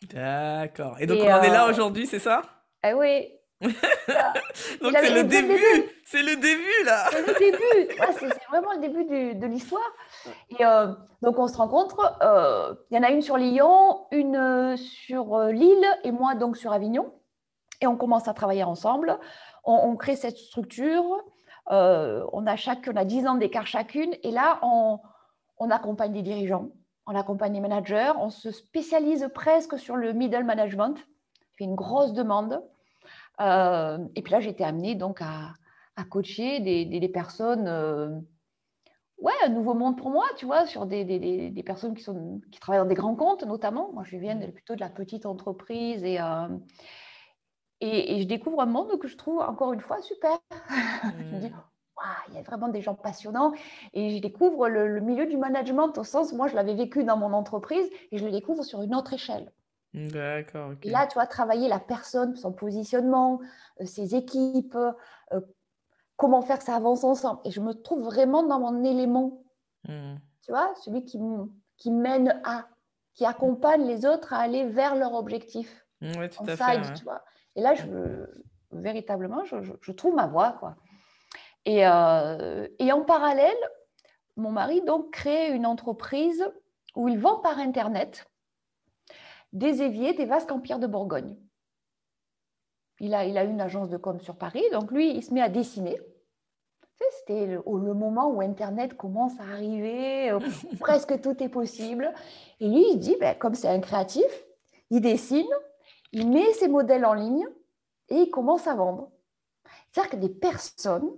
D'accord. 0.10 0.97
Et 0.99 1.08
donc, 1.08 1.19
on 1.19 1.32
en 1.32 1.41
est 1.41 1.49
là 1.49 1.65
euh, 1.65 1.71
aujourd'hui, 1.71 2.08
c'est 2.08 2.19
ça? 2.19 2.41
Eh 2.86 2.93
oui, 2.93 3.27
Donc 4.82 4.93
c'est 4.99 5.13
le 5.13 5.23
début, 5.23 5.91
c'est 6.06 6.21
le 6.21 6.36
début 6.36 6.84
là. 6.86 7.06
C'est 7.12 7.28
le 7.28 7.34
début, 7.39 7.95
c'est 8.19 8.47
vraiment 8.49 8.73
le 8.73 8.80
début 8.80 9.06
de 9.36 9.45
l'histoire. 9.47 9.89
Et 10.49 10.65
euh, 10.65 10.88
donc 11.21 11.39
on 11.39 11.47
se 11.47 11.58
rencontre, 11.58 12.17
euh, 12.21 12.76
il 12.91 12.97
y 12.97 12.99
en 12.99 13.04
a 13.04 13.12
une 13.12 13.21
sur 13.21 13.38
Lyon, 13.38 14.06
une 14.12 14.36
euh, 14.36 14.76
sur 14.76 15.39
Lille 15.45 15.86
et 16.04 16.12
moi 16.12 16.36
donc 16.36 16.58
sur 16.58 16.73
Avignon. 16.73 17.13
Et 17.82 17.88
on 17.88 17.95
commence 17.95 18.28
à 18.28 18.34
travailler 18.34 18.63
ensemble. 18.63 19.17
On, 19.65 19.95
crée 19.95 20.15
cette 20.15 20.38
structure. 20.38 21.23
on 21.67 22.47
a 22.47 22.56
chaque, 22.56 22.89
on 22.91 22.95
a 22.95 23.06
10 23.06 23.28
ans 23.28 23.36
d'écart 23.36 23.67
chacune. 23.67 24.13
Et 24.23 24.32
là, 24.32 24.60
on, 24.62 24.99
on 25.58 25.69
accompagne 25.69 26.13
des 26.13 26.21
dirigeants, 26.21 26.69
on 27.08 27.15
accompagne 27.15 27.54
les 27.54 27.60
managers, 27.60 28.13
on 28.19 28.30
se 28.30 28.52
spécialise 28.52 29.30
presque 29.34 29.78
sur 29.78 29.97
le 29.97 30.13
middle 30.13 30.43
management. 30.43 30.95
C'est 31.58 31.65
une 31.65 31.76
grosse 31.76 32.13
demande. 32.13 32.62
Euh, 33.41 33.97
et 34.15 34.21
puis 34.21 34.31
là, 34.31 34.41
été 34.41 34.63
amenée 34.63 34.95
donc 34.95 35.21
à, 35.21 35.53
coacher 36.09 36.59
des, 36.59 37.09
personnes. 37.09 37.67
Euh, 37.67 38.09
ouais, 39.17 39.33
un 39.45 39.49
nouveau 39.49 39.73
monde 39.73 39.97
pour 39.97 40.09
moi, 40.09 40.25
tu 40.37 40.45
vois, 40.45 40.65
sur 40.65 40.85
des, 40.85 41.63
personnes 41.65 41.95
qui, 41.95 42.03
sont, 42.03 42.41
qui 42.51 42.59
travaillent 42.59 42.81
dans 42.81 42.89
des 42.89 42.95
grands 42.95 43.15
comptes 43.15 43.43
notamment. 43.43 43.91
Moi, 43.93 44.03
je 44.05 44.17
viens 44.17 44.37
plutôt 44.37 44.75
de 44.75 44.81
la 44.81 44.89
petite 44.89 45.25
entreprise 45.25 46.03
et, 46.03 46.19
euh, 46.19 46.47
et, 47.81 48.21
je 48.21 48.27
découvre 48.27 48.61
un 48.61 48.65
monde 48.65 48.97
que 48.99 49.07
je 49.07 49.17
trouve 49.17 49.39
encore 49.39 49.73
une 49.73 49.81
fois 49.81 50.01
super. 50.01 50.37
je 51.19 51.35
me 51.35 51.39
dis, 51.39 51.49
mmh. 51.49 51.53
il 52.29 52.35
y 52.35 52.37
a 52.37 52.43
vraiment 52.43 52.69
des 52.69 52.81
gens 52.81 52.95
passionnants 52.95 53.53
et 53.93 54.15
je 54.15 54.21
découvre 54.21 54.69
le, 54.69 54.99
milieu 54.99 55.25
du 55.25 55.37
management 55.37 55.97
au 55.97 56.03
sens, 56.03 56.33
moi, 56.33 56.47
je 56.47 56.55
l'avais 56.55 56.75
vécu 56.75 57.03
dans 57.03 57.17
mon 57.17 57.33
entreprise 57.33 57.89
et 58.11 58.17
je 58.17 58.25
le 58.25 58.31
découvre 58.31 58.63
sur 58.63 58.83
une 58.83 58.95
autre 58.95 59.13
échelle. 59.13 59.51
D'accord. 59.93 60.73
Et 60.82 60.89
là, 60.89 61.06
tu 61.06 61.13
vois, 61.13 61.27
travailler 61.27 61.67
la 61.67 61.79
personne, 61.79 62.36
son 62.36 62.51
positionnement, 62.51 63.39
euh, 63.79 63.86
ses 63.86 64.15
équipes, 64.15 64.75
euh, 65.32 65.41
comment 66.17 66.41
faire 66.41 66.58
que 66.58 66.63
ça 66.63 66.75
avance 66.75 67.03
ensemble. 67.03 67.41
Et 67.45 67.51
je 67.51 67.62
me 67.62 67.73
trouve 67.73 68.03
vraiment 68.03 68.43
dans 68.43 68.60
mon 68.60 68.84
élément. 68.84 69.43
Mmh. 69.88 70.15
Tu 70.41 70.51
vois, 70.51 70.73
celui 70.84 71.06
qui, 71.06 71.19
qui 71.77 71.91
mène 71.91 72.41
à, 72.43 72.65
qui 73.13 73.25
accompagne 73.25 73.86
les 73.86 74.06
autres 74.06 74.34
à 74.34 74.39
aller 74.39 74.65
vers 74.65 74.95
leur 74.95 75.13
objectif. 75.13 75.86
Oui, 76.01 76.29
tout 76.29 76.43
à 76.47 76.58
fait. 76.58 76.93
Tu 76.93 77.03
vois. 77.03 77.23
Et 77.56 77.62
là, 77.62 77.75
je, 77.75 77.86
véritablement, 78.71 79.45
je, 79.45 79.58
je, 79.79 79.91
trouve 79.91 80.15
ma 80.15 80.27
voie. 80.27 80.53
Quoi. 80.60 80.75
Et, 81.65 81.88
euh, 81.88 82.67
et 82.79 82.91
en 82.91 83.03
parallèle, 83.03 83.56
mon 84.36 84.51
mari 84.51 84.82
donc 84.82 85.12
crée 85.12 85.51
une 85.51 85.65
entreprise 85.65 86.43
où 86.95 87.08
il 87.08 87.19
vend 87.19 87.39
par 87.39 87.60
Internet 87.60 88.25
des 89.53 89.81
éviers, 89.81 90.13
des 90.13 90.25
vasques 90.25 90.51
en 90.51 90.59
pierre 90.59 90.79
de 90.79 90.87
Bourgogne. 90.87 91.35
Il 92.99 93.13
a, 93.13 93.25
il 93.25 93.37
a 93.37 93.43
une 93.43 93.61
agence 93.61 93.89
de 93.89 93.97
com 93.97 94.19
sur 94.19 94.35
Paris, 94.35 94.63
donc 94.71 94.91
lui, 94.91 95.15
il 95.15 95.23
se 95.23 95.33
met 95.33 95.41
à 95.41 95.49
dessiner. 95.49 95.99
C'était 97.19 97.45
le, 97.45 97.61
moment 97.93 98.29
où 98.29 98.41
Internet 98.41 98.95
commence 98.95 99.37
à 99.39 99.43
arriver, 99.43 100.31
euh, 100.31 100.39
presque 100.79 101.19
tout 101.21 101.41
est 101.43 101.49
possible. 101.49 102.11
Et 102.59 102.67
lui, 102.67 102.85
il 102.91 102.97
dit, 102.97 103.15
ben, 103.19 103.35
comme 103.37 103.55
c'est 103.55 103.67
un 103.67 103.81
créatif, 103.81 104.25
il 104.89 105.01
dessine, 105.01 105.47
il 106.11 106.29
met 106.29 106.53
ses 106.53 106.67
modèles 106.67 107.05
en 107.05 107.13
ligne 107.13 107.45
et 108.09 108.15
il 108.15 108.29
commence 108.29 108.67
à 108.67 108.75
vendre. 108.75 109.11
C'est-à-dire 109.91 110.11
que 110.11 110.17
des 110.17 110.29
personnes, 110.29 111.09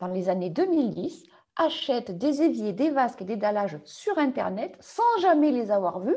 dans 0.00 0.08
les 0.08 0.28
années 0.28 0.50
2010, 0.50 1.24
achètent 1.56 2.16
des 2.16 2.42
éviers, 2.42 2.72
des 2.72 2.90
vasques 2.90 3.22
et 3.22 3.26
des 3.26 3.36
dallages 3.36 3.78
sur 3.84 4.18
Internet 4.18 4.76
sans 4.80 5.02
jamais 5.20 5.50
les 5.50 5.70
avoir 5.70 6.00
vus 6.00 6.16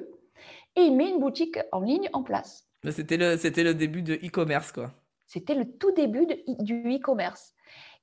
et 0.75 0.81
il 0.81 0.95
met 0.95 1.09
une 1.09 1.19
boutique 1.19 1.59
en 1.71 1.81
ligne 1.81 2.09
en 2.13 2.23
place. 2.23 2.67
C'était 2.91 3.17
le, 3.17 3.37
c'était 3.37 3.63
le 3.63 3.73
début 3.73 4.01
de 4.01 4.13
e-commerce, 4.15 4.71
quoi. 4.71 4.91
C'était 5.25 5.55
le 5.55 5.65
tout 5.77 5.91
début 5.91 6.27
du 6.59 6.95
e-commerce. 6.95 7.53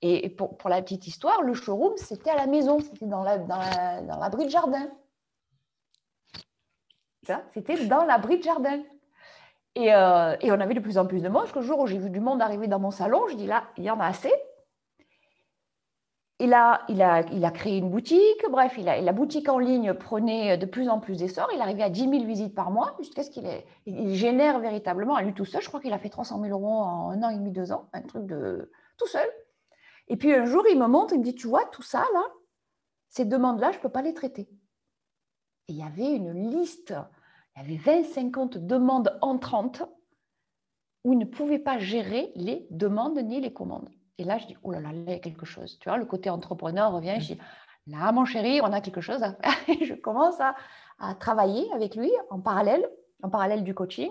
Et 0.05 0.29
pour, 0.31 0.57
pour, 0.57 0.69
la 0.69 0.83
petite 0.83 1.07
histoire, 1.07 1.43
le 1.43 1.55
showroom, 1.55 1.97
c'était 1.97 2.31
à 2.31 2.37
la 2.37 2.49
maison, 2.49 2.81
c'était 2.81 3.07
dans 3.07 3.23
la, 3.23 3.39
dans 3.39 3.57
la, 3.57 4.29
dans 4.29 4.45
de 4.45 4.49
jardin. 4.49 4.91
C'était 7.55 7.87
dans 7.87 8.05
l'abri 8.05 8.39
de 8.39 8.43
jardin. 8.43 8.83
Et, 9.77 9.95
euh, 9.95 10.37
et, 10.41 10.51
on 10.51 10.61
avait 10.61 10.75
de 10.75 10.81
plus 10.81 10.99
en 10.99 11.07
plus 11.07 11.23
de 11.23 11.29
monde. 11.29 11.45
Jusqu'au 11.45 11.63
jour 11.63 11.79
où 11.79 11.87
j'ai 11.87 11.99
vu 11.99 12.11
du 12.11 12.19
monde 12.19 12.43
arriver 12.43 12.67
dans 12.67 12.81
mon 12.81 12.91
salon, 12.91 13.29
je 13.29 13.37
dis 13.37 13.47
là, 13.47 13.65
il 13.77 13.85
y 13.85 13.91
en 13.91 14.01
a 14.01 14.07
assez. 14.07 14.33
Il 16.43 16.55
a, 16.55 16.85
il, 16.89 17.01
a, 17.01 17.51
créé 17.53 17.79
une 17.79 17.89
boutique, 17.89 18.45
bref, 18.51 18.75
il 18.77 18.89
a, 18.89 19.01
la 19.01 19.13
boutique 19.13 19.49
en 19.49 19.61
ligne 19.61 19.95
prenait 19.95 20.59
de 20.59 20.67
plus 20.67 20.89
en 20.89 20.99
plus 20.99 21.17
d'essor. 21.17 21.49
Il 21.55 21.61
arrivait 21.61 21.85
à 21.85 21.89
10 21.89 22.11
000 22.11 22.25
visites 22.25 22.53
par 22.53 22.73
mois 22.73 22.97
jusqu'à 22.99 23.23
ce 23.23 23.31
qu'il 23.31 23.49
il 23.87 24.15
génère 24.17 24.59
véritablement 24.59 25.15
à 25.15 25.23
lui 25.23 25.35
tout 25.35 25.45
seul. 25.45 25.63
Je 25.63 25.69
crois 25.69 25.81
qu'il 25.81 25.93
a 25.93 26.01
fait 26.01 26.09
300 26.09 26.43
000 26.43 26.53
euros 26.53 26.81
en 26.81 27.11
un 27.11 27.23
an 27.23 27.29
et 27.29 27.37
demi, 27.37 27.53
deux 27.53 27.71
ans, 27.71 27.89
un 27.93 28.03
truc 28.03 28.27
de 28.27 28.73
tout 28.97 29.07
seul. 29.07 29.29
Et 30.09 30.17
puis 30.17 30.35
un 30.35 30.45
jour, 30.45 30.65
il 30.69 30.77
me 30.77 30.89
montre, 30.89 31.15
il 31.15 31.21
me 31.21 31.25
dit 31.25 31.37
Tu 31.37 31.47
vois, 31.47 31.65
tout 31.67 31.83
ça, 31.83 32.05
là, 32.13 32.25
ces 33.09 33.25
demandes-là, 33.25 33.71
je 33.71 33.77
ne 33.77 33.83
peux 33.83 33.89
pas 33.89 34.03
les 34.03 34.13
traiter. 34.13 34.49
Et 35.69 35.75
il 35.75 35.77
y 35.77 35.85
avait 35.85 36.17
une 36.17 36.51
liste, 36.51 36.93
il 37.55 37.63
y 37.63 37.77
avait 37.77 38.03
20-50 38.03 38.67
demandes 38.67 39.17
entrantes 39.23 39.85
où 41.05 41.13
il 41.13 41.19
ne 41.19 41.25
pouvait 41.25 41.61
pas 41.61 41.79
gérer 41.79 42.33
les 42.35 42.67
demandes 42.71 43.19
ni 43.19 43.41
les 43.41 43.53
commandes. 43.53 43.91
Et 44.19 44.25
là, 44.25 44.39
je 44.39 44.47
dis, 44.47 44.57
oh 44.63 44.73
là 44.73 44.81
là, 44.81 44.91
il 44.93 45.11
y 45.11 45.15
a 45.15 45.19
quelque 45.19 45.47
chose. 45.47 45.79
Tu 45.81 45.89
vois, 45.89 45.99
le 45.99 46.05
côté 46.05 46.31
entrepreneur 46.31 46.93
revient. 46.93 47.17
Je 47.19 47.35
dis, 47.35 47.39
là, 47.87 48.13
mon 48.13 48.25
chéri, 48.25 48.61
on 48.63 48.73
a 48.73 48.81
quelque 48.81 49.01
chose 49.01 49.23
à 49.23 49.33
faire. 49.43 49.55
Et 49.69 49.85
je 49.85 49.95
commence 49.95 50.41
à, 50.41 50.55
travailler 51.19 51.67
avec 51.73 51.97
lui 51.97 52.13
en 52.31 52.39
parallèle, 52.39 52.89
en 53.25 53.29
parallèle 53.29 53.65
du 53.65 53.75
coaching. 53.75 54.11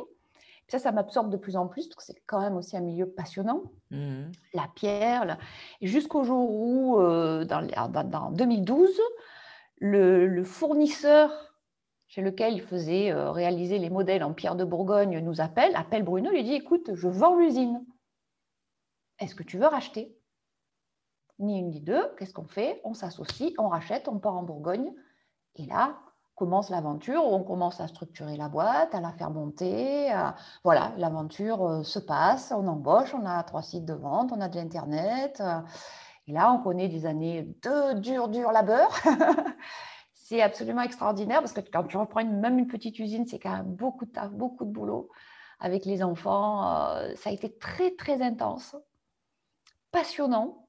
ça, 0.68 0.78
ça 0.78 0.91
m'absorbe 0.91 1.30
de 1.30 1.38
plus 1.38 1.56
en 1.56 1.68
plus, 1.68 1.88
parce 1.88 1.95
que 1.95 2.04
c'est 2.04 2.22
quand 2.26 2.41
même 2.41 2.58
aussi 2.58 2.76
un 2.76 2.82
milieu 2.82 3.08
passionnant. 3.08 3.64
Mmh. 3.91 4.24
La 4.54 4.68
pierre. 4.76 5.38
Jusqu'au 5.82 6.24
jour 6.24 6.52
où, 6.52 6.99
euh, 6.99 7.45
dans, 7.45 7.66
dans, 8.04 8.32
2012, 8.32 8.89
le, 9.78 10.43
fournisseur 10.43 11.32
chez 12.08 12.22
lequel 12.22 12.56
il 12.56 12.62
faisait 12.62 13.12
euh, 13.12 13.32
réaliser 13.32 13.78
les 13.78 13.89
modèles 13.89 14.24
en 14.24 14.34
pierre 14.34 14.56
de 14.56 14.66
Bourgogne 14.66 15.20
nous 15.20 15.39
appelle, 15.39 15.74
appelle 15.78 16.04
Bruno, 16.04 16.30
lui 16.30 16.43
dit, 16.43 16.56
écoute, 16.56 16.91
je 16.93 17.08
vends 17.08 17.38
l'usine. 17.38 17.82
Est-ce 19.22 19.36
que 19.36 19.43
tu 19.43 19.57
veux 19.57 19.67
racheter? 19.67 20.17
Ni 21.39 21.59
une 21.59 21.69
ni 21.69 21.80
deux, 21.80 22.13
qu'est-ce 22.17 22.34
qu'on 22.34 22.47
fait? 22.47 22.82
On 22.84 22.93
s'associe, 22.93 23.53
on 23.57 23.69
rachète, 23.69 24.07
on 24.07 24.19
part 24.19 24.36
en 24.36 24.43
Bourgogne. 24.43 24.93
Et 25.55 25.65
là, 25.65 25.97
commence 26.36 26.72
l'aventure, 26.72 27.24
on 27.24 27.43
commence 27.43 27.80
à 27.82 27.88
structurer 27.88 28.36
la 28.36 28.49
boîte, 28.49 28.95
à 28.95 28.99
la 28.99 29.11
faire 29.11 29.30
monter. 29.30 30.11
Voilà, 30.63 30.91
l'aventure 30.97 31.63
euh, 31.67 31.84
se 31.84 31.99
passe, 31.99 32.51
on 32.51 32.67
embauche, 32.67 33.13
on 33.13 33.26
a 33.26 33.43
trois 33.43 33.61
sites 33.61 33.86
de 33.86 33.93
vente, 33.93 34.32
on 34.32 34.41
a 34.41 34.49
de 34.49 34.55
l'Internet. 34.55 35.39
Euh, 35.39 35.61
et 36.28 36.32
là, 36.32 36.51
on 36.51 36.63
connaît 36.63 36.88
des 36.88 37.05
années 37.05 37.43
de 37.61 37.93
dur, 37.99 38.28
dur 38.28 38.51
labeur. 38.51 38.89
c'est 40.13 40.41
absolument 40.41 40.82
extraordinaire 40.82 41.41
parce 41.41 41.53
que 41.53 41.61
quand 41.61 41.84
tu 41.84 41.97
reprends 41.97 42.26
même 42.26 42.57
une 42.57 42.67
petite 42.67 42.97
usine, 42.97 43.28
c'est 43.28 43.38
quand 43.38 43.55
même 43.57 43.76
beaucoup 43.76 44.05
de 44.05 44.11
taf, 44.11 44.32
beaucoup 44.32 44.65
de 44.65 44.72
boulot 44.72 45.09
avec 45.59 45.86
les 45.86 46.01
enfants. 46.01 46.95
Euh, 46.95 47.13
ça 47.17 47.30
a 47.30 47.34
été 47.34 47.55
très, 47.55 47.91
très 47.91 48.22
intense, 48.22 48.76
passionnant. 49.92 50.68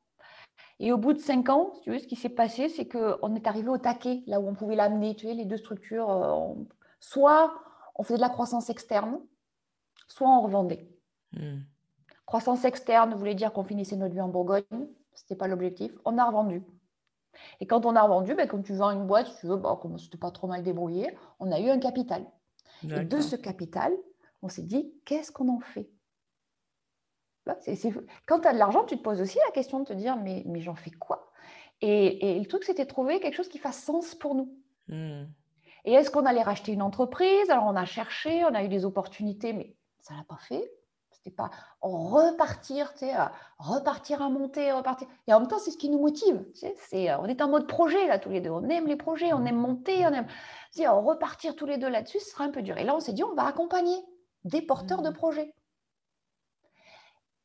Et 0.79 0.93
au 0.93 0.99
bout 0.99 1.12
de 1.12 1.18
cinq 1.18 1.49
ans, 1.49 1.75
tu 1.83 1.91
veux, 1.91 1.99
ce 1.99 2.07
qui 2.07 2.16
s'est 2.16 2.29
passé, 2.29 2.68
c'est 2.68 2.89
qu'on 2.89 3.35
est 3.35 3.47
arrivé 3.47 3.68
au 3.68 3.79
taquet, 3.79 4.23
là 4.27 4.41
où 4.41 4.49
on 4.49 4.55
pouvait 4.55 4.75
l'amener. 4.75 5.14
Tu 5.14 5.27
sais, 5.27 5.35
les 5.35 5.45
deux 5.45 5.57
structures, 5.57 6.11
euh, 6.11 6.55
soit 6.99 7.55
on 7.95 8.03
faisait 8.03 8.16
de 8.16 8.20
la 8.23 8.29
croissance 8.29 8.68
externe, 8.70 9.20
soit 10.09 10.29
on 10.29 10.41
revendait. 10.41 10.89
Hmm. 11.33 11.61
Croissance 12.27 12.64
externe 12.64 13.14
voulait 13.14 13.35
dire 13.35 13.53
qu'on 13.53 13.64
finissait 13.64 13.97
notre 13.97 14.14
vie 14.14 14.20
en 14.20 14.29
Bourgogne. 14.29 14.64
Ce 15.14 15.23
n'était 15.23 15.37
pas 15.37 15.49
l'objectif. 15.49 15.93
On 16.05 16.18
a 16.18 16.25
revendu. 16.25 16.64
Et 17.61 17.66
quand 17.66 17.87
on 17.87 17.95
a 17.97 18.03
revendu, 18.03 18.35
ben, 18.35 18.49
quand 18.49 18.62
tu 18.62 18.75
vends 18.75 18.91
une 18.91 19.07
boîte, 19.07 19.35
tu 19.41 19.47
veux, 19.47 19.57
bon, 19.57 19.77
comme 19.77 19.99
c'était 19.99 20.18
pas 20.18 20.31
trop 20.31 20.47
mal 20.47 20.62
débrouillé, 20.62 21.16
on 21.41 21.51
a 21.53 21.61
eu 21.61 21.68
un 21.68 21.79
capital. 21.79 22.27
Et 22.85 23.05
de 23.05 23.20
ce 23.20 23.37
capital, 23.37 23.93
on 24.43 24.49
s'est 24.49 24.62
dit, 24.62 24.93
qu'est-ce 25.05 25.31
qu'on 25.31 25.49
en 25.49 25.61
fait? 25.61 25.89
Bah, 27.47 27.57
Quand 28.26 28.40
tu 28.40 28.49
as 28.49 28.53
de 28.53 28.59
l'argent, 28.59 28.84
tu 28.84 28.97
te 28.97 29.03
poses 29.03 29.20
aussi 29.20 29.38
la 29.47 29.53
question 29.53 29.80
de 29.80 29.84
te 29.84 29.93
dire, 29.93 30.16
mais, 30.16 30.43
mais 30.47 30.61
j'en 30.61 30.74
fais 30.74 30.90
quoi? 30.90 31.32
Et, 31.80 32.38
le 32.38 32.47
truc, 32.47 32.62
c'était 32.64 32.86
trouver 32.86 33.18
quelque 33.18 33.34
chose 33.34 33.49
qui 33.49 33.59
fasse 33.59 33.82
sens 33.82 34.14
pour 34.14 34.34
nous. 34.34 34.55
Hmm. 34.88 35.24
Et 35.84 35.95
est-ce 35.95 36.11
qu'on 36.11 36.26
allait 36.26 36.43
racheter 36.43 36.72
une 36.72 36.82
entreprise? 36.82 37.51
Alors, 37.51 37.64
on 37.66 37.74
a 37.74 37.84
cherché, 37.84 38.45
on 38.45 38.55
a 38.55 38.62
eu 38.62 38.68
des 38.68 38.84
opportunités, 38.84 39.53
mais 39.53 39.74
ça 39.99 40.14
ne 40.14 40.18
l'a 40.20 40.24
pas 40.24 40.38
fait 40.38 40.70
c'était 41.22 41.34
pas 41.34 41.51
repartir, 41.80 42.93
tu 42.95 43.01
sais, 43.01 43.12
repartir 43.59 44.22
à 44.22 44.28
monter, 44.28 44.72
repartir. 44.72 45.07
Et 45.26 45.32
en 45.32 45.40
même 45.40 45.49
temps, 45.49 45.59
c'est 45.59 45.70
ce 45.70 45.76
qui 45.76 45.88
nous 45.88 46.01
motive. 46.01 46.45
Tu 46.55 46.61
sais, 46.61 46.74
c'est, 46.78 47.11
euh, 47.11 47.18
on 47.18 47.26
est 47.26 47.40
en 47.43 47.49
mode 47.49 47.66
projet 47.66 48.07
là 48.09 48.18
tous 48.18 48.30
les 48.30 48.40
deux. 48.40 48.51
On 48.51 48.68
aime 48.68 48.86
les 48.86 48.97
projets, 48.97 49.32
on 49.32 49.45
aime 49.45 49.57
monter, 49.57 50.05
on 50.07 50.12
aime. 50.12 50.26
Tu 50.74 50.86
repartir 50.88 51.55
tous 51.55 51.66
les 51.66 51.78
deux 51.78 51.88
là-dessus, 51.88 52.18
ce 52.18 52.30
sera 52.30 52.45
un 52.45 52.51
peu 52.51 52.62
dur. 52.62 52.76
Et 52.78 52.84
là, 52.84 52.95
on 52.97 53.01
s'est 53.01 53.12
dit, 53.12 53.22
on 53.22 53.34
va 53.34 53.47
accompagner 53.47 53.97
des 54.45 54.62
porteurs 54.62 55.03
de 55.03 55.11
mmh. 55.11 55.14
projets. 55.14 55.55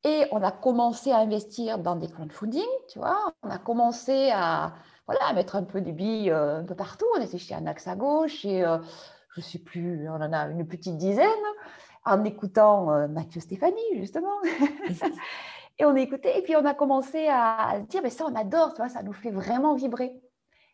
Et 0.04 0.26
on 0.32 0.42
a 0.44 0.52
commencé 0.52 1.12
à 1.12 1.18
investir 1.18 1.80
dans 1.80 1.96
des 1.96 2.08
crowdfunding, 2.08 2.68
tu 2.90 3.00
vois. 3.00 3.34
On 3.44 3.50
a 3.50 3.58
commencé 3.58 4.30
à, 4.32 4.74
voilà, 5.08 5.26
à 5.26 5.34
mettre 5.34 5.56
un 5.56 5.64
peu 5.64 5.82
des 5.82 5.92
billes 5.92 6.30
euh, 6.30 6.60
un 6.60 6.64
peu 6.64 6.76
partout. 6.76 7.06
On 7.18 7.22
était 7.22 7.38
chez 7.38 7.56
Anax 7.56 7.88
à 7.88 7.96
gauche 7.96 8.46
et 8.46 8.64
euh, 8.64 8.78
je 9.34 9.42
ne 9.42 9.46
sais 9.46 9.60
plus, 9.60 10.08
on 10.10 10.16
en 10.16 10.34
a 10.34 10.48
une 10.48 10.68
petite 10.68 10.98
dizaine 10.98 11.28
en 12.06 12.24
écoutant 12.24 12.92
euh, 12.92 13.08
Mathieu 13.08 13.42
Stéphanie, 13.42 13.82
justement. 13.96 14.42
et 15.80 15.86
on 15.86 15.96
écoutait, 15.96 16.40
et 16.40 16.42
puis 16.42 16.56
on 16.56 16.66
a 16.66 16.74
commencé 16.74 17.28
à 17.28 17.80
dire, 17.90 18.02
mais 18.02 18.10
ça, 18.10 18.26
on 18.26 18.36
adore, 18.36 18.74
tu 18.74 18.82
vois, 18.82 18.90
ça 18.90 19.04
nous 19.04 19.14
fait 19.14 19.32
vraiment 19.32 19.76
vibrer. 19.76 20.22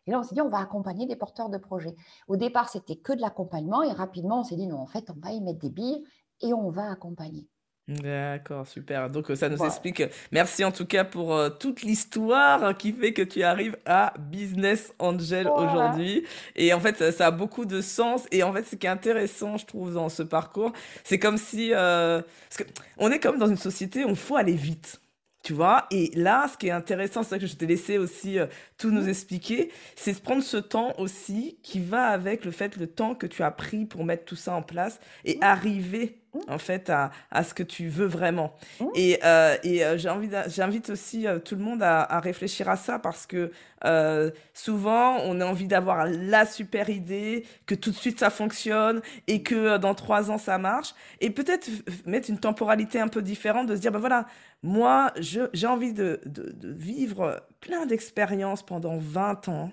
Et 0.06 0.10
là, 0.10 0.20
on 0.20 0.22
s'est 0.22 0.34
dit, 0.34 0.42
on 0.42 0.48
va 0.48 0.58
accompagner 0.58 1.06
des 1.06 1.16
porteurs 1.16 1.48
de 1.48 1.58
projets. 1.58 1.96
Au 2.28 2.36
départ, 2.36 2.68
c'était 2.68 2.96
que 2.96 3.12
de 3.12 3.20
l'accompagnement, 3.20 3.82
et 3.82 3.90
rapidement, 3.90 4.40
on 4.40 4.44
s'est 4.44 4.56
dit, 4.56 4.66
non, 4.66 4.78
en 4.78 4.86
fait, 4.86 5.10
on 5.10 5.18
va 5.18 5.32
y 5.32 5.40
mettre 5.40 5.58
des 5.58 5.70
billes 5.70 6.04
et 6.40 6.52
on 6.52 6.70
va 6.70 6.90
accompagner. 6.90 7.48
D'accord, 7.86 8.66
super. 8.66 9.10
Donc 9.10 9.26
ça 9.34 9.50
nous 9.50 9.62
explique. 9.62 10.02
Merci 10.32 10.64
en 10.64 10.72
tout 10.72 10.86
cas 10.86 11.04
pour 11.04 11.34
euh, 11.34 11.50
toute 11.50 11.82
l'histoire 11.82 12.74
qui 12.78 12.92
fait 12.92 13.12
que 13.12 13.20
tu 13.20 13.42
arrives 13.42 13.76
à 13.84 14.14
Business 14.18 14.94
Angel 14.98 15.46
aujourd'hui. 15.48 16.24
Et 16.56 16.72
en 16.72 16.80
fait, 16.80 17.12
ça, 17.12 17.26
a 17.26 17.30
beaucoup 17.30 17.66
de 17.66 17.82
sens. 17.82 18.26
Et 18.30 18.42
en 18.42 18.54
fait, 18.54 18.64
ce 18.64 18.76
qui 18.76 18.86
est 18.86 18.90
intéressant, 18.90 19.58
je 19.58 19.66
trouve, 19.66 19.92
dans 19.92 20.08
ce 20.08 20.22
parcours, 20.22 20.72
c'est 21.02 21.18
comme 21.18 21.36
si, 21.36 21.72
euh, 21.74 22.22
parce 22.48 22.62
que 22.62 22.74
on 22.96 23.10
est 23.10 23.18
comme 23.18 23.38
dans 23.38 23.48
une 23.48 23.58
société 23.58 24.04
où 24.06 24.10
il 24.10 24.16
faut 24.16 24.36
aller 24.36 24.54
vite. 24.54 25.00
Tu 25.42 25.52
vois, 25.52 25.86
et 25.90 26.10
là, 26.14 26.48
ce 26.50 26.56
qui 26.56 26.68
est 26.68 26.70
intéressant, 26.70 27.22
c'est 27.22 27.28
ça 27.28 27.38
que 27.38 27.46
je 27.46 27.54
t'ai 27.54 27.66
laissé 27.66 27.98
aussi 27.98 28.38
euh, 28.38 28.46
tout 28.84 28.90
nous 28.90 29.08
expliquer, 29.08 29.70
c'est 29.96 30.12
de 30.12 30.18
prendre 30.18 30.42
ce 30.42 30.58
temps 30.58 30.92
aussi 30.98 31.56
qui 31.62 31.80
va 31.80 32.08
avec 32.08 32.44
le 32.44 32.50
fait, 32.50 32.76
le 32.76 32.86
temps 32.86 33.14
que 33.14 33.26
tu 33.26 33.42
as 33.42 33.50
pris 33.50 33.86
pour 33.86 34.04
mettre 34.04 34.26
tout 34.26 34.36
ça 34.36 34.54
en 34.54 34.60
place 34.60 35.00
et 35.24 35.38
arriver 35.40 36.18
en 36.48 36.58
fait 36.58 36.90
à, 36.90 37.10
à, 37.30 37.44
ce 37.44 37.54
que 37.54 37.62
tu 37.62 37.88
veux 37.88 38.06
vraiment. 38.06 38.54
Et, 38.94 39.18
euh, 39.24 39.56
et 39.62 39.84
euh, 39.84 39.96
j'invite 39.96 40.90
aussi 40.90 41.26
euh, 41.26 41.38
tout 41.38 41.54
le 41.54 41.62
monde 41.62 41.82
à, 41.82 42.02
à, 42.02 42.20
réfléchir 42.20 42.68
à 42.68 42.76
ça 42.76 42.98
parce 42.98 43.26
que 43.26 43.52
euh, 43.84 44.30
souvent 44.52 45.18
on 45.24 45.40
a 45.40 45.46
envie 45.46 45.68
d'avoir 45.68 46.06
la 46.06 46.46
super 46.46 46.90
idée, 46.90 47.44
que 47.66 47.74
tout 47.74 47.90
de 47.90 47.96
suite 47.96 48.18
ça 48.18 48.30
fonctionne 48.30 49.00
et 49.26 49.42
que 49.42 49.54
euh, 49.54 49.78
dans 49.78 49.94
trois 49.94 50.30
ans 50.30 50.38
ça 50.38 50.58
marche. 50.58 50.94
Et 51.20 51.30
peut-être 51.30 51.68
mettre 52.06 52.30
une 52.30 52.38
temporalité 52.38 53.00
un 53.00 53.08
peu 53.08 53.22
différente, 53.22 53.68
de 53.68 53.76
se 53.76 53.80
dire, 53.80 53.92
ben 53.92 53.98
voilà, 53.98 54.26
moi 54.62 55.12
j'ai 55.20 55.66
envie 55.66 55.92
de, 55.92 56.20
de, 56.26 56.52
de 56.52 56.72
vivre 56.72 57.42
plein 57.64 57.86
d'expériences 57.86 58.62
pendant 58.62 58.98
20 58.98 59.48
ans 59.48 59.70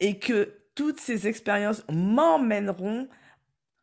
et 0.00 0.18
que 0.18 0.54
toutes 0.74 0.98
ces 0.98 1.28
expériences 1.28 1.84
m'emmèneront 1.92 3.08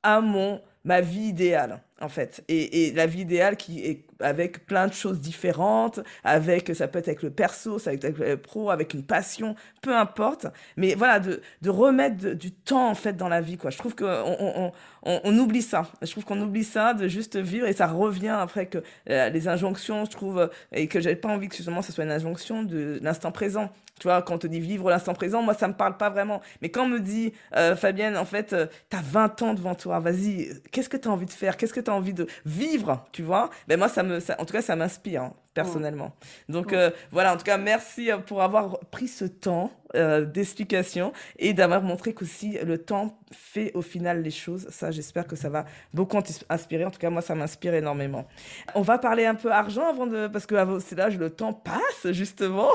à 0.01 0.21
mon 0.21 0.59
ma 0.83 1.01
vie 1.01 1.27
idéale 1.27 1.83
en 2.01 2.09
fait. 2.09 2.43
Et, 2.47 2.91
la 2.93 3.05
vie 3.05 3.21
idéale 3.21 3.57
qui 3.57 3.85
est 3.85 4.03
avec 4.19 4.65
plein 4.65 4.87
de 4.87 4.93
choses 4.93 5.19
différentes, 5.19 5.99
avec, 6.23 6.75
ça 6.75 6.87
peut 6.87 6.99
être 6.99 7.07
avec 7.07 7.23
le 7.23 7.29
perso, 7.29 7.79
ça 7.79 7.91
peut 7.91 7.97
être 7.97 8.05
avec 8.05 8.17
le 8.17 8.37
pro, 8.37 8.69
avec 8.69 8.93
une 8.93 9.03
passion, 9.03 9.55
peu 9.81 9.95
importe. 9.95 10.47
Mais 10.75 10.95
voilà, 10.95 11.19
de, 11.19 11.41
remettre 11.69 12.33
du 12.33 12.51
temps, 12.51 12.89
en 12.89 12.95
fait, 12.95 13.13
dans 13.13 13.29
la 13.29 13.41
vie, 13.41 13.57
quoi. 13.57 13.69
Je 13.69 13.77
trouve 13.77 13.95
qu'on 13.95 14.71
on, 15.03 15.37
oublie 15.37 15.61
ça. 15.61 15.87
Je 16.01 16.09
trouve 16.09 16.25
qu'on 16.25 16.41
oublie 16.41 16.63
ça, 16.63 16.93
de 16.93 17.07
juste 17.07 17.37
vivre, 17.37 17.67
et 17.67 17.73
ça 17.73 17.87
revient 17.87 18.35
après 18.39 18.67
que 18.67 18.79
euh, 19.09 19.29
les 19.29 19.47
injonctions, 19.47 20.05
je 20.05 20.11
trouve, 20.11 20.49
et 20.71 20.87
que 20.87 20.99
j'avais 20.99 21.15
pas 21.15 21.29
envie 21.29 21.47
que 21.47 21.55
justement 21.55 21.81
ce 21.81 21.91
soit 21.91 22.03
une 22.03 22.11
injonction 22.11 22.63
de 22.63 22.99
l'instant 23.01 23.31
présent. 23.31 23.71
Tu 23.99 24.07
vois, 24.07 24.21
quand 24.21 24.35
on 24.35 24.37
te 24.37 24.47
dit 24.47 24.59
vivre 24.59 24.89
l'instant 24.89 25.13
présent, 25.13 25.41
moi, 25.41 25.53
ça 25.53 25.67
me 25.67 25.73
parle 25.73 25.97
pas 25.97 26.09
vraiment. 26.09 26.41
Mais 26.61 26.69
quand 26.69 26.83
on 26.85 26.87
me 26.89 26.99
dit, 26.99 27.33
euh, 27.55 27.75
Fabienne, 27.75 28.17
en 28.17 28.25
fait, 28.25 28.53
euh, 28.53 28.67
tu 28.89 28.97
as 28.97 29.01
20 29.01 29.41
ans 29.41 29.53
devant 29.53 29.75
toi, 29.75 29.99
vas-y, 29.99 30.49
qu'est-ce 30.71 30.89
que 30.89 30.97
tu 30.97 31.07
as 31.07 31.11
envie 31.11 31.25
de 31.25 31.31
faire? 31.31 31.57
Qu'est-ce 31.57 31.73
que 31.73 31.79
tu 31.79 31.89
as 31.91 31.93
envie 31.93 32.13
de 32.13 32.27
vivre? 32.45 33.05
Tu 33.11 33.23
vois? 33.23 33.49
Ben 33.67 33.77
moi, 33.79 33.89
ça 33.89 34.03
me, 34.03 34.19
en 34.39 34.45
tout 34.45 34.53
cas, 34.53 34.61
ça 34.61 34.75
m'inspire. 34.75 35.31
Personnellement. 35.63 36.13
Donc 36.49 36.73
euh, 36.73 36.91
voilà, 37.11 37.33
en 37.33 37.37
tout 37.37 37.43
cas, 37.43 37.57
merci 37.57 38.11
euh, 38.11 38.17
pour 38.17 38.41
avoir 38.41 38.79
pris 38.91 39.07
ce 39.07 39.25
temps 39.25 39.71
euh, 39.95 40.25
d'explication 40.25 41.13
et 41.39 41.53
d'avoir 41.53 41.81
montré 41.81 42.13
qu'aussi 42.13 42.57
le 42.61 42.77
temps 42.77 43.17
fait 43.31 43.71
au 43.73 43.81
final 43.81 44.21
les 44.21 44.31
choses. 44.31 44.67
Ça, 44.69 44.91
j'espère 44.91 45.25
que 45.25 45.37
ça 45.37 45.47
va 45.49 45.63
beaucoup 45.93 46.17
inspirer. 46.49 46.83
En 46.83 46.91
tout 46.91 46.99
cas, 46.99 47.09
moi, 47.09 47.21
ça 47.21 47.35
m'inspire 47.35 47.73
énormément. 47.73 48.27
On 48.75 48.81
va 48.81 48.97
parler 48.97 49.25
un 49.25 49.35
peu 49.35 49.49
argent 49.49 49.87
avant 49.89 50.05
de... 50.05 50.27
Parce 50.27 50.45
que 50.45 50.55
c'est 50.79 50.97
là 50.97 51.07
le 51.09 51.29
temps 51.29 51.53
passe, 51.53 52.11
justement. 52.11 52.69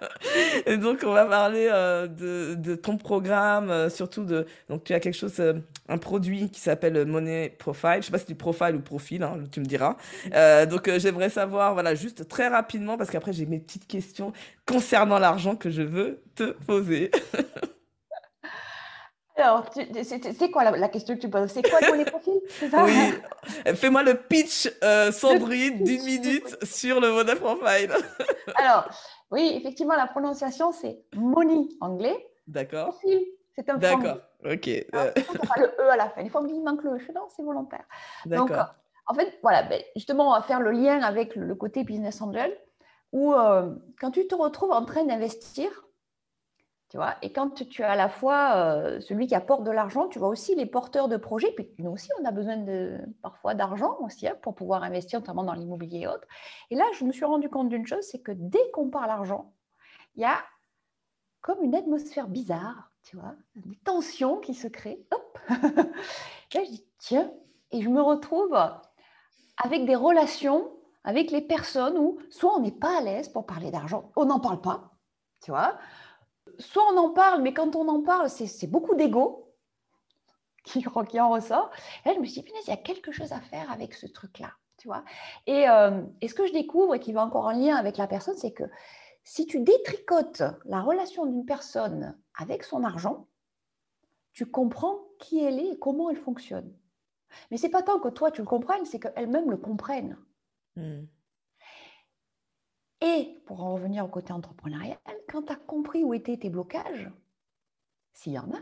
et 0.66 0.76
donc, 0.76 1.04
on 1.04 1.12
va 1.12 1.24
parler 1.24 1.68
de, 1.68 2.54
de, 2.54 2.74
ton 2.74 2.96
programme, 2.96 3.88
surtout 3.88 4.24
de... 4.24 4.46
Donc, 4.68 4.82
tu 4.84 4.92
as 4.92 4.98
quelque 4.98 5.14
chose, 5.14 5.40
un 5.88 5.98
produit 5.98 6.50
qui 6.50 6.60
s'appelle 6.60 7.04
Money 7.04 7.54
Profile. 7.58 7.98
Je 8.00 8.06
sais 8.06 8.12
pas 8.12 8.18
si 8.18 8.26
tu 8.26 8.34
profile 8.34 8.74
ou 8.74 8.80
profil, 8.80 9.22
hein, 9.22 9.38
tu 9.52 9.60
me 9.60 9.66
diras. 9.66 9.96
donc, 10.66 10.90
j'aimerais 10.98 11.30
savoir, 11.30 11.74
voilà, 11.74 11.94
juste 11.94 12.09
très 12.14 12.48
rapidement, 12.48 12.96
parce 12.96 13.10
qu'après 13.10 13.32
j'ai 13.32 13.46
mes 13.46 13.58
petites 13.58 13.86
questions 13.86 14.32
concernant 14.66 15.18
l'argent 15.18 15.56
que 15.56 15.70
je 15.70 15.82
veux 15.82 16.22
te 16.34 16.52
poser. 16.52 17.10
Alors, 19.36 19.64
c'est 19.72 20.50
quoi 20.50 20.70
la, 20.70 20.88
question 20.88 21.16
que 21.16 21.20
tu 21.20 21.30
poses? 21.30 21.50
C'est 21.50 21.68
quoi 21.68 21.80
ton 21.80 22.04
profil 22.04 22.40
Oui. 22.74 23.74
Fais-moi 23.74 24.02
le 24.02 24.14
pitch, 24.14 24.70
euh, 24.84 25.10
Sandrine, 25.12 25.82
d'une 25.82 26.04
minute 26.04 26.58
sur 26.64 27.00
le 27.00 27.10
modèle 27.10 27.38
profile. 27.38 27.90
Alors, 28.56 28.88
oui, 29.30 29.54
effectivement, 29.56 29.94
la 29.94 30.06
prononciation, 30.06 30.72
c'est 30.72 30.98
money 31.14 31.68
anglais. 31.80 32.28
D'accord. 32.46 33.00
c'est 33.54 33.70
un 33.70 33.76
D'accord, 33.78 34.18
ok. 34.44 34.68
Alors, 34.92 35.12
le 35.56 35.66
E 35.66 35.90
à 35.90 35.96
la 35.96 36.10
fin. 36.10 36.20
Il 36.22 36.30
faut 36.30 36.44
qu'il 36.44 36.62
manque 36.62 36.82
le 36.82 36.96
E. 36.96 37.12
Non, 37.14 37.26
c'est 37.34 37.42
volontaire. 37.42 37.84
D'accord 38.26 38.74
en 39.10 39.14
fait, 39.14 39.40
voilà, 39.42 39.64
ben, 39.64 39.82
justement, 39.96 40.28
on 40.28 40.32
va 40.34 40.42
faire 40.42 40.60
le 40.60 40.70
lien 40.70 41.02
avec 41.02 41.34
le, 41.34 41.52
côté 41.56 41.82
business 41.82 42.22
angel, 42.22 42.56
où 43.10 43.34
euh, 43.34 43.74
quand 43.98 44.12
tu 44.12 44.28
te 44.28 44.36
retrouves 44.36 44.70
en 44.70 44.84
train 44.84 45.02
d'investir, 45.04 45.68
tu 46.90 46.96
vois, 46.96 47.16
et 47.20 47.32
quand 47.32 47.50
tu 47.68 47.82
as 47.82 47.90
à 47.90 47.96
la 47.96 48.08
fois 48.08 48.54
euh, 48.54 49.00
celui 49.00 49.26
qui 49.26 49.34
apporte 49.34 49.64
de 49.64 49.72
l'argent, 49.72 50.06
tu 50.06 50.20
vois 50.20 50.28
aussi 50.28 50.54
les 50.54 50.64
porteurs 50.64 51.08
de 51.08 51.16
projets, 51.16 51.50
puis 51.50 51.68
nous 51.78 51.90
aussi, 51.90 52.08
on 52.20 52.24
a 52.24 52.30
besoin 52.30 52.56
de, 52.56 52.98
parfois 53.20 53.54
d'argent 53.54 53.96
aussi 53.98 54.28
hein, 54.28 54.36
pour 54.42 54.54
pouvoir 54.54 54.84
investir, 54.84 55.18
notamment 55.18 55.42
dans 55.42 55.54
l'immobilier 55.54 56.02
et 56.02 56.06
autres. 56.06 56.28
Et 56.70 56.76
là, 56.76 56.84
je 56.96 57.04
me 57.04 57.10
suis 57.10 57.24
rendu 57.24 57.48
compte 57.48 57.68
d'une 57.68 57.88
chose, 57.88 58.04
c'est 58.08 58.22
que 58.22 58.32
dès 58.32 58.70
qu'on 58.72 58.90
parle 58.90 59.10
argent, 59.10 59.52
il 60.14 60.22
y 60.22 60.24
a 60.24 60.38
comme 61.40 61.64
une 61.64 61.74
atmosphère 61.74 62.28
bizarre, 62.28 62.92
tu 63.02 63.16
vois, 63.16 63.34
des 63.56 63.76
tensions 63.84 64.38
qui 64.38 64.54
se 64.54 64.68
créent. 64.68 65.04
Hop 65.10 65.38
Là, 65.48 66.64
je 66.64 66.70
dis, 66.70 66.86
tiens, 66.98 67.32
et 67.72 67.82
je 67.82 67.88
me 67.88 68.02
retrouve 68.02 68.56
avec 69.62 69.84
des 69.84 69.94
relations 69.94 70.70
avec 71.04 71.30
les 71.30 71.40
personnes 71.40 71.96
où 71.96 72.18
soit 72.30 72.54
on 72.54 72.60
n'est 72.60 72.70
pas 72.70 72.98
à 72.98 73.00
l'aise 73.00 73.28
pour 73.28 73.46
parler 73.46 73.70
d'argent, 73.70 74.12
on 74.16 74.26
n'en 74.26 74.40
parle 74.40 74.60
pas, 74.60 74.92
tu 75.42 75.50
vois, 75.50 75.78
soit 76.58 76.84
on 76.92 76.96
en 76.98 77.10
parle, 77.10 77.42
mais 77.42 77.54
quand 77.54 77.76
on 77.76 77.88
en 77.88 78.02
parle, 78.02 78.28
c'est 78.28 78.66
beaucoup 78.66 78.94
d'ego 78.94 79.54
qui, 80.64 80.84
en 80.86 81.30
ressort. 81.30 81.70
Et 82.04 82.14
je 82.14 82.20
me 82.20 82.26
suis 82.26 82.42
dit, 82.42 82.52
il 82.66 82.70
y 82.70 82.72
a 82.72 82.76
quelque 82.76 83.12
chose 83.12 83.32
à 83.32 83.40
faire 83.40 83.70
avec 83.72 83.94
ce 83.94 84.06
truc-là, 84.06 84.52
tu 84.76 84.88
vois. 84.88 85.04
Et, 85.46 85.68
euh, 85.68 86.02
et, 86.20 86.28
ce 86.28 86.34
que 86.34 86.46
je 86.46 86.52
découvre 86.52 86.94
et 86.94 87.00
qui 87.00 87.12
va 87.12 87.24
encore 87.24 87.46
en 87.46 87.52
lien 87.52 87.76
avec 87.76 87.96
la 87.96 88.06
personne, 88.06 88.36
c'est 88.36 88.52
que 88.52 88.64
si 89.24 89.46
tu 89.46 89.60
détricotes 89.60 90.42
la 90.64 90.82
relation 90.82 91.24
d'une 91.24 91.46
personne 91.46 92.16
avec 92.38 92.62
son 92.64 92.84
argent, 92.84 93.26
tu 94.32 94.46
comprends 94.46 94.98
qui 95.18 95.42
elle 95.42 95.58
est 95.58 95.72
et 95.72 95.78
comment 95.78 96.10
elle 96.10 96.16
fonctionne. 96.16 96.72
Mais 97.50 97.56
c'est 97.56 97.70
pas 97.70 97.82
tant 97.82 97.98
que 97.98 98.08
toi 98.08 98.30
tu 98.30 98.40
le 98.40 98.46
comprennes, 98.46 98.84
c'est 98.84 99.00
qu'elle-même 99.00 99.50
le 99.50 99.56
comprenne. 99.56 100.16
Hmm. 100.76 101.04
Et 103.00 103.42
pour 103.46 103.62
en 103.62 103.74
revenir 103.74 104.04
au 104.04 104.08
côté 104.08 104.32
entrepreneurial, 104.32 104.98
quand 105.28 105.44
tu 105.44 105.52
as 105.52 105.56
compris 105.56 106.04
où 106.04 106.12
étaient 106.12 106.36
tes 106.36 106.50
blocages, 106.50 107.10
s'il 108.12 108.32
y 108.32 108.38
en 108.38 108.50
a, 108.52 108.60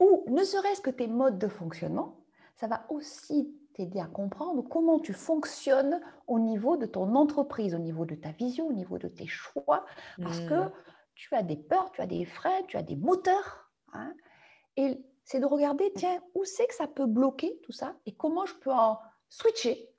ou 0.00 0.24
ne 0.28 0.42
serait-ce 0.42 0.80
que 0.80 0.90
tes 0.90 1.06
modes 1.06 1.38
de 1.38 1.48
fonctionnement, 1.48 2.24
ça 2.56 2.66
va 2.66 2.86
aussi 2.88 3.54
t'aider 3.74 4.00
à 4.00 4.06
comprendre 4.06 4.62
comment 4.62 4.98
tu 4.98 5.12
fonctionnes 5.12 6.00
au 6.26 6.38
niveau 6.38 6.76
de 6.76 6.86
ton 6.86 7.14
entreprise, 7.16 7.74
au 7.74 7.78
niveau 7.78 8.06
de 8.06 8.14
ta 8.14 8.30
vision, 8.30 8.68
au 8.68 8.72
niveau 8.72 8.98
de 8.98 9.08
tes 9.08 9.26
choix, 9.26 9.84
parce 10.22 10.40
que 10.40 10.66
hmm. 10.66 10.72
tu 11.14 11.34
as 11.34 11.42
des 11.42 11.56
peurs, 11.56 11.90
tu 11.92 12.00
as 12.00 12.06
des 12.06 12.24
freins, 12.24 12.62
tu 12.68 12.76
as 12.76 12.82
des 12.82 12.96
moteurs. 12.96 13.70
Hein, 13.92 14.14
et 14.76 15.04
c'est 15.24 15.40
de 15.40 15.46
regarder, 15.46 15.92
tiens, 15.96 16.20
où 16.34 16.44
c'est 16.44 16.66
que 16.66 16.74
ça 16.74 16.86
peut 16.86 17.06
bloquer 17.06 17.58
tout 17.64 17.72
ça 17.72 17.94
et 18.06 18.12
comment 18.12 18.46
je 18.46 18.54
peux 18.54 18.72
en 18.72 18.98
switcher, 19.28 19.90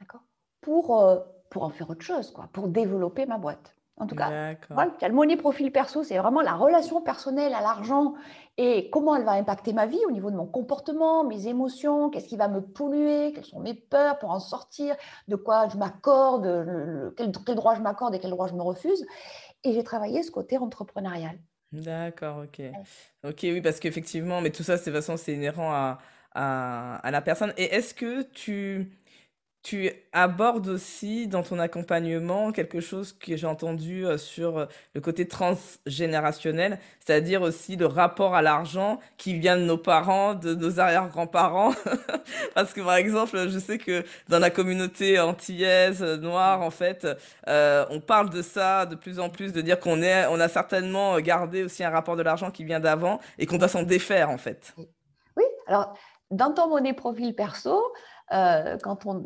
d'accord, 0.00 0.22
pour, 0.60 1.00
euh, 1.00 1.18
pour 1.50 1.62
en 1.62 1.70
faire 1.70 1.90
autre 1.90 2.04
chose, 2.04 2.30
quoi, 2.30 2.48
pour 2.52 2.68
développer 2.68 3.26
ma 3.26 3.38
boîte. 3.38 3.74
En 3.96 4.08
tout 4.08 4.16
cas, 4.16 4.56
voilà, 4.70 4.90
le 5.02 5.12
money 5.12 5.36
profil 5.36 5.70
perso, 5.70 6.02
c'est 6.02 6.18
vraiment 6.18 6.40
la 6.40 6.54
relation 6.54 7.00
personnelle 7.00 7.54
à 7.54 7.60
l'argent 7.60 8.14
et 8.56 8.90
comment 8.90 9.14
elle 9.14 9.22
va 9.22 9.32
impacter 9.32 9.72
ma 9.72 9.86
vie 9.86 10.00
au 10.08 10.10
niveau 10.10 10.32
de 10.32 10.36
mon 10.36 10.46
comportement, 10.46 11.22
mes 11.22 11.46
émotions, 11.46 12.10
qu'est-ce 12.10 12.26
qui 12.26 12.36
va 12.36 12.48
me 12.48 12.60
polluer, 12.60 13.32
quelles 13.32 13.44
sont 13.44 13.60
mes 13.60 13.74
peurs 13.74 14.18
pour 14.18 14.30
en 14.30 14.40
sortir, 14.40 14.96
de 15.28 15.36
quoi 15.36 15.68
je 15.68 15.76
m'accorde, 15.76 17.14
quel, 17.16 17.30
quel 17.30 17.54
droit 17.54 17.76
je 17.76 17.82
m'accorde 17.82 18.16
et 18.16 18.18
quel 18.18 18.32
droit 18.32 18.48
je 18.48 18.54
me 18.54 18.62
refuse. 18.62 19.06
Et 19.62 19.72
j'ai 19.72 19.84
travaillé 19.84 20.24
ce 20.24 20.32
côté 20.32 20.58
entrepreneurial. 20.58 21.38
D'accord, 21.82 22.44
ok. 22.44 22.60
Ok, 23.24 23.38
oui, 23.42 23.60
parce 23.60 23.80
qu'effectivement, 23.80 24.40
mais 24.40 24.50
tout 24.50 24.62
ça, 24.62 24.76
c'est 24.78 24.90
de 24.90 24.96
façon, 24.96 25.16
c'est 25.16 25.32
inhérent 25.32 25.72
à, 25.72 25.98
à, 26.32 26.96
à 26.96 27.10
la 27.10 27.22
personne. 27.22 27.52
Et 27.56 27.64
est-ce 27.64 27.94
que 27.94 28.22
tu, 28.22 28.90
tu 29.64 29.90
abordes 30.12 30.68
aussi 30.68 31.26
dans 31.26 31.42
ton 31.42 31.58
accompagnement 31.58 32.52
quelque 32.52 32.80
chose 32.80 33.14
que 33.14 33.34
j'ai 33.34 33.46
entendu 33.46 34.06
euh, 34.06 34.18
sur 34.18 34.58
euh, 34.58 34.66
le 34.94 35.00
côté 35.00 35.26
transgénérationnel, 35.26 36.78
c'est-à-dire 37.00 37.40
aussi 37.40 37.74
le 37.76 37.86
rapport 37.86 38.34
à 38.34 38.42
l'argent 38.42 39.00
qui 39.16 39.38
vient 39.38 39.56
de 39.56 39.62
nos 39.62 39.78
parents, 39.78 40.34
de 40.34 40.54
nos 40.54 40.80
arrière-grands-parents. 40.80 41.72
Parce 42.54 42.74
que 42.74 42.82
par 42.82 42.96
exemple, 42.96 43.48
je 43.48 43.58
sais 43.58 43.78
que 43.78 44.04
dans 44.28 44.38
la 44.38 44.50
communauté 44.50 45.18
antillaise, 45.18 46.02
euh, 46.02 46.18
noire, 46.18 46.60
en 46.60 46.70
fait, 46.70 47.06
on 47.46 48.00
parle 48.00 48.28
de 48.28 48.42
ça 48.42 48.84
de 48.84 48.96
plus 48.96 49.18
en 49.18 49.30
plus, 49.30 49.54
de 49.54 49.62
dire 49.62 49.80
qu'on 49.80 50.02
est, 50.02 50.26
on 50.26 50.40
a 50.40 50.48
certainement 50.48 51.18
gardé 51.20 51.64
aussi 51.64 51.82
un 51.82 51.90
rapport 51.90 52.16
de 52.16 52.22
l'argent 52.22 52.50
qui 52.50 52.64
vient 52.64 52.80
d'avant 52.80 53.18
et 53.38 53.46
qu'on 53.46 53.56
doit 53.56 53.68
s'en 53.68 53.82
défaire, 53.82 54.28
en 54.28 54.38
fait. 54.38 54.74
Oui, 55.36 55.44
alors 55.66 55.94
dans 56.34 56.52
ton 56.52 56.68
monnaie 56.68 56.94
profil 56.94 57.34
perso, 57.34 57.80
euh, 58.32 58.78
quand 58.82 59.06
on, 59.06 59.24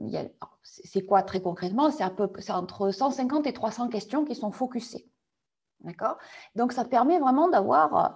c'est 0.63 1.05
quoi 1.05 1.23
très 1.23 1.41
concrètement? 1.41 1.91
C'est 1.91 2.05
entre 2.51 2.91
150 2.91 3.47
et 3.47 3.53
300 3.53 3.89
questions 3.89 4.25
qui 4.25 4.35
sont 4.35 4.51
focusées. 4.51 5.09
D'accord? 5.81 6.19
Donc, 6.57 6.73
ça 6.73 6.85
permet 6.85 7.19
vraiment 7.19 7.49
d'avoir 7.49 7.97
euh, 7.97 8.09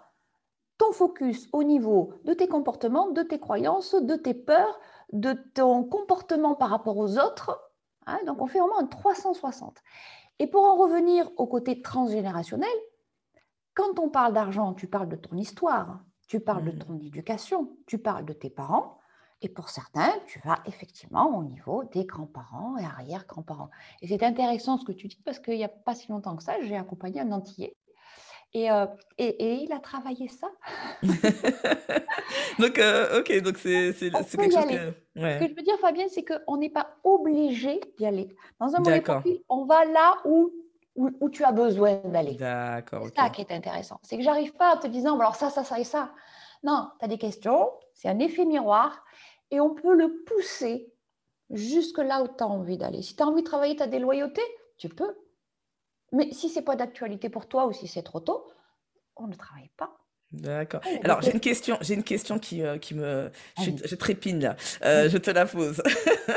ton 0.79 0.93
focus 0.93 1.49
au 1.53 1.63
niveau 1.63 2.15
de 2.25 2.35
tes 2.35 2.49
comportements, 2.49 3.11
de 3.11 3.23
tes 3.23 3.39
croyances, 3.39 3.95
de 3.95 4.17
tes 4.17 4.35
peurs, 4.35 4.81
de 5.13 5.33
ton 5.55 5.85
comportement 5.85 6.55
par 6.55 6.71
rapport 6.71 6.97
aux 6.97 7.19
autres. 7.19 7.61
Hein? 8.07 8.19
donc, 8.27 8.43
on 8.43 8.47
fait 8.47 8.59
vraiment 8.59 8.81
un 8.81 8.87
360. 8.87 9.79
Et 10.41 10.49
pour 10.49 10.65
en 10.65 10.75
revenir 10.77 11.31
au 11.37 11.47
côté 11.47 11.83
transgénérationnel, 11.83 12.69
quand 13.75 14.01
on 14.01 14.09
parle 14.09 14.33
d'argent, 14.33 14.75
tu 14.75 14.89
parles 14.89 15.09
de 15.09 15.17
ton 15.17 15.37
histoire, 15.37 16.01
tu 16.27 16.41
parles 16.41 16.65
de 16.65 16.73
mmh. 16.73 16.79
ton 16.79 16.99
éducation, 16.99 17.77
tu 17.87 17.99
parles 17.99 18.25
de 18.25 18.33
tes 18.33 18.51
parents, 18.51 18.99
et 19.43 19.49
pour 19.49 19.69
certains, 19.71 20.13
tu 20.27 20.41
vas 20.45 20.59
effectivement 20.67 21.37
au 21.37 21.43
niveau 21.43 21.83
des 21.93 22.05
grands-parents 22.05 22.77
et 22.79 22.85
arrière-grands-parents. 22.85 23.71
Et 24.01 24.07
c'est 24.07 24.23
intéressant 24.23 24.79
ce 24.79 24.85
que 24.85 24.93
tu 24.93 25.09
dis 25.09 25.21
parce 25.25 25.41
qu'il 25.41 25.57
n'y 25.57 25.65
a 25.65 25.69
pas 25.69 25.95
si 25.95 26.11
longtemps 26.11 26.37
que 26.37 26.45
ça, 26.45 26.55
j'ai 26.63 26.77
accompagné 26.77 27.21
un 27.21 27.33
entier. 27.33 27.77
Et, 28.55 28.71
euh, 28.71 28.87
et, 29.17 29.55
il 29.55 29.73
a 29.73 29.79
travaillé 29.79 30.29
ça. 30.29 30.49
donc, 32.59 32.79
euh, 32.79 33.21
ok, 33.21 33.41
donc 33.41 33.57
c'est 33.57 33.95
quelque 33.99 34.13
chose 34.13 34.23
que... 34.23 34.31
Ce 34.31 34.37
que 34.37 35.49
je 35.49 35.55
veux 35.55 35.63
dire, 35.63 35.79
Fabien, 35.81 36.07
c'est 36.09 36.23
qu'on 36.23 36.59
n'est 36.59 36.71
pas 36.71 36.97
obligé 37.03 37.81
d'y 37.97 38.07
aller. 38.07 38.29
Dans 38.61 38.75
un 38.77 38.79
mauvais 38.79 39.03
on 39.49 39.65
va 39.65 39.87
là 39.87 40.19
où, 40.27 40.53
où, 40.95 41.31
tu 41.31 41.45
as 41.45 41.53
besoin 41.53 41.95
d'aller. 42.05 42.35
D'accord. 42.35 43.07
C'est 43.07 43.17
ça 43.17 43.31
qui 43.31 43.41
est 43.41 43.53
intéressant. 43.53 43.99
C'est 44.03 44.19
que 44.19 44.23
j'arrive 44.23 44.53
pas 44.53 44.77
en 44.77 44.79
te 44.79 44.87
disant, 44.87 45.19
alors 45.19 45.35
ça, 45.35 45.49
ça, 45.49 45.65
ça 45.65 45.81
et 45.81 45.85
ça. 45.85 46.13
Non, 46.63 46.91
tu 46.99 47.05
as 47.07 47.09
des 47.09 47.19
questions, 47.19 47.71
c'est 47.95 48.09
un 48.09 48.19
effet 48.19 48.45
miroir 48.45 49.03
et 49.53 49.61
on 49.61 49.75
peut 49.75 49.95
le 49.95 50.25
pousser 50.25 50.93
jusque 51.51 51.99
là 51.99 52.23
où 52.23 52.27
tu 52.27 52.43
as 52.43 52.49
envie 52.49 52.79
d'aller. 52.79 53.03
Si 53.03 53.15
tu 53.15 53.23
as 53.23 53.27
envie 53.27 53.43
de 53.43 53.47
travailler 53.47 53.77
ta 53.77 53.87
déloyauté, 53.87 54.43
tu 54.79 54.89
peux. 54.89 55.15
Mais 56.11 56.33
si 56.33 56.49
c'est 56.49 56.63
pas 56.63 56.75
d'actualité 56.75 57.29
pour 57.29 57.47
toi 57.47 57.67
ou 57.67 57.73
si 57.73 57.87
c'est 57.87 58.03
trop 58.03 58.21
tôt, 58.21 58.45
on 59.15 59.29
ne 59.29 59.35
travaille 59.35 59.71
pas. 59.77 59.97
D'accord. 60.33 60.81
Alors 61.05 61.21
j'ai 61.21 61.33
une 61.33 61.41
question, 61.41 61.77
j'ai 61.83 61.93
une 61.93 62.03
question 62.03 62.39
qui, 62.39 62.63
euh, 62.63 62.79
qui 62.79 62.95
me, 62.95 63.31
je, 63.59 63.95
trépine 63.95 64.41
là. 64.41 64.57
Euh, 64.83 65.11
je 65.11 65.19
te 65.19 65.31
la 65.31 65.45
pose. 65.45 65.83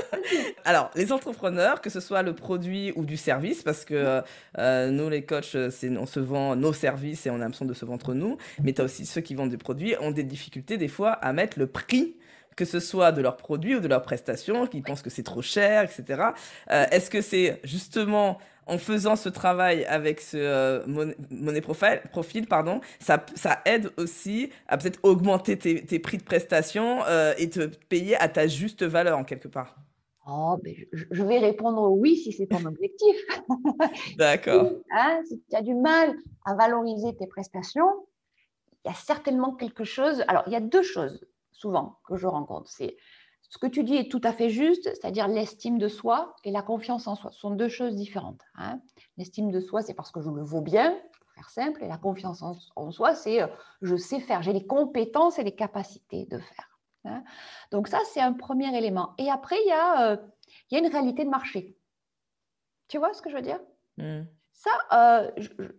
Alors 0.65 0.91
les 0.95 1.13
entrepreneurs, 1.13 1.79
que 1.79 1.89
ce 1.89 2.01
soit 2.01 2.21
le 2.21 2.35
produit 2.35 2.91
ou 2.97 3.05
du 3.05 3.15
service, 3.15 3.63
parce 3.63 3.85
que 3.85 4.21
euh, 4.57 4.91
nous 4.91 5.09
les 5.09 5.23
coachs, 5.23 5.55
c'est 5.71 5.97
on 5.97 6.05
se 6.05 6.19
vend 6.19 6.57
nos 6.57 6.73
services 6.73 7.25
et 7.25 7.29
on 7.29 7.35
a 7.35 7.37
l'impression 7.37 7.63
de 7.63 7.73
se 7.73 7.85
vendre 7.85 8.13
nous, 8.13 8.37
mais 8.61 8.73
tu 8.73 8.81
as 8.81 8.83
aussi 8.83 9.05
ceux 9.05 9.21
qui 9.21 9.33
vendent 9.33 9.51
des 9.51 9.57
produits 9.57 9.95
ont 10.01 10.11
des 10.11 10.23
difficultés 10.23 10.77
des 10.77 10.89
fois 10.89 11.11
à 11.11 11.31
mettre 11.31 11.57
le 11.57 11.67
prix 11.67 12.17
que 12.55 12.65
ce 12.65 12.79
soit 12.79 13.11
de 13.11 13.21
leurs 13.21 13.37
produits 13.37 13.75
ou 13.75 13.79
de 13.79 13.87
leurs 13.87 14.01
prestations, 14.01 14.67
qui 14.67 14.81
pensent 14.81 15.01
que 15.01 15.09
c'est 15.09 15.23
trop 15.23 15.41
cher, 15.41 15.83
etc. 15.83 16.29
Euh, 16.71 16.85
est-ce 16.91 17.09
que 17.09 17.21
c'est 17.21 17.59
justement 17.63 18.37
en 18.67 18.77
faisant 18.77 19.15
ce 19.15 19.29
travail 19.29 19.85
avec 19.85 20.21
ce 20.21 20.37
euh, 20.37 21.13
monnaie 21.29 21.61
profil, 21.61 22.01
profil, 22.11 22.47
pardon, 22.47 22.81
ça, 22.99 23.23
ça 23.35 23.59
aide 23.65 23.91
aussi 23.97 24.49
à 24.67 24.77
peut-être 24.77 24.99
augmenter 25.03 25.57
tes, 25.57 25.99
prix 25.99 26.17
de 26.17 26.23
prestation 26.23 27.03
euh, 27.05 27.33
et 27.37 27.49
te 27.49 27.67
payer 27.89 28.15
à 28.15 28.27
ta 28.27 28.47
juste 28.47 28.83
valeur 28.83 29.17
en 29.17 29.23
quelque 29.23 29.47
part? 29.47 29.75
Oh, 30.27 30.57
ben, 30.63 30.73
je 30.91 31.23
vais 31.23 31.37
répondre 31.37 31.91
oui 31.91 32.15
si 32.15 32.31
c'est 32.31 32.47
ton 32.47 32.65
objectif. 32.65 33.15
D'accord. 34.17 34.71
Hein, 34.91 35.21
si 35.27 35.39
tu 35.47 35.55
as 35.55 35.61
du 35.61 35.75
mal 35.75 36.15
à 36.45 36.55
valoriser 36.55 37.15
tes 37.15 37.27
prestations, 37.27 37.89
il 38.83 38.87
y 38.87 38.91
a 38.91 38.95
certainement 38.95 39.53
quelque 39.53 39.83
chose. 39.83 40.23
Alors, 40.27 40.43
il 40.47 40.53
y 40.53 40.55
a 40.55 40.61
deux 40.61 40.81
choses 40.81 41.23
souvent 41.55 41.99
que 42.05 42.15
je 42.15 42.27
rencontre. 42.27 42.69
C'est 42.69 42.97
ce 43.49 43.57
que 43.57 43.67
tu 43.67 43.83
dis 43.83 43.95
est 43.95 44.11
tout 44.11 44.21
à 44.23 44.33
fait 44.33 44.49
juste, 44.49 44.83
c'est-à-dire 44.83 45.27
l'estime 45.27 45.77
de 45.77 45.87
soi 45.87 46.35
et 46.43 46.51
la 46.51 46.61
confiance 46.61 47.07
en 47.07 47.15
soi 47.15 47.31
ce 47.31 47.39
sont 47.39 47.51
deux 47.51 47.69
choses 47.69 47.95
différentes. 47.95 48.41
Hein. 48.55 48.79
L'estime 49.17 49.51
de 49.51 49.59
soi, 49.59 49.81
c'est 49.81 49.93
parce 49.93 50.11
que 50.11 50.21
je 50.21 50.29
le 50.29 50.43
vaux 50.43 50.61
bien, 50.61 50.91
pour 50.91 51.31
faire 51.33 51.49
simple, 51.49 51.83
et 51.83 51.87
la 51.87 51.97
confiance 51.97 52.41
en, 52.41 52.91
soi, 52.91 53.15
c'est 53.15 53.41
euh, 53.41 53.47
je 53.81 53.95
sais 53.95 54.19
faire, 54.19 54.41
j'ai 54.41 54.53
les 54.53 54.65
compétences 54.65 55.39
et 55.39 55.43
les 55.43 55.55
capacités 55.55 56.25
de 56.25 56.37
faire. 56.37 56.79
Hein. 57.05 57.23
Donc 57.71 57.87
ça, 57.87 57.99
c'est 58.11 58.21
un 58.21 58.33
premier 58.33 58.75
élément. 58.75 59.13
Et 59.17 59.29
après, 59.29 59.57
il 59.63 59.67
y, 59.67 59.71
a, 59.71 60.11
euh, 60.11 60.17
il 60.69 60.77
y 60.77 60.81
a 60.81 60.85
une 60.85 60.91
réalité 60.91 61.23
de 61.23 61.29
marché. 61.29 61.77
Tu 62.87 62.97
vois 62.97 63.13
ce 63.13 63.21
que 63.21 63.29
je 63.29 63.35
veux 63.35 63.41
dire? 63.41 63.59
Mmh. 63.97 64.23
Ça, 64.51 64.71
euh, 64.93 65.31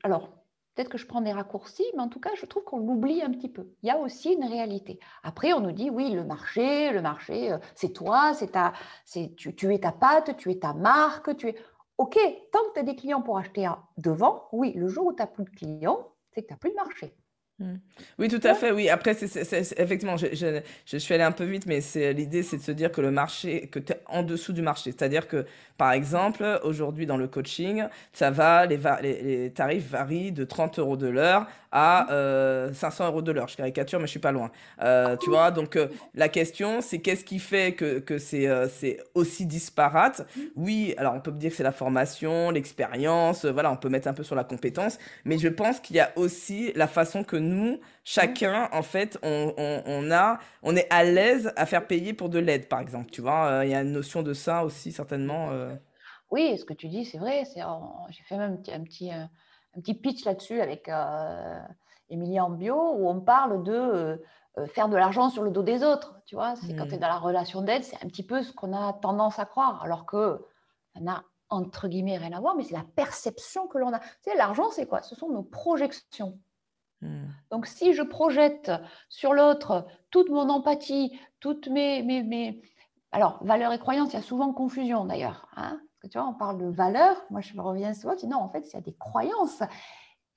alors, 0.02 0.35
Peut-être 0.76 0.90
que 0.90 0.98
je 0.98 1.06
prends 1.06 1.22
des 1.22 1.32
raccourcis, 1.32 1.86
mais 1.94 2.02
en 2.02 2.08
tout 2.08 2.20
cas, 2.20 2.34
je 2.34 2.44
trouve 2.44 2.62
qu'on 2.62 2.80
l'oublie 2.80 3.22
un 3.22 3.30
petit 3.30 3.48
peu. 3.48 3.66
Il 3.82 3.86
y 3.88 3.90
a 3.90 3.96
aussi 3.96 4.34
une 4.34 4.44
réalité. 4.44 5.00
Après, 5.22 5.54
on 5.54 5.60
nous 5.60 5.72
dit, 5.72 5.88
oui, 5.88 6.10
le 6.10 6.22
marché, 6.22 6.92
le 6.92 7.00
marché, 7.00 7.50
euh, 7.50 7.58
c'est 7.74 7.94
toi, 7.94 8.34
c'est 8.34 8.52
ta, 8.52 8.74
c'est, 9.06 9.34
tu, 9.36 9.74
es 9.74 9.78
ta 9.78 9.92
patte, 9.92 10.36
tu 10.36 10.50
es 10.50 10.58
ta 10.58 10.74
marque, 10.74 11.34
tu 11.38 11.48
es... 11.48 11.56
OK, 11.96 12.18
tant 12.52 12.58
que 12.68 12.74
tu 12.74 12.80
as 12.80 12.82
des 12.82 12.94
clients 12.94 13.22
pour 13.22 13.38
acheter 13.38 13.66
devant, 13.96 14.48
oui, 14.52 14.74
le 14.74 14.86
jour 14.86 15.06
où 15.06 15.12
tu 15.14 15.22
n'as 15.22 15.26
plus 15.26 15.44
de 15.44 15.50
clients, 15.50 16.12
c'est 16.30 16.42
que 16.42 16.48
tu 16.48 16.52
n'as 16.52 16.58
plus 16.58 16.70
de 16.70 16.76
marché. 16.76 17.16
Mmh. 17.58 17.76
Oui, 18.18 18.28
tout 18.28 18.40
à 18.42 18.54
fait, 18.54 18.70
oui. 18.70 18.90
Après, 18.90 19.14
c'est 19.14 19.80
effectivement, 19.80 20.18
je, 20.18 20.26
je, 20.34 20.60
je 20.84 20.96
suis 20.98 21.14
allée 21.14 21.24
un 21.24 21.32
peu 21.32 21.44
vite, 21.44 21.64
mais 21.66 21.80
c'est 21.80 22.12
l'idée, 22.12 22.42
c'est 22.42 22.58
de 22.58 22.62
se 22.62 22.72
dire 22.72 22.92
que 22.92 23.00
le 23.00 23.10
marché, 23.10 23.68
que 23.68 23.78
tu 23.78 23.94
es 23.94 24.00
en 24.06 24.22
dessous 24.22 24.52
du 24.52 24.60
marché. 24.60 24.92
C'est-à-dire 24.92 25.26
que, 25.26 25.46
par 25.78 25.92
exemple, 25.92 26.60
aujourd'hui, 26.64 27.06
dans 27.06 27.16
le 27.16 27.28
coaching, 27.28 27.84
ça 28.12 28.30
va, 28.30 28.66
les, 28.66 28.78
les, 29.02 29.50
tarifs 29.50 29.88
varient 29.88 30.32
de 30.32 30.44
30 30.44 30.78
euros 30.78 30.98
de 30.98 31.06
l'heure 31.06 31.46
à 31.72 32.06
500 32.08 32.12
euh, 32.12 33.08
euros 33.08 33.22
de 33.22 33.32
l'heure. 33.32 33.48
Je 33.48 33.56
caricature, 33.56 34.00
mais 34.00 34.06
je 34.06 34.12
suis 34.12 34.20
pas 34.20 34.32
loin. 34.32 34.50
Euh, 34.82 35.16
tu 35.16 35.30
vois, 35.30 35.50
donc 35.50 35.76
euh, 35.76 35.88
la 36.14 36.28
question, 36.28 36.80
c'est 36.80 36.98
qu'est-ce 36.98 37.24
qui 37.24 37.38
fait 37.38 37.72
que, 37.72 37.98
que 37.98 38.18
c'est 38.18 38.48
c'est 38.68 38.98
aussi 39.14 39.46
disparate? 39.46 40.26
Oui, 40.56 40.94
alors 40.98 41.14
on 41.14 41.20
peut 41.20 41.32
dire 41.32 41.50
que 41.50 41.56
c'est 41.56 41.62
la 41.62 41.72
formation, 41.72 42.50
l'expérience, 42.50 43.44
voilà, 43.44 43.70
on 43.70 43.76
peut 43.76 43.88
mettre 43.88 44.08
un 44.08 44.14
peu 44.14 44.22
sur 44.22 44.34
la 44.34 44.44
compétence, 44.44 44.98
mais 45.24 45.38
je 45.38 45.48
pense 45.48 45.80
qu'il 45.80 45.96
y 45.96 46.00
a 46.00 46.12
aussi 46.16 46.72
la 46.74 46.86
façon 46.86 47.24
que 47.24 47.36
nous, 47.46 47.80
chacun, 48.04 48.68
en 48.72 48.82
fait, 48.82 49.18
on, 49.22 49.54
on, 49.86 50.10
a, 50.10 50.38
on 50.62 50.76
est 50.76 50.86
à 50.92 51.04
l'aise 51.04 51.52
à 51.56 51.66
faire 51.66 51.86
payer 51.86 52.12
pour 52.12 52.28
de 52.28 52.38
l'aide, 52.38 52.68
par 52.68 52.80
exemple. 52.80 53.10
Tu 53.10 53.20
vois, 53.20 53.46
euh, 53.46 53.64
il 53.64 53.70
y 53.70 53.74
a 53.74 53.82
une 53.82 53.92
notion 53.92 54.22
de 54.22 54.32
ça 54.32 54.64
aussi, 54.64 54.92
certainement. 54.92 55.50
Euh. 55.50 55.74
Oui, 56.30 56.58
ce 56.58 56.64
que 56.64 56.74
tu 56.74 56.88
dis, 56.88 57.04
c'est 57.04 57.18
vrai. 57.18 57.44
J'ai 58.10 58.22
fait 58.24 58.36
même 58.36 58.58
un 58.72 58.82
petit, 58.82 59.10
un 59.10 59.28
petit 59.80 59.94
pitch 59.94 60.24
là-dessus 60.24 60.60
avec 60.60 60.88
euh, 60.88 61.60
Emilia 62.10 62.46
Bio, 62.48 62.94
où 62.96 63.08
on 63.08 63.20
parle 63.20 63.62
de 63.62 64.18
euh, 64.58 64.66
faire 64.66 64.88
de 64.88 64.96
l'argent 64.96 65.28
sur 65.28 65.42
le 65.42 65.50
dos 65.50 65.62
des 65.62 65.84
autres. 65.84 66.20
Tu 66.26 66.34
vois, 66.34 66.56
c'est 66.56 66.74
quand 66.74 66.86
tu 66.86 66.94
es 66.94 66.96
mmh. 66.96 67.00
dans 67.00 67.08
la 67.08 67.18
relation 67.18 67.62
d'aide, 67.62 67.84
c'est 67.84 67.96
un 67.96 68.08
petit 68.08 68.24
peu 68.24 68.42
ce 68.42 68.52
qu'on 68.52 68.72
a 68.72 68.94
tendance 68.94 69.38
à 69.38 69.44
croire, 69.44 69.82
alors 69.82 70.06
que 70.06 70.44
ça 70.94 71.00
n'a 71.00 71.24
entre 71.48 71.88
guillemets 71.88 72.16
rien 72.16 72.32
à 72.32 72.40
voir, 72.40 72.56
mais 72.56 72.64
c'est 72.64 72.74
la 72.74 72.86
perception 72.96 73.68
que 73.68 73.78
l'on 73.78 73.92
a. 73.92 74.00
Tu 74.00 74.06
sais, 74.22 74.36
l'argent, 74.36 74.70
c'est 74.70 74.86
quoi? 74.86 75.02
Ce 75.02 75.14
sont 75.14 75.28
nos 75.28 75.42
projections. 75.42 76.38
Hmm. 77.02 77.26
Donc, 77.50 77.66
si 77.66 77.92
je 77.92 78.02
projette 78.02 78.72
sur 79.08 79.32
l'autre 79.32 79.86
toute 80.10 80.30
mon 80.30 80.48
empathie, 80.48 81.18
toutes 81.40 81.68
mes, 81.68 82.02
mes, 82.02 82.60
Alors, 83.12 83.38
valeurs 83.44 83.72
et 83.72 83.78
croyances, 83.78 84.12
il 84.12 84.16
y 84.16 84.18
a 84.18 84.22
souvent 84.22 84.52
confusion 84.52 85.04
d'ailleurs. 85.04 85.48
Hein 85.56 85.80
Parce 85.80 86.00
que 86.02 86.06
tu 86.08 86.18
vois, 86.18 86.28
on 86.28 86.34
parle 86.34 86.58
de 86.58 86.66
valeurs. 86.66 87.16
Moi, 87.30 87.40
je 87.40 87.54
me 87.54 87.60
reviens 87.60 87.92
souvent, 87.94 88.14
je 88.14 88.20
dis 88.20 88.28
non, 88.28 88.38
en 88.38 88.48
fait, 88.48 88.66
il 88.68 88.74
y 88.74 88.76
a 88.76 88.80
des 88.80 88.94
croyances. 88.94 89.62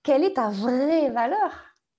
Quelle 0.03 0.23
est 0.23 0.33
ta 0.33 0.49
vraie 0.49 1.09
valeur? 1.09 1.51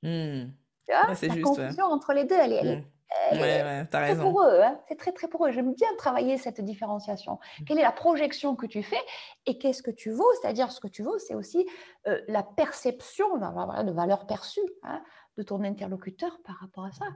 Hmm. 0.02 0.50
tu 0.86 0.92
vois, 0.92 1.14
La 1.34 1.42
confusion 1.42 1.84
entre 1.86 2.12
les 2.12 2.24
deux, 2.24 2.36
elle 2.38 2.52
est, 2.52 2.84
Ouais, 3.32 3.86
raison. 3.92 4.22
pour 4.22 4.42
eux, 4.42 4.60
hein. 4.62 4.78
c'est 4.88 4.96
très 4.96 5.12
très 5.12 5.28
pour 5.28 5.46
eux. 5.46 5.50
J'aime 5.50 5.74
bien 5.74 5.88
travailler 5.98 6.38
cette 6.38 6.60
différenciation. 6.60 7.34
Mmh. 7.34 7.64
Quelle 7.64 7.78
est 7.78 7.82
la 7.82 7.92
projection 7.92 8.54
que 8.56 8.66
tu 8.66 8.82
fais 8.82 9.00
et 9.46 9.58
qu'est-ce 9.58 9.82
que 9.82 9.90
tu 9.90 10.10
vaux? 10.10 10.30
C'est-à-dire 10.40 10.70
ce 10.70 10.80
que 10.80 10.88
tu 10.88 11.02
vaux, 11.02 11.18
c'est 11.18 11.34
aussi 11.34 11.66
euh, 12.06 12.20
la 12.28 12.42
perception 12.42 13.36
de 13.36 13.92
valeur 13.92 14.26
perçue 14.26 14.60
hein, 14.82 15.02
de 15.36 15.42
ton 15.42 15.62
interlocuteur 15.64 16.40
par 16.44 16.56
rapport 16.56 16.84
à 16.84 16.92
ça. 16.92 17.06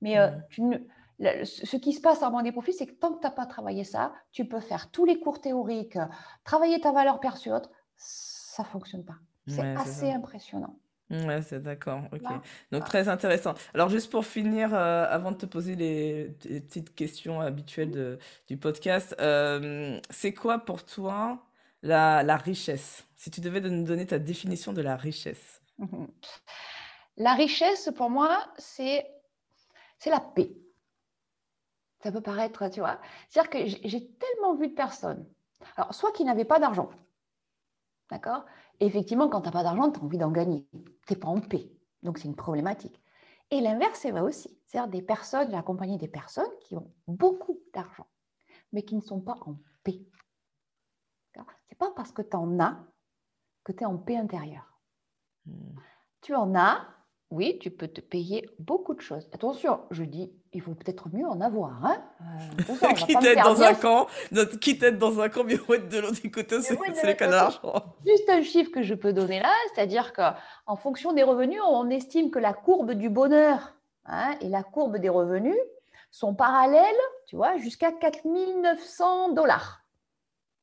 Mais 0.00 0.18
euh, 0.18 0.30
mmh. 0.58 1.44
ce 1.44 1.76
qui 1.76 1.92
se 1.92 2.00
passe 2.00 2.22
mon 2.22 2.42
des 2.42 2.52
profils, 2.52 2.74
c'est 2.74 2.86
que 2.86 2.94
tant 2.94 3.12
que 3.12 3.20
tu 3.20 3.26
n'as 3.26 3.32
pas 3.32 3.46
travaillé 3.46 3.84
ça, 3.84 4.12
tu 4.32 4.46
peux 4.46 4.60
faire 4.60 4.90
tous 4.90 5.04
les 5.04 5.20
cours 5.20 5.40
théoriques, 5.40 5.98
travailler 6.44 6.80
ta 6.80 6.92
valeur 6.92 7.20
perçue 7.20 7.52
autre, 7.52 7.70
ça 7.96 8.64
fonctionne 8.64 9.04
pas. 9.04 9.16
C'est 9.48 9.76
assez 9.76 10.10
impressionnant. 10.10 10.76
Ouais, 11.12 11.42
c'est 11.42 11.62
d'accord. 11.62 12.02
Ok. 12.12 12.22
Donc, 12.70 12.84
très 12.84 13.08
intéressant. 13.08 13.54
Alors, 13.74 13.88
juste 13.88 14.10
pour 14.10 14.24
finir, 14.24 14.74
euh, 14.74 15.06
avant 15.08 15.32
de 15.32 15.36
te 15.36 15.46
poser 15.46 15.76
les, 15.76 16.34
petites 16.40 16.94
questions 16.94 17.40
habituelles 17.40 17.90
de, 17.90 18.18
du 18.48 18.56
podcast, 18.56 19.14
euh, 19.20 20.00
c'est 20.10 20.32
quoi 20.32 20.58
pour 20.58 20.84
toi 20.84 21.38
la, 21.82 22.22
la 22.22 22.36
richesse? 22.36 23.06
Si 23.16 23.30
tu 23.30 23.40
devais 23.40 23.60
nous 23.60 23.84
donner 23.84 24.06
ta 24.06 24.18
définition 24.18 24.72
de 24.72 24.82
la 24.82 24.96
richesse. 24.96 25.62
La 27.18 27.34
richesse, 27.34 27.90
pour 27.94 28.08
moi, 28.08 28.42
c'est 28.56 29.06
c'est 29.98 30.10
la 30.10 30.20
paix. 30.20 30.50
Ça 32.02 32.10
peut 32.10 32.20
paraître, 32.20 32.68
tu 32.68 32.80
vois. 32.80 33.00
C'est-à-dire 33.28 33.50
que 33.50 33.88
j'ai 33.88 34.10
tellement 34.14 34.56
vu 34.56 34.68
de 34.68 34.74
personnes, 34.74 35.24
alors 35.76 35.94
soit 35.94 36.10
qui 36.12 36.24
n'avaient 36.24 36.44
pas 36.44 36.58
d'argent, 36.58 36.90
d'accord? 38.10 38.44
Effectivement, 38.86 39.28
quand 39.28 39.40
tu 39.40 39.46
n'as 39.46 39.52
pas 39.52 39.62
d'argent, 39.62 39.90
tu 39.90 40.00
as 40.00 40.02
envie 40.02 40.18
d'en 40.18 40.30
gagner. 40.30 40.66
Tu 41.06 41.12
n'es 41.12 41.18
pas 41.18 41.28
en 41.28 41.40
paix. 41.40 41.70
Donc, 42.02 42.18
c'est 42.18 42.28
une 42.28 42.36
problématique. 42.36 43.00
Et 43.50 43.60
l'inverse, 43.60 43.98
c'est 44.00 44.10
vrai 44.10 44.22
aussi. 44.22 44.58
C'est-à-dire 44.66 44.90
des 44.90 45.02
personnes, 45.02 45.50
j'ai 45.50 45.56
accompagné 45.56 45.98
des 45.98 46.08
personnes 46.08 46.50
qui 46.62 46.76
ont 46.76 46.90
beaucoup 47.06 47.60
d'argent, 47.74 48.06
mais 48.72 48.82
qui 48.82 48.96
ne 48.96 49.02
sont 49.02 49.20
pas 49.20 49.36
en 49.46 49.56
paix. 49.84 50.00
Ce 51.34 51.40
n'est 51.40 51.76
pas 51.78 51.90
parce 51.94 52.12
que 52.12 52.22
tu 52.22 52.36
en 52.36 52.58
as 52.60 52.82
que 53.64 53.72
tu 53.72 53.82
es 53.82 53.86
en 53.86 53.98
paix 53.98 54.16
intérieure. 54.16 54.80
Hmm. 55.46 55.76
Tu 56.20 56.34
en 56.34 56.54
as, 56.54 56.86
oui, 57.30 57.58
tu 57.60 57.70
peux 57.70 57.88
te 57.88 58.00
payer 58.00 58.48
beaucoup 58.58 58.94
de 58.94 59.00
choses. 59.00 59.28
Attention, 59.32 59.80
je 59.90 60.04
dis, 60.04 60.32
il 60.52 60.60
faut 60.60 60.74
peut-être 60.74 61.08
mieux 61.12 61.26
en 61.26 61.40
avoir. 61.40 61.84
Hein 61.84 62.02
euh, 62.20 62.92
quitte 62.94 63.24
être 63.24 63.44
dans 63.44 63.62
un 63.62 63.74
camp, 63.74 64.06
notre, 64.30 64.58
quitte 64.58 64.82
être 64.82 64.98
dans 64.98 65.20
un 65.20 65.28
camp, 65.28 65.44
mieux 65.44 65.60
être 65.74 65.88
de 65.88 65.98
l'autre 65.98 66.20
côté, 66.28 66.60
c'est 66.60 66.76
le 67.06 67.14
canard. 67.14 67.62
Juste 68.06 68.28
un 68.28 68.42
chiffre 68.42 68.70
que 68.70 68.82
je 68.82 68.94
peux 68.94 69.12
donner 69.12 69.40
là, 69.40 69.52
c'est-à-dire 69.74 70.12
qu'en 70.12 70.76
fonction 70.76 71.12
des 71.12 71.22
revenus, 71.22 71.60
on 71.66 71.88
estime 71.90 72.30
que 72.30 72.38
la 72.38 72.52
courbe 72.52 72.92
du 72.92 73.08
bonheur 73.08 73.74
hein, 74.06 74.34
et 74.40 74.48
la 74.48 74.62
courbe 74.62 74.98
des 74.98 75.08
revenus 75.08 75.58
sont 76.10 76.34
parallèles, 76.34 76.84
tu 77.26 77.36
vois, 77.36 77.56
jusqu'à 77.56 77.90
4900 77.90 79.32
dollars. 79.32 79.82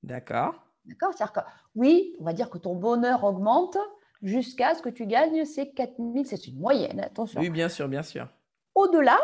D'accord. 0.03 0.55
D'accord 0.85 1.13
C'est-à-dire 1.15 1.33
que 1.33 1.39
oui, 1.75 2.15
on 2.19 2.23
va 2.23 2.33
dire 2.33 2.49
que 2.49 2.57
ton 2.57 2.75
bonheur 2.75 3.23
augmente 3.23 3.77
jusqu'à 4.21 4.75
ce 4.75 4.81
que 4.81 4.89
tu 4.89 5.07
gagnes 5.07 5.45
ces 5.45 5.71
4000, 5.71 6.25
c'est 6.25 6.47
une 6.47 6.59
moyenne, 6.59 6.99
attention. 6.99 7.41
Oui, 7.41 7.49
bien 7.49 7.69
sûr, 7.69 7.87
bien 7.87 8.03
sûr. 8.03 8.27
Au-delà, 8.75 9.17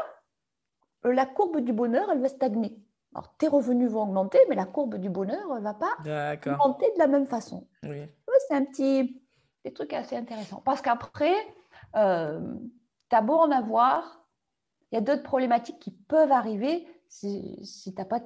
la 1.12 1.26
courbe 1.26 1.60
du 1.62 1.74
bonheur, 1.74 2.10
elle 2.12 2.22
va 2.22 2.30
stagner. 2.30 2.78
Alors, 3.14 3.34
tes 3.38 3.48
revenus 3.48 3.90
vont 3.90 4.04
augmenter, 4.04 4.40
mais 4.50 4.56
la 4.56 4.66
courbe 4.66 4.96
du 4.98 5.10
bonheur 5.10 5.56
ne 5.56 5.62
va 5.62 5.74
pas 5.74 5.94
augmenter 6.02 6.86
de 6.94 7.00
la 7.00 7.08
même 7.08 7.28
façon. 7.28 7.68
Oui. 7.84 8.02
c'est 8.48 8.56
un 8.56 8.66
petit 8.66 9.22
des 9.64 9.74
trucs 9.74 9.94
assez 9.94 10.16
intéressants. 10.16 10.62
Parce 10.66 10.82
qu'après, 10.82 11.34
euh, 11.96 12.42
tu 13.10 13.16
as 13.16 13.22
beau 13.22 13.36
en 13.36 13.52
avoir, 13.52 14.26
il 14.92 14.96
y 14.96 14.98
a 14.98 15.02
d'autres 15.02 15.24
problématiques 15.24 15.80
qui 15.80 15.92
peuvent 15.92 16.32
arriver 16.32 16.86
si, 17.08 17.58
si 17.64 17.94
tu 17.94 18.00
n'as 18.00 18.06
pas, 18.06 18.20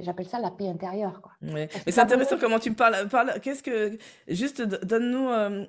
j'appelle 0.00 0.28
ça 0.28 0.38
la 0.38 0.50
paix 0.50 0.68
intérieure. 0.68 1.22
Quoi. 1.22 1.32
Mais 1.40 1.68
c'est 1.86 2.00
intéressant 2.00 2.36
comment 2.38 2.58
tu 2.58 2.70
me 2.70 2.74
parles. 2.74 3.08
parles 3.08 3.40
Qu'est-ce 3.40 3.62
que, 3.62 3.96
juste 4.28 4.60
donne-nous 4.60 5.28
euh, 5.30 5.64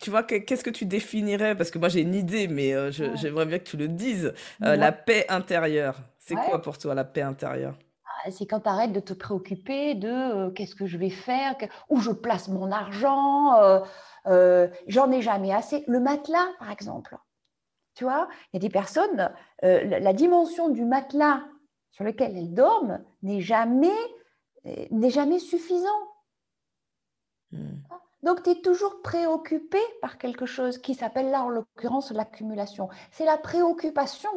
tu 0.00 0.08
vois, 0.08 0.22
qu'est-ce 0.22 0.64
que 0.64 0.70
tu 0.70 0.86
définirais? 0.86 1.54
Parce 1.54 1.70
que 1.70 1.78
moi, 1.78 1.90
j'ai 1.90 2.00
une 2.00 2.14
idée, 2.14 2.48
mais 2.48 2.72
euh, 2.74 2.90
j'aimerais 2.90 3.44
bien 3.44 3.58
que 3.58 3.64
tu 3.64 3.76
le 3.76 3.86
dises. 3.86 4.32
Euh, 4.62 4.74
la 4.74 4.92
paix 4.92 5.26
intérieure, 5.28 6.00
c'est 6.18 6.34
quoi 6.34 6.62
pour 6.62 6.78
toi 6.78 6.94
la 6.94 7.04
paix 7.04 7.20
intérieure? 7.20 7.78
Ah, 8.06 8.30
C'est 8.30 8.46
quand 8.46 8.60
tu 8.60 8.68
arrêtes 8.68 8.92
de 8.92 9.00
te 9.00 9.12
préoccuper 9.12 9.94
de 9.94 10.08
euh, 10.08 10.50
qu'est-ce 10.50 10.74
que 10.74 10.86
je 10.86 10.96
vais 10.96 11.10
faire, 11.10 11.54
où 11.90 12.00
je 12.00 12.12
place 12.12 12.48
mon 12.48 12.72
argent, 12.72 13.82
j'en 14.24 15.12
ai 15.12 15.20
jamais 15.20 15.52
assez. 15.52 15.84
Le 15.86 16.00
matelas, 16.00 16.48
par 16.58 16.70
exemple. 16.70 17.16
Tu 17.94 18.04
vois, 18.04 18.28
il 18.52 18.56
y 18.56 18.64
a 18.64 18.66
des 18.66 18.72
personnes, 18.72 19.30
la, 19.62 20.12
dimension 20.14 20.70
du 20.70 20.86
matelas 20.86 21.42
sur 21.90 22.04
lequel 22.04 22.38
elles 22.38 22.54
dorment 22.54 23.04
n'est 23.22 23.42
jamais, 23.42 23.98
n'est 24.64 25.10
jamais 25.10 25.38
suffisant. 25.38 25.88
Hmm. 27.52 27.80
Donc, 28.22 28.42
tu 28.42 28.50
es 28.50 28.60
toujours 28.60 29.00
préoccupé 29.02 29.78
par 30.02 30.18
quelque 30.18 30.46
chose 30.46 30.78
qui 30.78 30.94
s'appelle 30.94 31.30
là, 31.30 31.42
en 31.42 31.48
l'occurrence, 31.48 32.10
l'accumulation. 32.10 32.88
C'est 33.10 33.24
la 33.24 33.38
préoccupation. 33.38 34.30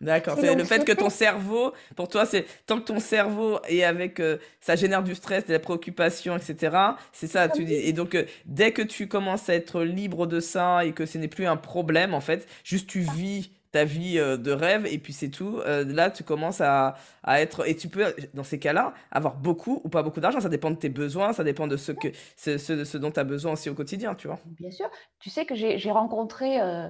D'accord, 0.00 0.38
c'est 0.40 0.54
le 0.54 0.64
fait 0.64 0.82
que 0.84 0.92
ton 0.92 1.10
cerveau, 1.10 1.74
pour 1.94 2.08
toi, 2.08 2.24
c'est 2.24 2.46
tant 2.64 2.80
que 2.80 2.86
ton 2.86 3.00
cerveau 3.00 3.58
est 3.68 3.84
avec, 3.84 4.18
euh, 4.18 4.38
ça 4.62 4.74
génère 4.74 5.02
du 5.02 5.14
stress, 5.14 5.44
de 5.44 5.52
la 5.52 5.58
préoccupation, 5.58 6.36
etc. 6.38 6.74
C'est 7.12 7.26
ça, 7.26 7.50
tu 7.50 7.64
dis. 7.64 7.74
Et 7.74 7.92
donc, 7.92 8.14
euh, 8.14 8.24
dès 8.46 8.72
que 8.72 8.80
tu 8.80 9.08
commences 9.08 9.50
à 9.50 9.54
être 9.54 9.82
libre 9.82 10.26
de 10.26 10.40
ça 10.40 10.86
et 10.86 10.92
que 10.92 11.04
ce 11.04 11.18
n'est 11.18 11.28
plus 11.28 11.46
un 11.46 11.58
problème, 11.58 12.14
en 12.14 12.22
fait, 12.22 12.48
juste 12.64 12.88
tu 12.88 13.00
vis 13.00 13.52
ta 13.72 13.84
vie 13.84 14.18
euh, 14.18 14.36
de 14.36 14.50
rêve 14.50 14.86
et 14.86 14.98
puis 14.98 15.12
c'est 15.12 15.30
tout. 15.30 15.60
Euh, 15.60 15.84
là, 15.84 16.10
tu 16.10 16.24
commences 16.24 16.60
à, 16.60 16.96
être 17.26 17.68
et 17.68 17.76
tu 17.76 17.88
peux 17.88 18.14
dans 18.34 18.42
ces 18.42 18.58
cas-là 18.58 18.94
avoir 19.10 19.36
beaucoup 19.36 19.80
ou 19.84 19.88
pas 19.88 20.02
beaucoup 20.02 20.20
d'argent. 20.20 20.40
Ça 20.40 20.48
dépend 20.48 20.70
de 20.70 20.76
tes 20.76 20.88
besoins, 20.88 21.32
ça 21.32 21.44
dépend 21.44 21.66
de 21.66 21.76
ce 21.76 21.92
que 21.92 22.08
ce, 22.36 22.58
ce, 22.58 22.98
dont 22.98 23.10
tu 23.10 23.20
as 23.20 23.24
besoin 23.24 23.52
aussi 23.52 23.70
au 23.70 23.74
quotidien, 23.74 24.14
tu 24.14 24.26
vois. 24.26 24.38
Bien 24.44 24.70
sûr. 24.70 24.90
Tu 25.20 25.30
sais 25.30 25.46
que 25.46 25.54
j'ai 25.54 25.90
rencontré 25.90 26.60
euh, 26.60 26.88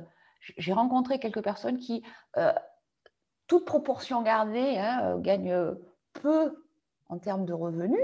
rencontré 0.70 1.18
quelques 1.18 1.42
personnes 1.42 1.78
qui 1.78 2.02
toute 3.46 3.64
proportion 3.64 4.22
gardée 4.22 4.76
hein, 4.78 5.18
gagnent 5.18 5.74
peu 6.12 6.64
en 7.08 7.18
termes 7.18 7.44
de 7.44 7.52
revenus 7.52 7.98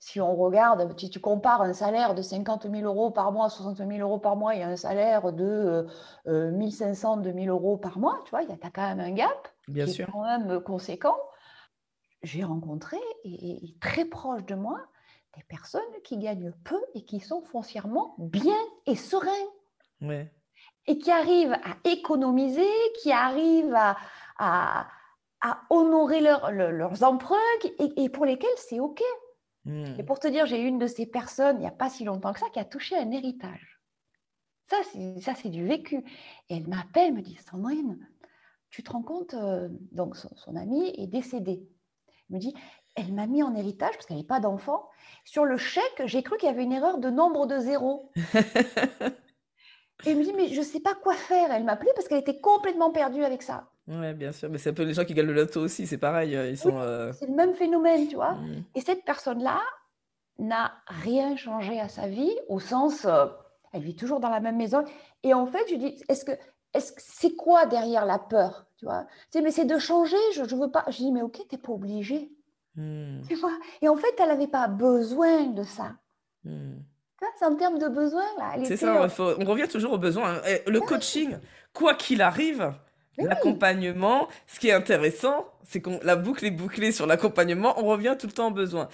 si 0.00 0.18
on 0.18 0.34
regarde, 0.34 0.98
si 0.98 1.10
tu 1.10 1.20
compares 1.20 1.60
un 1.60 1.74
salaire 1.74 2.14
de 2.14 2.22
50 2.22 2.70
000 2.70 2.82
euros 2.84 3.10
par 3.10 3.32
mois, 3.32 3.50
60 3.50 3.76
000 3.76 3.90
euros 4.00 4.18
par 4.18 4.34
mois 4.34 4.56
et 4.56 4.62
un 4.62 4.74
salaire 4.74 5.30
de 5.30 5.86
1 6.26 6.70
500, 6.70 7.18
2 7.18 7.32
000 7.32 7.46
euros 7.46 7.76
par 7.76 7.98
mois, 7.98 8.18
tu 8.24 8.30
vois, 8.30 8.42
il 8.42 8.48
y 8.48 8.52
a 8.52 8.70
quand 8.70 8.82
même 8.82 9.00
un 9.00 9.12
gap 9.12 9.48
Bien 9.68 9.84
qui 9.84 9.92
sûr. 9.92 10.08
est 10.08 10.12
quand 10.12 10.22
même 10.22 10.60
conséquent. 10.62 11.18
J'ai 12.22 12.42
rencontré, 12.44 12.96
et, 13.24 13.74
très 13.80 14.06
proche 14.06 14.44
de 14.46 14.54
moi, 14.54 14.80
des 15.36 15.42
personnes 15.44 15.82
qui 16.02 16.16
gagnent 16.16 16.52
peu 16.64 16.80
et 16.94 17.04
qui 17.04 17.20
sont 17.20 17.42
foncièrement 17.42 18.14
bien 18.18 18.58
et 18.86 18.96
sereins. 18.96 19.28
Ouais. 20.00 20.32
et 20.86 20.96
qui 20.98 21.10
arrivent 21.10 21.52
à 21.52 21.76
économiser, 21.84 22.66
qui 23.02 23.12
arrivent 23.12 23.76
à, 23.76 23.96
à, 24.38 24.88
honorer 25.68 26.22
leurs 26.22 27.02
emprunts 27.02 27.36
et, 27.78 28.08
pour 28.08 28.24
lesquels 28.24 28.48
c'est 28.56 28.80
OK. 28.80 29.02
Hmm. 29.64 29.94
Et 29.98 30.02
pour 30.02 30.18
te 30.18 30.28
dire, 30.28 30.46
j'ai 30.46 30.60
une 30.60 30.78
de 30.78 30.86
ces 30.86 31.06
personnes, 31.06 31.56
il 31.56 31.60
n'y 31.60 31.66
a 31.66 31.72
pas 31.72 31.90
si 31.90 32.04
longtemps 32.04 32.32
que 32.32 32.40
ça, 32.40 32.50
qui 32.50 32.58
a 32.58 32.64
touché 32.64 32.96
un 32.96 33.10
héritage. 33.10 33.80
Ça, 34.68 35.34
c'est 35.34 35.48
du 35.48 35.66
vécu. 35.66 35.96
Et 36.48 36.56
elle 36.56 36.68
m'appelle, 36.68 37.12
me 37.12 37.22
dit, 37.22 37.36
Sandrine, 37.50 38.08
tu 38.70 38.84
te 38.84 38.92
rends 38.92 39.02
compte, 39.02 39.34
euh, 39.34 39.68
donc 39.90 40.16
son, 40.16 40.30
son 40.36 40.54
ami 40.54 40.94
est 40.96 41.08
décédé. 41.08 41.68
Elle 42.28 42.36
me 42.36 42.38
dit, 42.38 42.54
elle 42.94 43.12
m'a 43.12 43.26
mis 43.26 43.42
en 43.42 43.54
héritage 43.54 43.92
parce 43.94 44.06
qu'elle 44.06 44.16
n'avait 44.16 44.26
pas 44.26 44.40
d'enfant. 44.40 44.88
Sur 45.24 45.44
le 45.44 45.56
chèque, 45.56 46.02
j'ai 46.04 46.22
cru 46.22 46.36
qu'il 46.36 46.48
y 46.48 46.52
avait 46.52 46.62
une 46.62 46.72
erreur 46.72 46.98
de 46.98 47.10
nombre 47.10 47.46
de 47.46 47.58
zéros. 47.58 48.10
Et 50.06 50.10
elle 50.10 50.18
me 50.18 50.24
dit, 50.24 50.32
mais 50.34 50.48
je 50.48 50.60
ne 50.60 50.64
sais 50.64 50.80
pas 50.80 50.94
quoi 50.94 51.14
faire. 51.14 51.52
Elle 51.52 51.64
m'a 51.64 51.72
appelé 51.72 51.90
parce 51.94 52.08
qu'elle 52.08 52.20
était 52.20 52.40
complètement 52.40 52.90
perdue 52.90 53.24
avec 53.24 53.42
ça. 53.42 53.69
Oui, 53.90 54.14
bien 54.14 54.30
sûr. 54.30 54.48
Mais 54.48 54.58
c'est 54.58 54.70
un 54.70 54.74
peu 54.74 54.84
les 54.84 54.94
gens 54.94 55.04
qui 55.04 55.14
gagnent 55.14 55.26
le 55.26 55.32
loto 55.32 55.60
aussi, 55.60 55.86
c'est 55.86 55.98
pareil. 55.98 56.36
Euh, 56.36 56.48
ils 56.48 56.56
sont, 56.56 56.78
euh, 56.78 57.12
C'est 57.12 57.26
le 57.26 57.34
même 57.34 57.54
phénomène, 57.54 58.06
tu 58.06 58.14
vois. 58.14 58.34
Mmh. 58.34 58.62
Et 58.76 58.80
cette 58.80 59.04
personne-là 59.04 59.60
n'a 60.38 60.72
rien 60.86 61.36
changé 61.36 61.80
à 61.80 61.88
sa 61.88 62.06
vie, 62.06 62.32
au 62.48 62.60
sens, 62.60 63.04
euh, 63.04 63.26
elle 63.72 63.82
vit 63.82 63.96
toujours 63.96 64.20
dans 64.20 64.30
la 64.30 64.40
même 64.40 64.56
maison. 64.56 64.84
Et 65.24 65.34
en 65.34 65.46
fait, 65.46 65.64
je 65.68 65.74
dis, 65.74 66.02
est-ce 66.08 66.24
que 66.24 66.32
est-ce 66.72 66.92
c'est 66.98 67.34
quoi 67.34 67.66
derrière 67.66 68.06
la 68.06 68.20
peur 68.20 68.64
tu 68.78 68.84
vois? 68.84 69.06
Tu 69.32 69.42
mais 69.42 69.50
c'est 69.50 69.64
de 69.64 69.76
changer 69.76 70.16
je, 70.36 70.44
je 70.44 70.54
veux 70.54 70.70
pas 70.70 70.84
je 70.86 70.98
dis 70.98 71.10
mais 71.10 71.20
ok 71.20 71.40
t'es 71.48 71.58
pas 71.58 71.72
obligé 71.72 72.30
mmh. 72.76 73.22
tu 73.26 73.34
vois? 73.34 73.58
Et 73.82 73.88
en 73.88 73.96
fait 73.96 74.14
elle 74.20 74.28
n'avait 74.28 74.46
pas 74.46 74.68
besoin 74.68 75.46
de 75.46 75.64
ça 75.64 75.94
mmh. 76.44 76.74
C'est 77.38 77.44
en 77.44 77.54
termes 77.54 77.78
de 77.78 77.88
besoins, 77.88 78.26
là. 78.38 78.54
C'est 78.64 78.76
ça, 78.76 79.06
on 79.18 79.44
revient 79.44 79.68
toujours 79.68 79.92
aux 79.92 79.98
besoins. 79.98 80.36
Hein. 80.36 80.58
Le 80.66 80.80
coaching, 80.80 81.36
quoi 81.72 81.94
qu'il 81.94 82.22
arrive, 82.22 82.72
l'accompagnement, 83.22 84.28
ce 84.46 84.60
qui 84.60 84.68
est 84.68 84.72
intéressant, 84.72 85.46
c'est 85.64 85.80
qu'on 85.80 86.00
la 86.02 86.16
boucle 86.16 86.44
est 86.44 86.50
bouclée 86.50 86.92
sur 86.92 87.06
l'accompagnement, 87.06 87.74
on 87.78 87.86
revient 87.86 88.16
tout 88.18 88.26
le 88.26 88.32
temps 88.32 88.48
aux 88.48 88.52
besoins. 88.52 88.88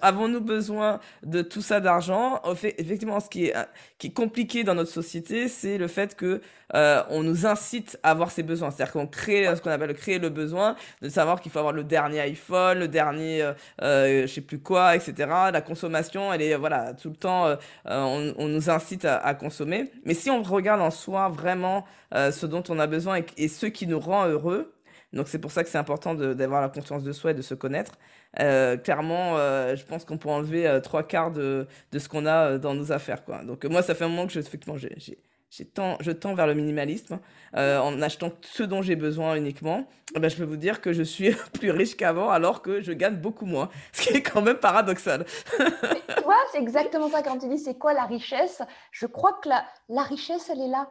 Avons-nous 0.00 0.40
besoin 0.40 1.00
de 1.22 1.42
tout 1.42 1.62
ça 1.62 1.80
d'argent? 1.80 2.40
Effectivement, 2.78 3.20
ce 3.20 3.28
qui 3.28 3.46
est, 3.46 3.54
qui 3.98 4.08
est 4.08 4.12
compliqué 4.12 4.64
dans 4.64 4.74
notre 4.74 4.90
société, 4.90 5.48
c'est 5.48 5.78
le 5.78 5.88
fait 5.88 6.16
que 6.16 6.40
euh, 6.74 7.02
on 7.10 7.22
nous 7.22 7.46
incite 7.46 7.98
à 8.02 8.10
avoir 8.10 8.30
ces 8.30 8.42
besoins. 8.42 8.70
C'est-à-dire 8.70 8.92
qu'on 8.92 9.06
crée 9.06 9.44
ce 9.54 9.60
qu'on 9.60 9.70
appelle 9.70 9.94
créer 9.94 10.18
le 10.18 10.30
besoin, 10.30 10.76
de 11.02 11.08
savoir 11.08 11.40
qu'il 11.40 11.52
faut 11.52 11.58
avoir 11.58 11.74
le 11.74 11.84
dernier 11.84 12.20
iPhone, 12.20 12.78
le 12.78 12.88
dernier, 12.88 13.42
euh, 13.42 13.52
euh, 13.82 14.22
je 14.22 14.26
sais 14.26 14.40
plus 14.40 14.58
quoi, 14.58 14.96
etc. 14.96 15.28
La 15.52 15.60
consommation, 15.60 16.32
elle 16.32 16.42
est 16.42 16.56
voilà 16.56 16.94
tout 16.94 17.10
le 17.10 17.16
temps, 17.16 17.46
euh, 17.46 17.56
on, 17.84 18.34
on, 18.38 18.48
nous 18.48 18.70
incite 18.70 19.04
à, 19.04 19.16
à, 19.18 19.34
consommer. 19.34 19.90
Mais 20.04 20.14
si 20.14 20.30
on 20.30 20.42
regarde 20.42 20.80
en 20.80 20.90
soi 20.90 21.28
vraiment 21.28 21.84
ce 22.14 22.44
dont 22.44 22.62
on 22.68 22.78
a 22.78 22.86
besoin 22.86 23.18
et, 23.18 23.24
et 23.38 23.48
ce 23.48 23.64
qui 23.64 23.86
nous 23.86 23.98
rend 23.98 24.26
heureux, 24.26 24.74
donc 25.12 25.28
c'est 25.28 25.38
pour 25.38 25.50
ça 25.50 25.62
que 25.62 25.68
c'est 25.68 25.78
important 25.78 26.14
d'avoir 26.14 26.62
la 26.62 26.68
conscience 26.68 27.02
de 27.02 27.12
soi 27.12 27.32
et 27.32 27.34
de 27.34 27.42
se 27.42 27.54
connaître. 27.54 27.92
Euh, 28.40 28.76
clairement, 28.76 29.36
euh, 29.36 29.76
je 29.76 29.84
pense 29.84 30.04
qu'on 30.04 30.16
peut 30.16 30.30
enlever 30.30 30.66
euh, 30.66 30.80
trois 30.80 31.02
quarts 31.02 31.30
de, 31.30 31.66
ce 31.92 32.08
qu'on 32.08 32.24
a 32.24 32.58
dans 32.58 32.74
nos 32.74 32.92
affaires. 32.92 33.24
Quoi. 33.24 33.44
Donc 33.44 33.64
moi, 33.66 33.82
ça 33.82 33.94
fait 33.94 34.04
un 34.04 34.08
moment 34.08 34.26
que 34.26 34.32
je, 34.32 34.40
effectivement, 34.40 34.78
j'ai, 34.78 35.66
tend, 35.66 35.98
je 36.00 36.12
tends 36.12 36.34
vers 36.34 36.46
le 36.46 36.54
minimalisme 36.54 37.18
en 37.54 38.00
achetant 38.00 38.32
ce 38.40 38.62
dont 38.62 38.80
j'ai 38.80 38.96
besoin 38.96 39.34
uniquement. 39.36 39.86
Eh 40.14 40.18
ben, 40.18 40.30
je 40.30 40.36
peux 40.36 40.44
vous 40.44 40.56
dire 40.56 40.80
que 40.80 40.94
je 40.94 41.02
suis 41.02 41.34
plus 41.52 41.70
riche 41.70 41.94
qu'avant 41.94 42.30
alors 42.30 42.62
que 42.62 42.80
je 42.80 42.92
gagne 42.92 43.16
beaucoup 43.16 43.46
moins, 43.46 43.68
ce 43.92 44.02
qui 44.02 44.16
est 44.16 44.22
quand 44.22 44.40
même 44.40 44.56
paradoxal. 44.56 45.26
tu 45.58 46.22
vois, 46.24 46.40
c'est 46.52 46.58
exactement 46.58 47.10
ça 47.10 47.22
quand 47.22 47.36
tu 47.36 47.48
dis 47.48 47.58
c'est 47.58 47.78
quoi 47.78 47.92
la 47.92 48.04
richesse? 48.04 48.62
Je 48.92 49.04
crois 49.04 49.38
que 49.42 49.50
la 49.50 50.02
richesse, 50.02 50.48
elle 50.50 50.62
est 50.62 50.70
là 50.70 50.88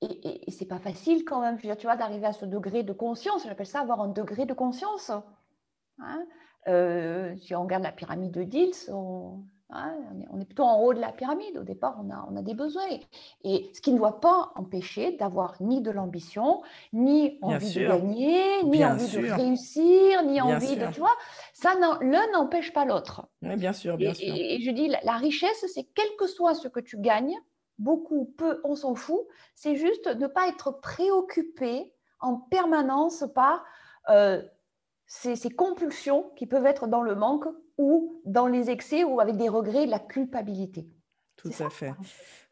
et, 0.00 0.48
et, 0.48 0.50
c'est 0.50 0.66
pas 0.66 0.78
facile 0.78 1.24
quand 1.24 1.40
même, 1.40 1.58
tu 1.58 1.86
vois, 1.86 1.96
d'arriver 1.96 2.26
à 2.26 2.32
ce 2.32 2.44
degré 2.44 2.82
de 2.82 2.92
conscience. 2.92 3.44
J'appelle 3.44 3.66
ça 3.66 3.80
avoir 3.80 4.00
un 4.00 4.08
degré 4.08 4.46
de 4.46 4.54
conscience. 4.54 5.10
Hein. 5.98 6.24
Euh, 6.68 7.34
si 7.36 7.54
on 7.54 7.62
regarde 7.62 7.82
la 7.82 7.92
pyramide 7.92 8.30
de 8.30 8.42
Diels, 8.44 8.70
hein, 9.70 9.96
on, 10.30 10.40
est 10.40 10.44
plutôt 10.44 10.64
en 10.64 10.80
haut 10.80 10.94
de 10.94 11.00
la 11.00 11.12
pyramide. 11.12 11.56
Au 11.56 11.64
départ, 11.64 11.98
on 12.00 12.10
a, 12.10 12.28
on 12.30 12.36
a 12.36 12.42
des 12.42 12.54
besoins. 12.54 12.84
Et 13.42 13.70
ce 13.74 13.80
qui 13.80 13.92
ne 13.92 13.98
doit 13.98 14.20
pas 14.20 14.52
empêcher 14.54 15.16
d'avoir 15.16 15.54
ni 15.60 15.80
de 15.80 15.90
l'ambition, 15.90 16.62
ni 16.92 17.38
envie 17.42 17.74
de 17.74 17.88
gagner, 17.88 18.62
ni 18.64 18.84
envie 18.84 19.10
de 19.10 19.32
réussir, 19.32 20.22
ni 20.24 20.40
envie 20.40 20.76
de. 20.76 20.86
Tu 20.92 21.00
vois, 21.00 21.16
ça, 21.54 21.74
l'un 22.00 22.30
n'empêche 22.32 22.72
pas 22.72 22.84
l'autre. 22.84 23.26
Oui, 23.42 23.56
bien 23.56 23.72
sûr, 23.72 23.96
bien 23.96 24.10
et, 24.10 24.14
sûr. 24.14 24.34
Et, 24.34 24.60
je 24.60 24.70
dis, 24.70 24.88
la 25.02 25.16
richesse, 25.16 25.64
c'est 25.74 25.88
quel 25.94 26.08
que 26.18 26.26
soit 26.26 26.54
ce 26.54 26.68
que 26.68 26.80
tu 26.80 26.98
gagnes, 27.00 27.36
beaucoup, 27.78 28.34
peu, 28.36 28.60
on 28.64 28.74
s'en 28.74 28.94
fout. 28.94 29.20
C'est 29.54 29.76
juste 29.76 30.06
ne 30.06 30.26
pas 30.26 30.48
être 30.48 30.80
préoccupé 30.80 31.92
en 32.20 32.36
permanence 32.36 33.24
par 33.34 33.64
euh, 34.08 34.42
ces, 35.06 35.36
compulsions 35.50 36.30
qui 36.36 36.46
peuvent 36.46 36.66
être 36.66 36.86
dans 36.86 37.02
le 37.02 37.14
manque 37.14 37.46
ou 37.76 38.20
dans 38.24 38.46
les 38.46 38.70
excès 38.70 39.04
ou 39.04 39.20
avec 39.20 39.36
des 39.36 39.48
regrets, 39.48 39.86
la 39.86 39.98
culpabilité. 39.98 40.86
Tout 41.36 41.52
à 41.60 41.70
fait. 41.70 41.94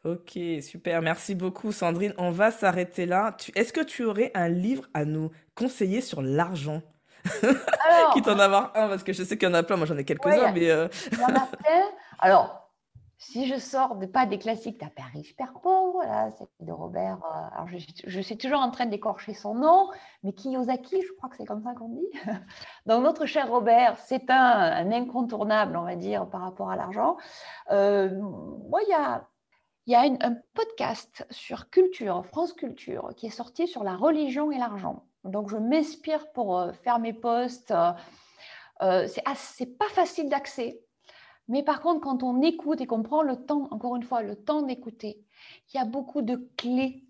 Ok, 0.05 0.39
super. 0.61 1.01
Merci 1.01 1.35
beaucoup, 1.35 1.73
Sandrine. 1.73 2.13
On 2.17 2.31
va 2.31 2.51
s'arrêter 2.51 3.05
là. 3.05 3.35
Est-ce 3.55 3.73
que 3.73 3.81
tu 3.81 4.05
aurais 4.05 4.31
un 4.33 4.47
livre 4.47 4.85
à 4.93 5.03
nous 5.03 5.29
conseiller 5.55 5.99
sur 5.99 6.21
l'argent? 6.21 6.81
Quitte 8.13 8.29
en 8.29 8.39
avoir 8.39 8.71
un, 8.75 8.87
parce 8.87 9.03
que 9.03 9.11
je 9.11 9.23
sais 9.23 9.37
qu'il 9.37 9.49
y 9.49 9.51
en 9.51 9.55
a 9.55 9.63
plein. 9.63 9.75
Moi, 9.75 9.85
j'en 9.85 9.97
ai 9.97 10.05
quelques-uns, 10.05 10.53
mais. 10.53 10.71
Euh, 10.71 10.87
il 11.11 11.19
y 11.19 11.23
en 11.23 11.35
a 11.35 11.47
plein. 11.47 11.83
Alors, 12.19 12.66
si 13.19 13.47
je 13.47 13.57
sors 13.57 13.95
de, 13.95 14.05
pas 14.05 14.27
des 14.27 14.37
classiques, 14.37 14.77
t'as 14.77 14.89
Père 14.89 15.09
riche, 15.11 15.35
Père 15.35 15.53
pauvre, 15.53 16.03
là, 16.03 16.29
c'est 16.37 16.47
de 16.59 16.71
Robert. 16.71 17.17
Euh, 17.25 17.55
alors 17.55 17.67
je, 17.67 18.21
suis 18.21 18.37
toujours 18.37 18.59
en 18.59 18.69
train 18.69 18.85
d'écorcher 18.85 19.33
son 19.33 19.55
nom, 19.55 19.89
mais 20.23 20.33
Kiyosaki, 20.33 21.01
je 21.01 21.13
crois 21.13 21.29
que 21.29 21.35
c'est 21.37 21.45
comme 21.45 21.63
ça 21.63 21.73
qu'on 21.73 21.89
dit. 21.89 22.07
Donc 22.85 23.03
notre 23.03 23.25
cher 23.25 23.49
Robert, 23.49 23.97
c'est 23.97 24.29
un, 24.29 24.91
incontournable, 24.91 25.77
on 25.77 25.83
va 25.83 25.95
dire, 25.95 26.29
par 26.29 26.41
rapport 26.41 26.69
à 26.69 26.75
l'argent. 26.75 27.17
Euh, 27.71 28.09
moi, 28.69 28.81
il 28.83 28.89
y 28.89 28.93
a, 28.93 29.27
y 29.87 29.95
a 29.95 30.01
un 30.01 30.35
podcast 30.53 31.25
sur 31.31 31.71
Culture, 31.71 32.23
France 32.27 32.53
Culture, 32.53 33.09
qui 33.17 33.27
est 33.27 33.31
sorti 33.31 33.67
sur 33.67 33.83
la 33.83 33.95
religion 33.95 34.51
et 34.51 34.59
l'argent. 34.59 35.05
Donc 35.23 35.49
je 35.49 35.57
m'inspire 35.57 36.31
pour 36.33 36.59
euh, 36.59 36.71
faire 36.71 36.99
mes 36.99 37.13
posts. 37.13 37.73
c'est 38.79 39.77
pas 39.77 39.89
facile 39.89 40.29
d'accès. 40.29 40.83
Mais 41.47 41.63
par 41.63 41.81
contre, 41.81 42.01
quand 42.01 42.23
on 42.23 42.41
écoute 42.41 42.81
et 42.81 42.87
qu'on 42.87 43.03
prend 43.03 43.21
le 43.21 43.37
temps, 43.37 43.67
encore 43.71 43.95
une 43.95 44.03
fois, 44.03 44.21
le 44.21 44.35
temps 44.35 44.63
d'écouter, 44.63 45.23
il 45.73 45.77
y 45.77 45.79
a 45.79 45.85
beaucoup 45.85 46.21
de 46.21 46.49
clés. 46.57 47.03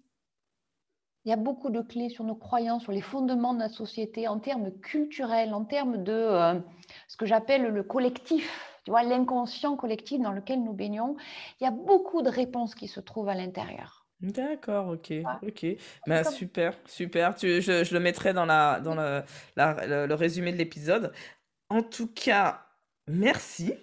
Il 1.26 1.30
y 1.30 1.34
a 1.34 1.38
beaucoup 1.38 1.70
de 1.70 1.82
clés 1.82 2.10
sur 2.10 2.24
nos 2.24 2.36
croyances, 2.36 2.84
sur 2.84 2.92
les 2.92 3.02
fondements 3.02 3.54
de 3.54 3.60
notre 3.60 3.74
société, 3.74 4.28
en 4.28 4.40
termes 4.40 4.72
culturels, 4.72 5.54
en 5.54 5.66
termes 5.66 6.04
de 6.04 6.14
euh, 6.14 6.60
ce 7.08 7.18
que 7.18 7.26
j'appelle 7.26 7.64
le 7.64 7.84
collectif, 7.84 8.80
tu 8.86 8.92
vois, 8.92 9.04
l'inconscient 9.04 9.76
collectif 9.76 10.22
dans 10.22 10.32
lequel 10.32 10.64
nous 10.64 10.72
baignons. 10.72 11.18
Il 11.60 11.66
y 11.66 11.68
a 11.68 11.72
beaucoup 11.72 12.22
de 12.22 12.30
réponses 12.30 12.76
qui 12.76 12.88
se 12.88 13.02
trouvent 13.02 13.28
à 13.28 13.36
l'intérieur. 13.36 14.06
D'accord, 14.22 14.88
ok, 14.88 15.14
ok. 15.44 15.66
Ben, 16.08 16.24
super, 16.24 16.74
super. 16.86 17.36
Tu, 17.36 17.62
je, 17.62 17.84
je, 17.84 17.94
le 17.94 18.00
mettrai 18.00 18.34
dans, 18.34 18.46
la, 18.46 18.80
dans 18.80 18.96
le, 18.96 19.24
le 19.58 20.14
résumé 20.14 20.52
de 20.52 20.58
l'épisode. 20.58 21.12
En 21.70 21.84
tout 21.84 22.08
cas, 22.08 22.66
merci 23.08 23.74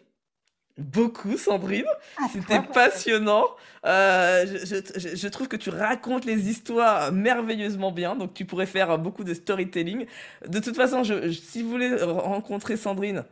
beaucoup, 0.79 1.37
Sandrine. 1.37 1.87
Ah, 2.18 2.27
C'était 2.33 2.61
passionnant. 2.62 3.47
Euh, 3.85 4.45
je, 4.47 5.29
trouve 5.29 5.49
que 5.49 5.57
tu 5.57 5.70
racontes 5.70 6.25
les 6.25 6.49
histoires 6.49 7.12
merveilleusement 7.12 7.93
bien, 7.93 8.16
donc 8.16 8.35
tu 8.35 8.45
pourrais 8.45 8.66
faire 8.66 8.99
beaucoup 8.99 9.25
de 9.25 9.35
storytelling. 9.35 10.07
De 10.47 10.59
toute 10.59 10.77
façon, 10.77 11.03
si 11.05 11.62
vous 11.62 11.70
voulez 11.70 11.95
rencontrer 12.03 12.77
Sandrine, 12.77 13.25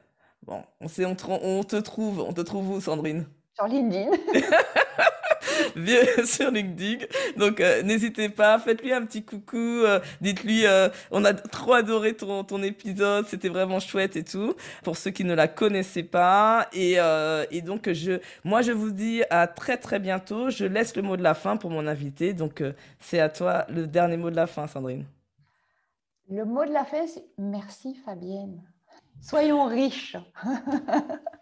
bon, 0.43 0.63
on, 0.81 0.89
sait, 0.89 1.05
on, 1.05 1.17
on 1.29 1.65
te 1.65 1.77
trouve, 1.77 2.21
on 2.21 2.33
te 2.33 2.43
trouve 2.43 2.71
où, 2.71 2.81
Sandrine? 2.81 3.27
Sur 3.55 3.67
LinkedIn. 3.67 4.11
bien 5.77 6.03
sur 6.25 6.51
LinkedIn. 6.51 7.05
Donc 7.37 7.61
euh, 7.61 7.83
n'hésitez 7.83 8.29
pas, 8.29 8.59
faites-lui 8.59 8.93
un 8.93 9.05
petit 9.05 9.23
coucou, 9.23 9.57
euh, 9.57 10.01
dites-lui 10.21 10.67
euh, 10.67 10.89
on 11.11 11.25
a 11.25 11.35
trop 11.35 11.75
adoré 11.75 12.15
ton, 12.15 12.45
ton 12.45 12.63
épisode, 12.63 13.27
c'était 13.27 13.49
vraiment 13.49 13.81
chouette 13.81 14.17
et 14.17 14.25
tout. 14.25 14.55
Pour 14.83 14.97
ceux 14.97 15.11
qui 15.11 15.25
ne 15.25 15.35
la 15.35 15.49
connaissaient 15.49 16.03
pas 16.03 16.69
et, 16.73 16.97
et 17.51 17.63
donc 17.63 17.91
je 17.93 18.21
moi 18.45 18.63
je 18.63 18.73
vous 18.73 18.91
dis 18.91 19.23
à 19.31 19.47
très 19.47 19.77
très 19.77 19.99
bientôt. 19.99 20.51
Je 20.51 20.65
laisse 20.65 20.97
le 20.97 21.03
mot 21.03 21.17
de 21.17 21.23
la 21.23 21.35
fin 21.35 21.57
pour 21.57 21.71
mon 21.71 21.87
invité. 21.87 22.33
Donc 22.33 22.63
c'est 23.01 23.21
à 23.21 23.29
toi 23.29 23.67
le 23.69 23.87
dernier 23.87 24.17
mot 24.17 24.31
de 24.31 24.37
la 24.37 24.47
fin 24.47 24.67
Sandrine. 24.67 25.05
Le 26.31 26.45
mot 26.45 26.65
de 26.65 26.73
la 26.73 26.85
fin 26.85 27.07
c'est 27.07 27.25
merci 27.39 27.95
Fabienne. 28.05 28.63
Soyons 29.21 29.67
riches. 29.67 30.17